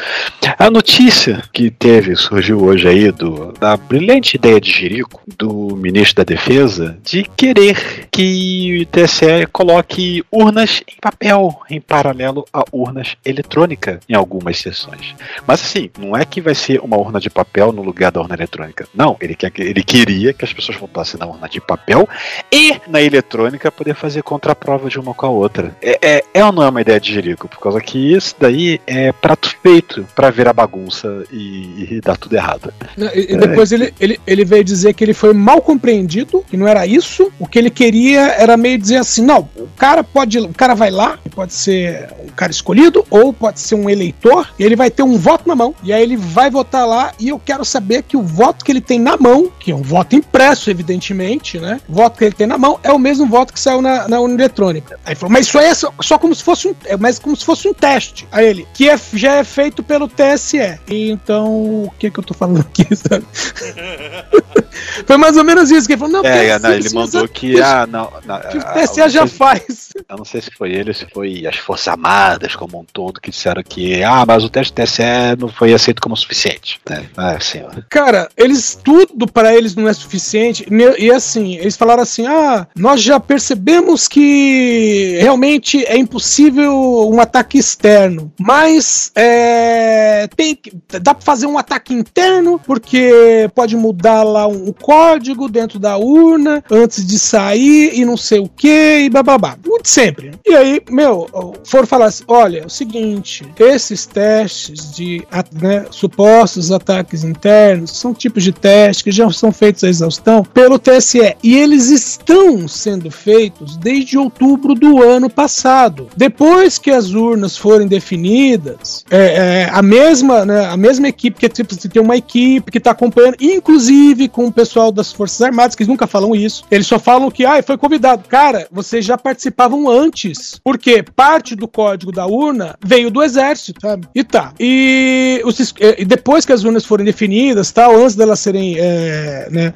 A 0.59 0.69
notícia 0.69 1.41
que 1.51 1.71
teve, 1.71 2.15
surgiu 2.15 2.63
hoje 2.63 2.87
aí, 2.87 3.11
do, 3.11 3.51
da 3.53 3.75
brilhante 3.75 4.37
ideia 4.37 4.61
de 4.61 4.71
Jerico, 4.71 5.19
do 5.35 5.75
ministro 5.75 6.17
da 6.17 6.23
Defesa, 6.23 6.99
de 7.03 7.23
querer 7.35 8.07
que 8.11 8.81
o 8.81 8.85
TSE 8.85 9.47
coloque 9.51 10.23
urnas 10.31 10.83
em 10.87 10.95
papel, 11.01 11.59
em 11.67 11.81
paralelo 11.81 12.45
a 12.53 12.63
urnas 12.71 13.17
eletrônica 13.25 13.99
em 14.07 14.13
algumas 14.13 14.59
sessões. 14.59 15.15
Mas 15.47 15.61
assim, 15.61 15.89
não 15.97 16.15
é 16.15 16.23
que 16.23 16.41
vai 16.41 16.53
ser 16.53 16.79
uma 16.81 16.95
urna 16.95 17.19
de 17.19 17.29
papel 17.29 17.71
no 17.71 17.81
lugar 17.81 18.11
da 18.11 18.21
urna 18.21 18.35
eletrônica. 18.35 18.87
Não, 18.93 19.17
ele, 19.19 19.33
quer, 19.33 19.51
ele 19.57 19.83
queria 19.83 20.31
que 20.31 20.45
as 20.45 20.53
pessoas 20.53 20.77
votassem 20.77 21.19
na 21.19 21.25
urna 21.25 21.49
de 21.49 21.59
papel 21.59 22.07
e 22.51 22.79
na 22.87 23.01
eletrônica 23.01 23.71
poder 23.71 23.95
fazer 23.95 24.26
contraprova 24.27 24.89
de 24.89 24.99
uma 24.99 25.13
com 25.13 25.25
a 25.25 25.29
outra. 25.29 25.73
É, 25.81 25.97
é, 26.01 26.23
é 26.33 26.45
ou 26.45 26.51
não 26.51 26.61
é 26.61 26.69
uma 26.69 26.81
ideia 26.81 26.99
de 26.99 27.13
Jerico? 27.13 27.47
Por 27.47 27.59
causa 27.59 27.79
que 27.79 28.13
isso 28.13 28.35
daí 28.37 28.81
é 28.85 29.13
prato 29.13 29.55
feito 29.63 30.05
para 30.13 30.29
ver 30.29 30.49
a 30.49 30.53
bagunça 30.53 31.23
e, 31.31 31.95
e 31.95 32.01
dar 32.01 32.17
tudo 32.17 32.35
errado. 32.35 32.73
E, 33.15 33.33
e 33.33 33.37
depois 33.37 33.71
é. 33.71 33.75
ele, 33.75 33.93
ele, 33.97 34.19
ele 34.27 34.43
veio 34.43 34.65
dizer 34.65 34.93
que 34.93 35.03
ele 35.03 35.13
foi 35.13 35.31
mal 35.31 35.61
compreendido, 35.61 36.43
que 36.49 36.57
não 36.57 36.67
era 36.67 36.85
isso. 36.85 37.31
O 37.39 37.47
que 37.47 37.57
ele 37.57 37.69
queria 37.69 38.33
era 38.33 38.57
meio 38.57 38.77
dizer 38.77 38.97
assim: 38.97 39.23
não, 39.23 39.47
o 39.55 39.69
cara 39.77 40.03
pode. 40.03 40.37
O 40.39 40.53
cara 40.53 40.73
vai 40.73 40.91
lá, 40.91 41.17
pode 41.33 41.53
ser 41.53 42.09
um 42.21 42.27
cara 42.27 42.51
escolhido, 42.51 43.05
ou 43.09 43.31
pode 43.31 43.61
ser 43.61 43.75
um 43.75 43.89
eleitor, 43.89 44.49
e 44.59 44.63
ele 44.63 44.75
vai 44.75 44.91
ter 44.91 45.03
um 45.03 45.17
voto 45.17 45.47
na 45.47 45.55
mão. 45.55 45.73
E 45.81 45.93
aí 45.93 46.03
ele 46.03 46.17
vai 46.17 46.49
votar 46.49 46.85
lá, 46.85 47.13
e 47.17 47.29
eu 47.29 47.39
quero 47.39 47.63
saber 47.63 48.03
que 48.03 48.17
o 48.17 48.21
voto 48.21 48.65
que 48.65 48.71
ele 48.73 48.81
tem 48.81 48.99
na 48.99 49.15
mão, 49.15 49.49
que 49.57 49.71
é 49.71 49.75
um 49.75 49.81
voto 49.81 50.17
impresso, 50.17 50.69
evidentemente, 50.69 51.59
né? 51.59 51.79
O 51.87 51.93
voto 51.93 52.17
que 52.17 52.25
ele 52.25 52.35
tem 52.35 52.45
na 52.47 52.57
mão 52.57 52.77
é 52.83 52.91
o 52.91 52.99
mesmo 52.99 53.25
voto 53.25 53.53
que 53.53 53.59
saiu 53.59 53.81
na, 53.81 54.07
na 54.07 54.16
urna 54.19 54.35
eletrônica. 54.35 54.99
Aí 55.05 55.15
falou, 55.15 55.31
mas 55.31 55.47
isso 55.47 55.57
aí 55.57 55.67
é 55.67 55.73
só, 55.73 55.93
só, 56.01 56.17
como 56.17 56.33
se 56.33 56.43
fosse 56.43 56.67
um. 56.67 56.75
É 56.85 56.97
mais 56.97 57.19
como 57.19 57.35
se 57.35 57.45
fosse 57.45 57.67
um 57.67 57.73
teste. 57.73 58.27
Aí 58.31 58.47
ele, 58.47 58.67
que 58.73 58.89
é, 58.89 58.99
já 59.13 59.35
é 59.35 59.43
feito 59.43 59.83
pelo 59.83 60.07
TSE. 60.07 60.79
E 60.87 61.09
então, 61.09 61.47
o 61.83 61.93
que 61.97 62.09
que 62.09 62.19
eu 62.19 62.23
tô 62.23 62.33
falando 62.33 62.61
aqui, 62.61 62.87
sabe? 62.95 63.25
Foi 65.05 65.17
mais 65.17 65.37
ou 65.37 65.43
menos 65.43 65.71
isso 65.71 65.87
que 65.87 65.93
ele 65.93 65.99
falou. 65.99 66.21
Não, 66.21 66.29
é, 66.29 66.59
não, 66.59 66.71
ele 66.71 66.89
mandou 66.91 67.27
que. 67.27 67.61
Ah, 67.61 67.87
não, 67.87 68.11
não, 68.25 68.39
que 68.39 68.57
o 68.57 68.61
TSE 68.61 69.09
já 69.09 69.27
faz. 69.27 69.89
Eu 70.07 70.17
não 70.17 70.25
sei 70.25 70.41
se 70.41 70.51
foi 70.51 70.71
ele 70.71 70.89
ou 70.89 70.93
se 70.93 71.05
foi 71.11 71.45
as 71.47 71.57
Forças 71.57 71.87
Armadas 71.87 72.55
como 72.55 72.79
um 72.79 72.85
todo 72.85 73.19
que 73.19 73.31
disseram 73.31 73.63
que, 73.63 74.03
ah, 74.03 74.25
mas 74.25 74.43
o 74.43 74.49
teste 74.49 74.73
do 74.73 74.83
TSE 74.83 75.01
não 75.39 75.49
foi 75.49 75.73
aceito 75.73 76.01
como 76.01 76.15
suficiente. 76.15 76.79
Né? 76.89 77.05
É, 77.17 77.35
assim, 77.35 77.63
Cara, 77.89 78.29
eles, 78.37 78.79
tudo 78.83 79.27
para 79.27 79.55
eles 79.55 79.75
não 79.75 79.87
é 79.87 79.93
suficiente. 79.93 80.65
E 80.97 81.11
assim, 81.11 81.55
eles 81.55 81.75
falaram 81.75 82.03
assim: 82.03 82.25
ah, 82.27 82.67
nós 82.75 83.01
já 83.01 83.19
percebemos 83.19 83.96
que 84.05 85.17
realmente 85.21 85.85
é 85.85 85.97
impossível 85.97 87.09
um 87.09 87.21
ataque 87.21 87.57
externo, 87.57 88.29
mas 88.37 89.11
é, 89.15 90.27
tem, 90.35 90.59
dá 91.01 91.13
para 91.13 91.23
fazer 91.23 91.45
um 91.45 91.57
ataque 91.57 91.93
interno, 91.93 92.59
porque 92.65 93.49
pode 93.55 93.77
mudar 93.77 94.23
lá 94.23 94.45
um, 94.45 94.67
um 94.67 94.73
código 94.73 95.47
dentro 95.47 95.79
da 95.79 95.95
urna 95.95 96.61
antes 96.69 97.05
de 97.07 97.17
sair 97.17 97.97
e 97.97 98.03
não 98.03 98.17
sei 98.17 98.39
o 98.39 98.49
que, 98.49 98.99
e 99.05 99.09
bababá. 99.09 99.57
Muito 99.65 99.87
sempre. 99.87 100.31
E 100.45 100.53
aí, 100.53 100.81
meu, 100.89 101.27
foram 101.63 101.87
falar 101.87 102.07
assim: 102.07 102.23
olha, 102.27 102.59
é 102.59 102.65
o 102.65 102.69
seguinte, 102.69 103.45
esses 103.57 104.05
testes 104.05 104.93
de 104.93 105.25
né, 105.53 105.85
supostos 105.91 106.71
ataques 106.71 107.23
internos 107.23 107.91
são 107.91 108.13
tipos 108.13 108.43
de 108.43 108.51
testes 108.51 109.03
que 109.03 109.11
já 109.11 109.29
são 109.31 109.51
feitos 109.51 109.83
à 109.83 109.89
exaustão 109.89 110.43
pelo 110.43 110.79
TSE 110.79 111.35
e 111.43 111.55
eles 111.55 111.89
estão 111.89 112.67
sendo 112.67 113.11
feitos 113.11 113.77
desde 113.87 114.17
outubro 114.17 114.75
do 114.75 115.01
ano 115.01 115.29
passado. 115.29 116.09
Depois 116.13 116.77
que 116.77 116.91
as 116.91 117.11
urnas 117.11 117.55
forem 117.55 117.87
definidas, 117.87 119.05
é, 119.09 119.17
é, 119.63 119.69
a 119.71 119.81
mesma, 119.81 120.43
né, 120.43 120.65
a 120.65 120.75
mesma 120.75 121.07
equipe 121.07 121.39
que 121.39 121.45
é 121.45 121.49
tipo, 121.49 121.73
tem 121.87 122.01
uma 122.01 122.17
equipe 122.17 122.69
que 122.69 122.79
está 122.79 122.91
acompanhando, 122.91 123.37
inclusive 123.39 124.27
com 124.27 124.47
o 124.47 124.51
pessoal 124.51 124.91
das 124.91 125.13
Forças 125.13 125.41
Armadas, 125.41 125.73
que 125.73 125.83
eles 125.83 125.87
nunca 125.87 126.05
falam 126.05 126.35
isso. 126.35 126.65
Eles 126.69 126.85
só 126.85 126.99
falam 126.99 127.31
que, 127.31 127.45
ah, 127.45 127.63
foi 127.63 127.77
convidado. 127.77 128.27
Cara, 128.27 128.67
vocês 128.69 129.05
já 129.05 129.17
participavam 129.17 129.89
antes, 129.89 130.59
porque 130.61 131.01
parte 131.01 131.55
do 131.55 131.65
código 131.65 132.11
da 132.11 132.27
urna 132.27 132.75
veio 132.83 133.09
do 133.09 133.23
exército, 133.23 133.79
sabe? 133.79 134.05
E 134.13 134.21
tá. 134.21 134.51
E, 134.59 135.41
os, 135.45 135.73
e 135.97 136.03
depois 136.03 136.45
que 136.45 136.51
as 136.51 136.65
urnas 136.65 136.83
forem 136.83 137.05
definidas, 137.05 137.71
tal, 137.71 137.95
antes 137.95 138.17
delas 138.17 138.41
serem, 138.41 138.75
é, 138.77 139.47
né, 139.49 139.73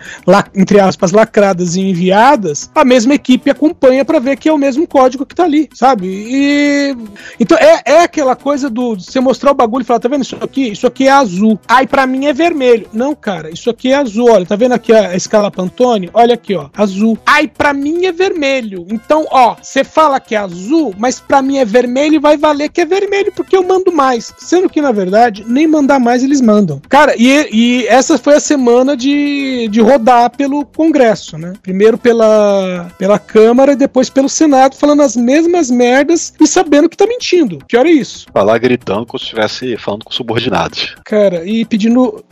entre 0.54 0.82
aspas, 0.82 1.14
lacradas 1.14 1.78
e 1.78 1.82
enviadas, 1.82 2.70
a 2.76 2.84
mesma 2.84 3.14
equipe 3.14 3.50
acompanha 3.50 4.01
para 4.04 4.20
ver 4.20 4.38
que 4.38 4.50
é 4.50 4.54
o 4.54 4.58
mesmo 4.58 4.88
código 4.88 5.26
que 5.26 5.36
tá 5.36 5.44
ali, 5.44 5.70
sabe? 5.74 6.08
E 6.08 6.96
então 7.40 7.58
é, 7.58 7.82
é 7.86 8.04
aquela 8.04 8.36
coisa 8.36 8.70
do 8.70 8.96
você 8.96 9.20
mostrar 9.20 9.52
o 9.52 9.56
bagulho 9.56 9.84
e 9.84 9.86
falar, 9.86 10.00
tá 10.00 10.10
vendo 10.10 10.24
isso 10.24 10.38
aqui? 10.40 10.72
Isso 10.72 10.88
aqui 10.88 11.08
é 11.08 11.12
azul. 11.12 11.60
Aí 11.68 11.88
para 11.88 12.08
mim 12.08 12.26
é 12.26 12.34
vermelho. 12.34 12.88
Não, 12.94 13.16
cara, 13.16 13.50
isso 13.50 13.70
aqui 13.70 13.92
é 13.92 13.96
azul. 13.96 14.30
Olha, 14.32 14.46
tá 14.46 14.56
vendo 14.56 14.74
aqui 14.74 14.94
a 14.94 15.16
escala 15.16 15.52
Pantone? 15.52 16.10
Olha 16.14 16.34
aqui, 16.34 16.56
ó, 16.56 16.70
azul. 16.76 17.18
Aí 17.26 17.48
para 17.48 17.74
mim 17.74 18.06
é 18.06 18.12
vermelho. 18.12 18.86
Então, 18.90 19.26
ó, 19.30 19.56
você 19.62 19.84
fala 19.84 20.20
que 20.20 20.36
é 20.36 20.38
azul, 20.38 20.94
mas 20.98 21.20
para 21.20 21.42
mim 21.42 21.58
é 21.58 21.66
vermelho 21.66 22.16
e 22.16 22.20
vai 22.20 22.38
valer 22.38 22.70
que 22.70 22.82
é 22.82 22.86
vermelho 22.86 23.32
porque 23.36 23.56
eu 23.56 23.64
mando 23.64 23.92
mais. 23.92 24.34
Sendo 24.38 24.70
que 24.70 24.82
na 24.82 24.92
verdade 24.92 25.46
nem 25.48 25.68
mandar 25.68 26.00
mais 26.00 26.24
eles 26.24 26.42
mandam. 26.42 26.82
Cara, 26.90 27.14
e, 27.18 27.50
e 27.52 27.88
essa 27.88 28.18
foi 28.18 28.36
a 28.36 28.40
semana 28.40 28.96
de, 28.96 29.68
de 29.70 29.82
rodar 29.82 30.30
pelo 30.32 30.66
Congresso, 30.66 31.38
né? 31.38 31.54
Primeiro 31.62 31.98
pela 31.98 32.92
pela 32.98 33.20
Câmara 33.20 33.74
e 33.74 33.76
depois 33.76 33.91
pelo 34.10 34.30
Senado 34.30 34.76
falando 34.76 35.02
as 35.02 35.16
mesmas 35.16 35.70
merdas 35.70 36.34
e 36.40 36.48
sabendo 36.48 36.90
que 36.90 36.98
tá 36.98 37.06
mentindo. 37.06 37.60
Que 37.68 37.78
hora 37.78 37.90
é 37.90 37.94
isso? 37.94 38.26
Falar 38.34 38.58
gritando 38.58 39.06
como 39.06 39.20
se 39.20 39.26
estivesse 39.26 39.78
falando 39.78 40.06
com 40.06 40.12
subordinados. 40.12 40.96
Cara, 41.06 41.46
e 41.46 41.66
pedindo. 41.66 42.24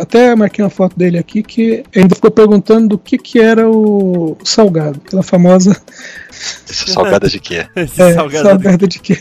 Até 0.00 0.34
marquei 0.34 0.64
uma 0.64 0.70
foto 0.70 0.96
dele 0.96 1.18
aqui 1.18 1.42
que 1.42 1.84
ainda 1.94 2.14
ficou 2.14 2.30
perguntando 2.30 2.88
do 2.88 2.98
que 2.98 3.18
que 3.18 3.38
era 3.38 3.68
o 3.68 4.36
salgado. 4.44 5.00
Aquela 5.06 5.22
famosa. 5.22 5.80
salgada 6.30 7.28
de 7.28 7.40
quê? 7.40 7.66
É, 7.74 7.86
salgada, 7.86 8.50
salgada 8.50 8.86
de 8.86 8.98
quê? 8.98 9.18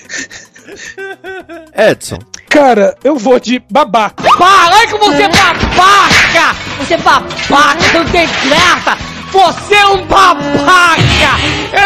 Edson. 1.75 2.19
Cara, 2.49 2.95
eu 3.03 3.17
vou 3.17 3.39
de 3.39 3.61
babaca. 3.69 4.23
Para 4.37 4.87
que 4.87 4.97
você 4.97 5.23
é 5.23 5.29
babaca! 5.29 6.55
Você 6.79 6.93
é 6.93 6.97
babaca, 6.97 7.81
você 7.81 7.97
não 7.97 8.05
tem 8.05 8.27
graça! 8.27 9.14
Você 9.35 9.73
é 9.75 9.85
um 9.87 10.05
babaca! 10.05 11.01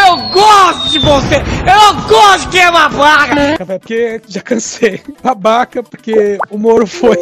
Eu 0.06 0.18
gosto 0.30 0.90
de 0.92 1.00
você! 1.00 1.38
Eu 1.38 2.08
gosto 2.08 2.42
de 2.42 2.50
quem 2.50 2.62
é 2.62 2.72
babaca! 2.72 3.36
Porque 3.80 4.22
já 4.28 4.40
cansei. 4.40 5.02
Babaca, 5.24 5.82
porque 5.82 6.38
o 6.52 6.60
Moro 6.60 6.86
foi. 6.86 7.18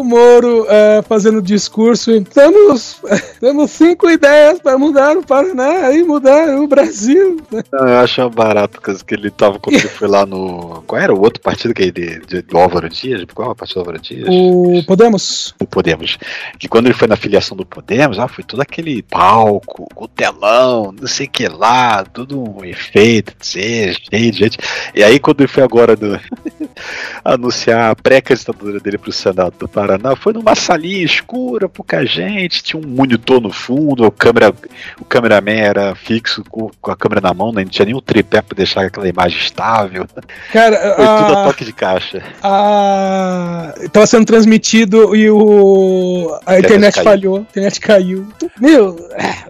O 0.00 0.04
Moro 0.04 0.66
é, 0.68 1.02
fazendo 1.02 1.40
discurso. 1.42 2.10
e 2.10 2.22
Temos, 2.24 3.00
temos 3.40 3.70
cinco 3.70 4.08
ideias 4.10 4.58
para 4.60 4.76
mudar 4.78 5.16
o 5.16 5.24
Paraná 5.24 5.90
e 5.92 6.02
mudar 6.02 6.48
o 6.58 6.66
Brasil. 6.66 7.40
Não, 7.72 7.86
eu 7.88 7.98
acho 8.00 8.28
barato 8.30 8.80
que 8.80 9.14
ele 9.14 9.30
tava 9.30 9.58
quando 9.58 9.76
ele 9.76 9.88
foi 9.88 10.08
lá 10.08 10.24
no. 10.26 10.82
Qual 10.86 11.00
era 11.00 11.14
o 11.14 11.20
outro 11.20 11.40
partido 11.40 11.72
que 11.74 11.82
ele. 11.82 12.20
de- 12.26 12.42
do 12.42 12.58
Álvaro 12.58 12.88
Dias? 12.88 13.24
Qual 13.34 13.48
é 13.48 13.52
o 13.52 13.54
partido 13.54 13.74
do 13.76 13.80
Álvaro 13.80 13.98
Dias? 14.00 14.28
O 14.30 14.82
Podemos? 14.86 15.54
O 15.60 15.66
Podemos. 15.66 16.18
Que 16.58 16.68
quando 16.68 16.86
ele 16.86 16.94
foi 16.94 17.08
na 17.08 17.16
filiação 17.16 17.56
do 17.56 17.64
Podemos, 17.66 18.18
ah, 18.18 18.28
foi 18.28 18.44
todo 18.44 18.60
aquele 18.60 19.02
palco, 19.02 19.86
o 19.96 20.08
telão, 20.08 20.92
não 20.98 21.06
sei 21.06 21.26
o 21.26 21.30
que 21.30 21.48
lá, 21.48 22.04
tudo 22.04 22.40
um 22.42 22.64
efeito, 22.64 23.34
cheio 23.42 23.94
de 24.10 24.32
gente. 24.32 24.58
E 24.94 25.02
aí, 25.02 25.18
quando 25.18 25.40
ele 25.40 25.48
foi 25.48 25.62
agora 25.62 25.94
do- 25.96 26.18
anunciar 27.24 27.90
a 27.90 27.96
pré-candidatura 27.96 28.80
dele 28.80 28.98
pro 28.98 29.12
Senado 29.12 29.54
do 29.58 29.68
Paraná, 29.68 29.83
foi 30.16 30.32
numa 30.32 30.54
salinha 30.54 31.04
escura, 31.04 31.68
pouca 31.68 32.04
gente, 32.04 32.62
tinha 32.62 32.80
um 32.80 32.86
monitor 32.86 33.40
no 33.40 33.50
fundo, 33.50 34.04
a 34.04 34.10
câmera, 34.10 34.52
o 35.00 35.04
cameraman 35.04 35.52
era 35.52 35.94
fixo 35.94 36.44
com, 36.48 36.70
com 36.80 36.90
a 36.90 36.96
câmera 36.96 37.20
na 37.20 37.34
mão, 37.34 37.52
né, 37.52 37.62
não 37.62 37.70
tinha 37.70 37.86
nenhum 37.86 38.00
tripé 38.00 38.42
pra 38.42 38.56
deixar 38.56 38.86
aquela 38.86 39.08
imagem 39.08 39.38
estável. 39.38 40.06
Cara, 40.52 40.76
Foi 40.96 41.06
tudo 41.06 41.36
a 41.36 41.42
a, 41.42 41.44
toque 41.44 41.64
de 41.64 41.72
caixa. 41.72 42.22
a, 42.42 43.74
tava 43.92 44.06
sendo 44.06 44.24
transmitido 44.24 45.14
e 45.14 45.30
o 45.30 46.38
a 46.46 46.58
internet 46.58 47.02
falhou, 47.02 47.38
a 47.38 47.40
internet 47.40 47.80
caiu. 47.80 48.26
Meu, 48.60 48.96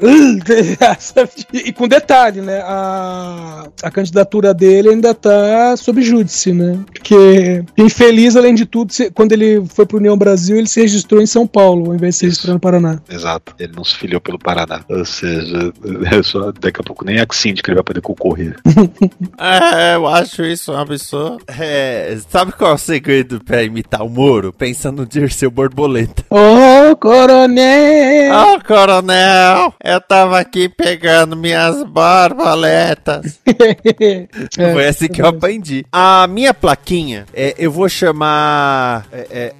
e 1.52 1.72
com 1.72 1.88
detalhe, 1.88 2.40
né? 2.40 2.60
A, 2.64 3.68
a 3.82 3.90
candidatura 3.90 4.54
dele 4.54 4.90
ainda 4.90 5.14
tá 5.14 5.76
sob 5.76 6.02
júdice, 6.02 6.52
né? 6.52 6.78
Porque 6.92 7.64
infeliz, 7.76 8.36
além 8.36 8.54
de 8.54 8.66
tudo, 8.66 8.92
quando 9.14 9.32
ele 9.32 9.64
foi 9.66 9.86
pro 9.86 9.98
União 9.98 10.16
Brasil, 10.24 10.56
ele 10.56 10.66
se 10.66 10.80
registrou 10.80 11.20
em 11.20 11.26
São 11.26 11.46
Paulo, 11.46 11.90
ao 11.90 11.94
invés 11.94 12.14
de 12.14 12.18
se 12.20 12.24
registrar 12.26 12.54
no 12.54 12.60
Paraná. 12.60 12.98
Exato. 13.10 13.54
Ele 13.58 13.74
não 13.76 13.84
se 13.84 13.94
filiou 13.94 14.22
pelo 14.22 14.38
Paraná. 14.38 14.82
Ou 14.88 15.04
seja, 15.04 15.70
é 16.10 16.22
só, 16.22 16.50
daqui 16.50 16.80
a 16.80 16.82
pouco 16.82 17.04
nem 17.04 17.20
a 17.20 17.26
síndica 17.30 17.70
ele 17.70 17.76
vai 17.76 17.84
poder 17.84 18.00
concorrer. 18.00 18.56
É, 19.36 19.96
eu 19.96 20.06
acho 20.06 20.42
isso 20.44 20.72
um 20.72 20.76
absurdo. 20.76 21.38
É, 21.48 22.16
sabe 22.28 22.52
qual 22.52 22.72
é 22.72 22.74
o 22.74 22.78
segredo 22.78 23.42
pra 23.44 23.62
imitar 23.62 24.02
o 24.02 24.08
Moro? 24.08 24.52
Pensa 24.52 24.90
no 24.90 25.04
Dirceu 25.04 25.50
Borboleta. 25.50 26.24
Ô, 26.30 26.96
coronel! 26.96 28.54
Ô, 28.54 28.60
coronel, 28.64 29.74
eu 29.82 30.00
tava 30.00 30.38
aqui 30.38 30.68
pegando 30.68 31.36
minhas 31.36 31.82
borboletas. 31.84 33.40
É, 34.56 34.72
Foi 34.72 34.86
assim 34.86 35.08
que 35.08 35.20
eu 35.20 35.26
aprendi. 35.26 35.84
A 35.90 36.26
minha 36.28 36.54
plaquinha, 36.54 37.26
é, 37.34 37.54
eu 37.58 37.70
vou 37.70 37.88
chamar 37.88 39.06
é, 39.12 39.52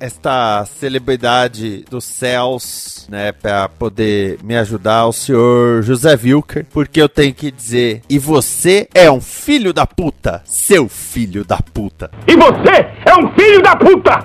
celebridade 0.64 1.84
dos 1.90 2.04
céus, 2.04 3.06
né, 3.08 3.32
pra 3.32 3.68
poder 3.68 4.38
me 4.42 4.56
ajudar, 4.56 5.06
o 5.06 5.12
senhor 5.12 5.82
José 5.82 6.18
Wilker, 6.22 6.66
porque 6.72 7.00
eu 7.00 7.08
tenho 7.08 7.34
que 7.34 7.50
dizer, 7.50 8.02
e 8.08 8.18
você 8.18 8.88
é 8.94 9.10
um 9.10 9.20
filho 9.20 9.72
da 9.72 9.86
puta, 9.86 10.42
seu 10.44 10.88
filho 10.88 11.44
da 11.44 11.58
puta. 11.58 12.10
E 12.26 12.36
você 12.36 12.86
é 13.04 13.14
um 13.18 13.32
filho 13.32 13.62
da 13.62 13.74
puta! 13.74 14.24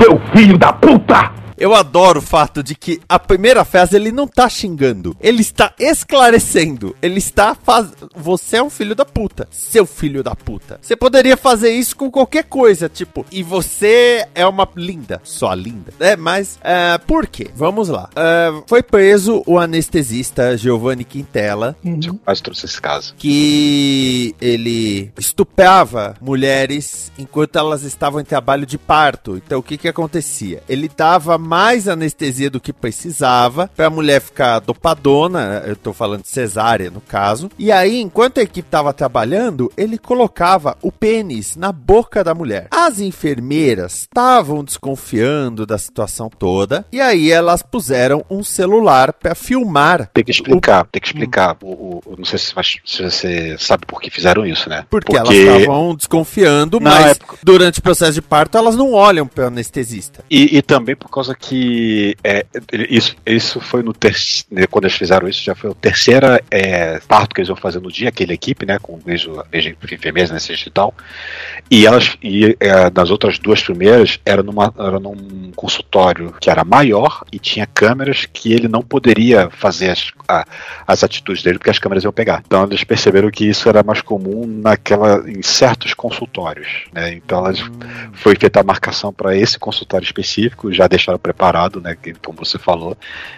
Seu 0.00 0.20
filho 0.34 0.58
da 0.58 0.72
puta! 0.72 1.43
Eu 1.56 1.74
adoro 1.74 2.18
o 2.18 2.22
fato 2.22 2.62
de 2.62 2.74
que 2.74 3.00
a 3.08 3.18
primeira 3.18 3.64
frase 3.64 3.96
ele 3.96 4.10
não 4.12 4.26
tá 4.26 4.48
xingando, 4.48 5.16
ele 5.20 5.40
está 5.40 5.72
esclarecendo, 5.78 6.94
ele 7.02 7.18
está 7.18 7.54
faz... 7.54 7.88
Você 8.14 8.56
é 8.56 8.62
um 8.62 8.70
filho 8.70 8.94
da 8.94 9.04
puta, 9.04 9.46
seu 9.50 9.86
filho 9.86 10.22
da 10.22 10.34
puta. 10.34 10.78
Você 10.80 10.96
poderia 10.96 11.36
fazer 11.36 11.70
isso 11.72 11.96
com 11.96 12.10
qualquer 12.10 12.44
coisa, 12.44 12.88
tipo, 12.88 13.24
e 13.30 13.42
você 13.42 14.26
é 14.34 14.46
uma 14.46 14.68
linda, 14.76 15.20
só 15.24 15.52
linda, 15.54 15.92
é, 16.00 16.16
mas 16.16 16.58
é, 16.62 16.98
por 16.98 17.26
quê? 17.26 17.50
Vamos 17.54 17.88
lá. 17.88 18.08
É, 18.16 18.52
foi 18.66 18.82
preso 18.82 19.42
o 19.46 19.58
anestesista 19.58 20.56
Giovanni 20.56 21.04
Quintela, 21.04 21.76
Uhum. 21.84 22.18
Quase 22.24 22.42
trouxe 22.42 22.66
esse 22.66 22.80
caso. 22.80 23.14
que 23.18 24.34
ele 24.40 25.12
estuprava 25.18 26.16
mulheres 26.20 27.12
enquanto 27.18 27.56
elas 27.58 27.82
estavam 27.82 28.20
em 28.20 28.24
trabalho 28.24 28.66
de 28.66 28.78
parto. 28.78 29.36
Então 29.36 29.58
o 29.58 29.62
que 29.62 29.76
que 29.76 29.88
acontecia? 29.88 30.62
Ele 30.68 30.90
dava 30.94 31.36
mais 31.44 31.86
anestesia 31.88 32.50
do 32.50 32.60
que 32.60 32.72
precisava 32.72 33.70
pra 33.76 33.90
mulher 33.90 34.20
ficar 34.20 34.58
dopadona, 34.60 35.62
eu 35.66 35.76
tô 35.76 35.92
falando 35.92 36.22
de 36.22 36.28
cesárea 36.28 36.90
no 36.90 37.00
caso. 37.00 37.50
E 37.58 37.70
aí, 37.70 38.00
enquanto 38.00 38.38
a 38.38 38.42
equipe 38.42 38.68
tava 38.68 38.92
trabalhando, 38.92 39.70
ele 39.76 39.98
colocava 39.98 40.76
o 40.82 40.90
pênis 40.90 41.56
na 41.56 41.70
boca 41.70 42.24
da 42.24 42.34
mulher. 42.34 42.68
As 42.70 42.98
enfermeiras 43.00 44.00
estavam 44.02 44.64
desconfiando 44.64 45.66
da 45.66 45.76
situação 45.78 46.30
toda 46.30 46.84
e 46.92 47.00
aí 47.00 47.30
elas 47.30 47.62
puseram 47.62 48.24
um 48.30 48.42
celular 48.42 49.12
pra 49.12 49.34
filmar 49.34 50.08
Tem 50.14 50.24
que 50.24 50.30
explicar, 50.30 50.86
tem 50.90 51.00
que 51.00 51.08
explicar. 51.08 51.56
O, 51.62 51.66
o- 51.66 52.02
o- 52.06 52.14
não 52.16 52.24
sei 52.24 52.38
se, 52.38 52.54
vai- 52.54 52.64
se 52.64 53.02
você 53.02 53.56
sabe 53.58 53.84
por 53.86 54.00
que 54.00 54.10
fizeram 54.10 54.46
isso, 54.46 54.68
né? 54.68 54.86
Porque, 54.88 55.16
elas 55.16 55.28
estavam 55.34 55.94
desconfiando, 55.94 56.80
Não, 56.80 56.90
mas 56.90 57.12
é 57.12 57.16
durante 57.42 57.80
o 57.80 57.82
processo 57.82 58.12
de 58.12 58.22
parto 58.22 58.56
elas 58.56 58.76
não 58.76 58.92
olham 58.92 59.26
para 59.26 59.44
o 59.44 59.46
anestesista. 59.48 60.24
E, 60.30 60.56
e 60.56 60.62
também 60.62 60.94
por 60.96 61.10
causa 61.10 61.33
que 61.34 62.16
é, 62.22 62.44
isso, 62.88 63.16
isso 63.26 63.60
foi 63.60 63.82
no 63.82 63.92
terceiro. 63.92 64.68
Quando 64.70 64.84
eles 64.84 64.96
fizeram 64.96 65.28
isso, 65.28 65.42
já 65.42 65.54
foi 65.54 65.70
o 65.70 65.74
terceiro 65.74 66.26
é, 66.50 67.00
parto 67.06 67.34
que 67.34 67.40
eles 67.40 67.48
iam 67.48 67.56
fazer 67.56 67.80
no 67.80 67.90
dia, 67.90 68.08
aquele 68.08 68.32
equipe, 68.32 68.64
né? 68.66 68.78
Com 68.80 68.98
desde 69.04 69.28
o- 69.28 69.44
desde 69.50 69.76
enfermeiras, 69.92 70.30
né, 70.30 70.38
e 70.66 70.70
tal. 70.70 70.94
E 71.70 71.86
elas, 71.86 72.16
e 72.22 72.56
é, 72.60 72.90
das 72.90 73.10
outras 73.10 73.38
duas 73.38 73.62
primeiras, 73.62 74.18
era, 74.24 74.42
numa, 74.42 74.72
era 74.78 74.98
num 75.00 75.50
consultório 75.56 76.34
que 76.40 76.50
era 76.50 76.64
maior 76.64 77.22
e 77.32 77.38
tinha 77.38 77.66
câmeras 77.66 78.26
que 78.26 78.52
ele 78.52 78.68
não 78.68 78.82
poderia 78.82 79.48
fazer 79.50 79.90
as, 79.90 80.12
a- 80.28 80.44
as 80.86 81.02
atitudes 81.04 81.42
dele, 81.42 81.58
porque 81.58 81.70
as 81.70 81.78
câmeras 81.78 82.04
iam 82.04 82.12
pegar. 82.12 82.42
Então 82.46 82.64
eles 82.64 82.84
perceberam 82.84 83.30
que 83.30 83.44
isso 83.48 83.68
era 83.68 83.82
mais 83.82 84.00
comum 84.00 84.46
naquela, 84.46 85.28
em 85.28 85.42
certos 85.42 85.94
consultórios. 85.94 86.84
Né? 86.92 87.14
Então 87.14 87.38
elas 87.44 87.60
foi 88.12 88.34
feita 88.36 88.60
a 88.60 88.64
marcação 88.64 89.12
para 89.12 89.36
esse 89.36 89.58
consultório 89.58 90.04
específico, 90.04 90.72
já 90.72 90.86
deixaram 90.86 91.18
preparado, 91.34 91.80
né? 91.80 91.96
que- 92.00 92.12
Como 92.22 92.38
você 92.44 92.58
falou, 92.58 92.94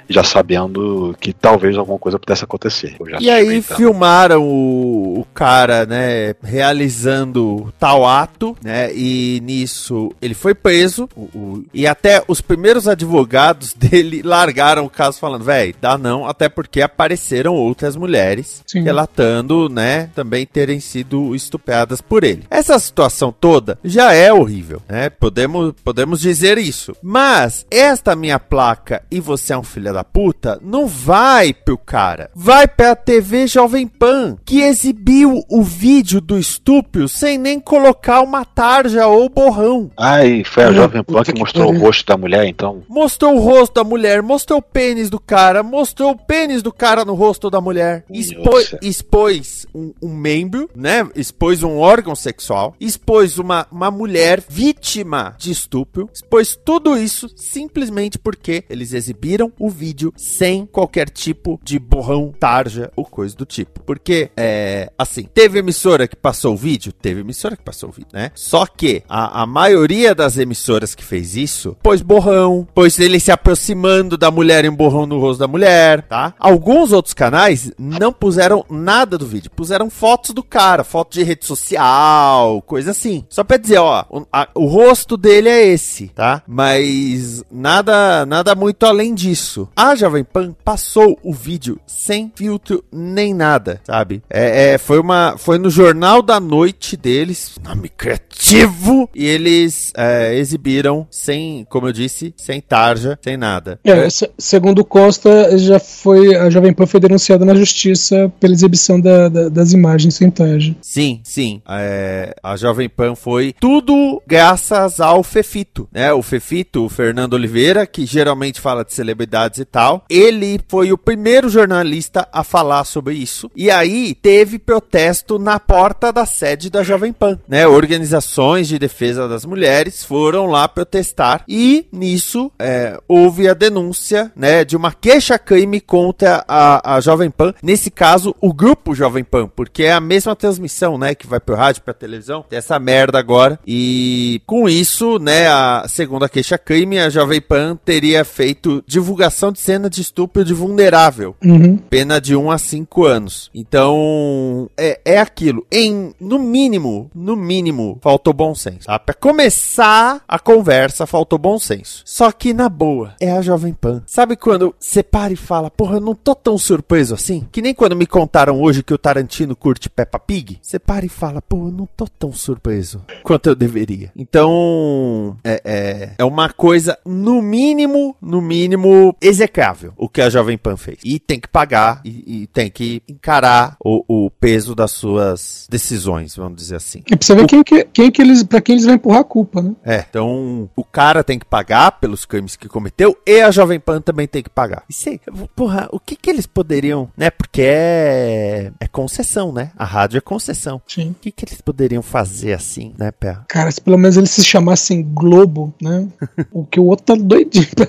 já 0.09 0.25
sabendo 0.25 1.17
que 1.21 1.33
talvez 1.33 1.77
alguma 1.79 1.99
coisa 2.01 2.19
pudesse 2.19 2.43
acontecer. 2.43 2.97
E 3.21 3.31
aí 3.31 3.63
filmaram 3.63 4.43
o, 4.43 5.21
o 5.21 5.25
cara, 5.33 5.87
né, 5.87 6.35
realizando 6.43 7.73
tal 7.79 8.05
ato, 8.05 8.57
né, 8.63 8.93
e 8.93 9.41
nisso 9.45 10.13
ele 10.21 10.35
foi 10.35 10.53
preso, 10.55 11.09
o- 11.17 11.21
o- 11.35 11.65
e 11.73 11.87
até 11.87 12.23
os 12.27 12.41
primeiros 12.41 12.89
advogados 12.89 13.73
dele 13.79 14.21
largaram 14.23 14.85
o 14.85 14.91
caso 14.91 15.19
falando, 15.21 15.45
véi, 15.45 15.75
dá 15.81 15.97
não, 15.97 16.27
até 16.27 16.49
porque 16.49 16.83
apareceram 16.83 17.55
outras 17.55 17.95
mulheres 17.95 18.63
Sim. 18.67 18.83
relatando, 18.83 19.69
né, 19.69 20.11
também 20.15 20.45
terem 20.45 20.81
sido 20.81 21.35
estupradas 21.37 22.01
por 22.01 22.25
ele. 22.25 22.43
Essa 22.51 22.77
situação 22.81 23.33
toda 23.39 23.79
já 23.85 24.13
é 24.13 24.33
horrível, 24.33 24.83
né, 24.89 25.09
podemos, 25.09 25.73
podemos 25.85 26.21
dizer 26.21 26.59
isso. 26.59 26.97
Mas 27.03 27.65
esta 27.77 28.17
minha 28.17 28.39
placa 28.39 29.03
e 29.11 29.21
você 29.21 29.53
é 29.53 29.59
um 29.59 29.63
filho 29.63 29.93
da 29.93 30.03
puta 30.03 30.59
não 30.63 30.87
vai 30.87 31.53
pro 31.53 31.79
cara, 31.79 32.31
vai 32.35 32.67
pra 32.67 32.97
TV 32.97 33.47
Jovem 33.47 33.87
Pan, 33.87 34.37
que 34.45 34.61
exibiu 34.61 35.43
o 35.49 35.63
vídeo 35.63 36.21
do 36.21 36.39
estupro 36.39 37.09
sem 37.09 37.39
nem 37.39 37.61
colocar 37.61 38.21
uma 38.23 38.45
tarja 38.45 39.07
ou 39.07 39.29
borrão. 39.29 39.91
Ai, 39.97 40.43
foi 40.45 40.65
a 40.65 40.73
Jovem 40.73 41.03
Pan 41.03 41.23
que 41.23 41.33
que 41.33 41.39
mostrou 41.39 41.73
o 41.73 41.79
rosto 41.79 42.07
da 42.07 42.17
mulher, 42.17 42.47
então. 42.47 42.83
Mostrou 42.89 43.35
o 43.35 43.41
rosto 43.41 43.75
da 43.75 43.85
mulher, 43.85 44.23
mostrou 44.23 44.59
o 44.59 44.63
pênis 44.63 45.11
do 45.11 45.21
cara, 45.21 45.63
mostrou 45.63 46.13
o 46.13 46.17
pênis 46.17 46.63
do 46.63 46.73
cara 46.73 47.05
no 47.05 47.15
rosto 47.15 47.51
da 47.51 47.61
mulher. 47.61 48.05
Expôs, 48.11 48.73
Nossa. 48.73 48.79
expôs 48.83 49.67
um, 49.75 49.93
um 50.03 50.15
membro, 50.15 50.69
né? 50.75 51.09
Expôs 51.15 51.63
um 51.63 51.79
órgão 51.79 52.15
sexual, 52.15 52.75
expôs 52.81 53.39
uma, 53.39 53.67
uma 53.71 53.91
mulher 53.91 54.43
vítima 54.49 55.35
de 55.39 55.51
estupro, 55.51 56.09
expôs 56.13 56.57
tudo 56.57 56.97
isso 56.97 57.29
simplesmente 57.67 58.17
porque 58.19 58.65
eles 58.71 58.93
exibiram 58.93 59.53
o 59.59 59.69
vídeo 59.69 60.13
sem 60.17 60.65
qualquer 60.67 61.11
tipo 61.11 61.61
de 61.65 61.79
borrão, 61.79 62.33
tarja 62.39 62.93
ou 62.95 63.05
coisa 63.05 63.35
do 63.37 63.45
tipo. 63.45 63.81
Porque, 63.83 64.31
é, 64.37 64.91
assim, 64.97 65.25
teve 65.35 65.59
emissora 65.59 66.07
que 66.07 66.15
passou 66.17 66.55
o 66.55 66.57
vídeo? 66.57 66.93
Teve 66.93 67.21
emissora 67.21 67.57
que 67.57 67.63
passou 67.65 67.89
o 67.89 67.93
vídeo, 67.93 68.11
né? 68.13 68.31
Só 68.35 68.65
que 68.67 69.03
a, 69.09 69.43
a 69.43 69.47
maioria 69.47 70.15
das 70.15 70.39
emissoras 70.39 70.95
que 70.95 71.05
fez 71.05 71.35
isso 71.37 71.77
pôs 71.83 72.01
borrão, 72.03 72.67
pôs 72.75 72.99
ele 73.01 73.19
se 73.19 73.33
aproximando 73.33 74.17
da 74.17 74.31
mulher 74.31 74.65
em 74.65 74.71
borrão 74.71 75.07
no 75.07 75.19
rosto 75.19 75.41
da 75.41 75.49
mulher, 75.49 76.03
tá? 76.03 76.35
Alguns 76.39 76.93
outros 76.93 77.15
canais 77.15 77.73
não 77.79 78.13
puseram 78.13 78.65
nada 78.71 79.19
do 79.19 79.27
vídeo, 79.27 79.51
puseram 79.51 79.91
fotos 79.91 80.31
do 80.31 80.43
cara, 80.43 80.85
foto 80.85 81.15
de 81.15 81.23
rede 81.25 81.45
social, 81.45 82.63
coisa 82.63 82.93
assim. 82.93 83.25
Só 83.29 83.43
pra 83.43 83.57
dizer, 83.57 83.79
ó, 83.79 84.05
o, 84.09 84.25
a- 84.33 84.49
o 84.55 84.67
rosto 84.67 85.17
dele 85.17 85.49
é 85.49 85.67
esse, 85.67 86.09
tá? 86.09 86.43
Mas 86.47 87.43
nada, 87.57 88.25
nada 88.27 88.55
muito 88.55 88.85
além 88.87 89.15
disso. 89.15 89.69
A 89.75 89.95
Jovem 89.95 90.23
Pan 90.25 90.55
passou 90.65 91.19
o 91.23 91.33
vídeo 91.33 91.79
sem 91.87 92.31
filtro 92.35 92.85
nem 92.93 93.33
nada, 93.35 93.81
sabe? 93.85 94.23
É, 94.31 94.75
é, 94.75 94.79
foi 94.79 94.99
uma, 95.01 95.37
foi 95.39 95.59
no 95.59 95.71
jornal 95.71 96.23
da 96.23 96.39
noite 96.39 96.97
deles, 96.97 97.53
nome 97.65 97.89
criativo, 97.89 99.09
e 99.15 99.25
eles 99.27 99.93
é, 99.97 100.35
exibiram 100.37 101.07
sem, 101.11 101.67
como 101.69 101.89
eu 101.89 101.93
disse, 101.93 102.35
sem 102.37 102.61
tarja, 102.61 103.19
sem 103.23 103.37
nada. 103.37 103.79
É, 103.85 104.09
se- 104.11 104.31
segundo 104.39 104.85
Costa, 104.85 105.57
já 105.59 105.79
foi 105.81 106.35
a 106.37 106.51
Jovem 106.51 106.73
Pan 106.73 106.87
foi 106.87 107.01
denunciada 107.01 107.45
na 107.45 107.55
justiça 107.55 108.31
pela 108.39 108.53
exibição 108.53 109.01
da- 109.01 109.29
da- 109.29 109.49
das 109.49 109.73
imagens 109.73 110.15
sem 110.15 110.31
tarja. 110.31 110.75
Sim, 110.81 111.21
sim. 111.25 111.63
É, 111.69 112.35
a 112.43 112.57
Jovem 112.57 112.89
Pan 112.89 113.15
foi 113.15 113.55
tudo 113.59 114.23
graças 114.27 115.01
ao 115.01 115.23
Fefito, 115.23 115.89
né? 115.93 116.13
O 116.13 116.23
Fefito, 116.23 116.85
o 116.85 116.89
Fernando 116.89 117.37
Oliveira, 117.47 117.87
que 117.87 118.05
geralmente 118.05 118.61
fala 118.61 118.85
de 118.85 118.93
celebridades 118.93 119.61
e 119.61 119.65
tal, 119.65 120.05
ele 120.11 120.59
foi 120.69 120.93
o 120.93 120.99
primeiro 120.99 121.49
jornalista 121.49 122.29
a 122.33 122.43
falar 122.43 122.85
sobre 122.85 123.15
isso. 123.15 123.49
E 123.55 123.71
aí 123.71 124.15
teve 124.15 124.59
protesto 124.59 125.39
na 125.39 125.61
porta 125.61 126.13
da 126.13 126.27
sede 126.27 126.69
da 126.69 126.83
Jovem 126.83 127.13
Pan, 127.13 127.39
né? 127.47 127.67
Organizações 127.67 128.67
de 128.67 128.79
defesa 128.79 129.29
das 129.29 129.45
mulheres 129.45 130.05
foram 130.05 130.47
lá 130.47 130.67
protestar 130.67 131.45
e 131.49 131.87
nisso 131.93 132.51
é, 132.59 132.99
houve 133.07 133.49
a 133.49 133.55
denúncia, 133.55 134.33
né, 134.35 134.65
de 134.65 134.77
uma 134.77 134.93
queixa-crime 134.93 135.81
contra 135.81 136.45
a, 136.49 136.97
a 136.97 137.01
Jovem 137.01 137.31
Pan. 137.31 137.55
Nesse 137.63 137.91
caso, 137.91 138.35
o 138.41 138.53
grupo 138.53 138.95
Jovem 138.95 139.23
Pan, 139.23 139.47
porque 139.47 139.85
é 139.85 139.93
a 139.93 140.01
mesma 140.01 140.35
transmissão, 140.35 140.99
né, 140.99 141.15
que 141.15 141.27
vai 141.27 141.39
pro 141.39 141.55
rádio, 141.55 141.83
pra 141.83 141.95
televisão, 141.95 142.45
tem 142.49 142.59
essa 142.59 142.79
merda 142.79 143.19
agora. 143.19 143.59
E 143.67 144.43
com 144.47 144.69
isso, 144.69 145.19
né, 145.19 145.47
a 145.49 145.87
segunda 145.89 146.29
queixa-crime, 146.29 146.99
a 146.99 147.11
Jovem 147.11 147.26
Pan 147.41 147.77
teria 147.85 148.25
feito 148.25 148.83
divulgação 148.87 149.53
de 149.53 149.61
cena 149.61 149.91
de 149.91 150.01
estupro 150.01 150.45
de 150.45 150.55
vulnerável. 150.55 151.35
Uhum. 151.45 151.77
Pena 151.77 152.21
de 152.21 152.35
1 152.37 152.51
a 152.51 152.59
5 152.59 153.05
anos. 153.05 153.51
Então, 153.55 154.71
é, 154.77 155.01
é 155.05 155.19
aquilo. 155.19 155.67
Em, 155.71 156.15
no 156.21 156.39
mínimo, 156.39 157.11
no 157.15 157.37
mínimo, 157.37 157.99
faltou 158.03 158.33
bom 158.33 158.55
senso. 158.55 158.87
Tá? 158.87 158.99
Pra 158.99 159.15
começar 159.15 160.23
a 160.27 160.39
conversa, 160.39 161.07
faltou 161.07 161.39
bom 161.39 161.59
senso. 161.59 162.03
Só 162.05 162.31
que, 162.33 162.55
na 162.55 162.69
boa, 162.69 163.15
é 163.21 163.31
a 163.33 163.43
Jovem 163.43 163.73
Pan. 163.73 164.03
Sabe 164.07 164.37
quando 164.37 164.75
você 164.79 165.03
para 165.03 165.33
e 165.33 165.37
fala, 165.37 165.71
porra, 165.71 165.97
eu 165.97 166.01
não 166.01 166.15
tô 166.15 166.35
tão 166.35 166.57
surpreso 166.57 167.15
assim? 167.15 167.47
Que 167.51 167.63
nem 167.63 167.75
quando 167.75 167.97
me 167.97 168.07
contaram 168.07 168.61
hoje 168.61 168.83
que 168.83 168.95
o 168.95 168.99
Tarantino 168.99 169.57
curte 169.57 169.91
Peppa 169.91 170.19
Pig. 170.19 170.59
Você 170.63 170.79
para 170.79 171.05
e 171.05 171.09
fala, 171.09 171.43
pô, 171.43 171.67
eu 171.67 171.73
não 171.73 171.89
tô 171.97 172.07
tão 172.07 172.33
surpreso 172.33 173.05
quanto 173.23 173.49
eu 173.49 173.55
deveria. 173.55 174.13
Então, 174.17 175.37
é, 175.43 175.61
é, 175.65 176.11
é 176.19 176.25
uma 176.25 176.49
coisa, 176.51 176.99
no 177.17 177.41
mínimo, 177.41 178.17
no 178.21 178.41
mínimo, 178.41 179.17
execrável 179.21 179.93
o 179.97 180.09
que 180.09 180.21
a 180.21 180.31
Jovem 180.31 180.59
Pan 180.59 180.77
fez. 180.77 180.99
E 181.05 181.19
tem 181.19 181.41
que 181.41 181.49
pagar 181.49 182.01
e, 182.05 182.43
e 182.43 182.47
tem 182.49 182.71
que 182.71 183.03
encarar 183.09 183.77
o, 183.83 184.27
o 184.27 184.31
peso 184.31 184.75
das 184.75 184.91
suas 184.91 185.67
decisões, 185.71 186.37
vamos 186.37 186.57
dizer 186.57 186.77
assim. 186.77 187.03
E 187.07 187.17
pra 187.17 187.27
você 187.27 187.35
ver 187.35 187.47
quem 187.47 187.63
que, 187.63 187.85
quem 187.85 188.11
que 188.11 188.23
eles, 188.23 188.43
pra 188.43 188.61
quem 188.61 188.75
eles 188.75 188.85
vão 188.85 188.95
empurrar 188.95 189.21
a 189.21 189.25
culpa, 189.25 189.63
né? 189.63 189.75
É, 189.85 190.05
então 190.09 190.69
o 190.77 190.85
cara 190.85 191.25
tem 191.25 191.39
que 191.39 191.47
pagar 191.47 191.93
pelos 191.93 192.25
crimes 192.25 192.57
que 192.57 192.69
cometeu 192.69 193.17
e 193.27 193.41
a 193.41 193.51
Jovem 193.51 193.81
Pan 193.81 194.01
também 194.01 194.27
tem 194.27 194.43
que 194.43 194.51
pagar. 194.51 194.85
E 194.89 194.93
sei, 194.93 195.21
porra, 195.55 195.89
o 195.91 195.99
que 195.99 196.17
que 196.17 196.31
eles 196.31 196.47
poderiam, 196.47 197.09
né? 197.17 197.31
Porque 197.31 197.63
é, 197.63 198.73
é 198.79 198.86
concessão, 198.97 199.53
né? 199.53 199.73
A 199.77 199.85
rádio 199.85 200.17
é 200.17 200.21
concessão. 200.23 200.81
Sim. 200.87 201.11
O 201.11 201.15
que 201.21 201.31
que 201.31 201.45
eles 201.45 201.61
poderiam 201.61 202.01
fazer 202.01 202.55
assim, 202.55 202.95
né, 202.99 203.11
Pé? 203.11 203.37
Cara, 203.47 203.71
se 203.71 203.79
pelo 203.79 203.99
menos 203.99 204.17
eles 204.17 204.31
se 204.31 204.43
chamassem 204.43 205.03
Globo, 205.03 205.75
né? 205.83 206.09
o 206.51 206.65
que 206.65 206.81
o 206.81 206.85
outro 206.85 207.05
tá 207.05 207.15
doidinho 207.15 207.69
pra, 207.77 207.87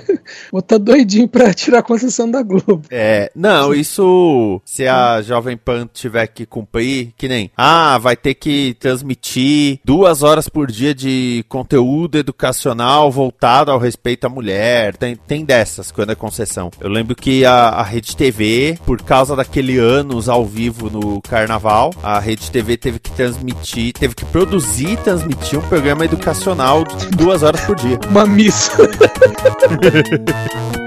o 0.52 0.58
outro 0.58 0.68
tá 0.68 0.78
doidinho 0.78 1.30
pra 1.30 1.54
tirar 1.54 1.80
a 1.80 1.84
concessão 1.84 2.30
da 2.30 2.44
Globo. 2.44 2.82
É, 2.92 3.32
não, 3.34 3.74
isso 3.74 4.62
se 4.66 4.86
a 4.86 5.22
Jovem 5.22 5.56
Pan 5.56 5.88
tiver 5.94 6.28
que 6.28 6.46
cumprir, 6.46 7.14
que 7.16 7.30
nem, 7.30 7.52
ah, 7.56 7.98
vai 8.00 8.18
ter 8.18 8.34
que 8.34 8.76
transmitir 8.78 9.80
duas 9.86 10.24
horas 10.24 10.50
por 10.50 10.70
dia 10.70 10.94
de 10.94 11.46
conteúdo 11.48 12.18
educacional 12.18 13.10
voltado 13.10 13.72
ao 13.72 13.80
respeito 13.80 14.26
à 14.28 14.30
mulher, 14.30 14.98
tem, 14.98 15.16
tem 15.16 15.46
dessas 15.46 15.90
quando 15.90 16.12
é 16.12 16.16
concessão. 16.16 16.70
Eu 16.82 16.90
lembro 16.90 17.16
que 17.16 17.46
a, 17.46 17.70
a 17.70 17.84
Rede 17.84 18.14
TV, 18.14 18.78
por 18.86 19.02
causa 19.02 19.38
daquele 19.38 19.78
anos 19.78 20.28
ao 20.28 20.46
vivo 20.46 20.90
no 20.90 20.97
carnaval, 21.22 21.94
a 22.04 22.20
Rede 22.20 22.50
TV 22.50 22.78
teve 22.78 23.00
que 23.00 23.12
transmitir, 23.12 23.94
teve 23.94 24.16
que 24.16 24.26
produzir 24.26 24.92
e 24.92 24.98
transmitir 24.98 25.60
um 25.60 25.64
programa 25.64 26.06
educacional 26.06 26.84
duas 27.16 27.44
horas 27.44 27.62
por 27.62 27.76
dia. 27.76 28.00
Uma 28.10 28.26
missa. 28.26 28.78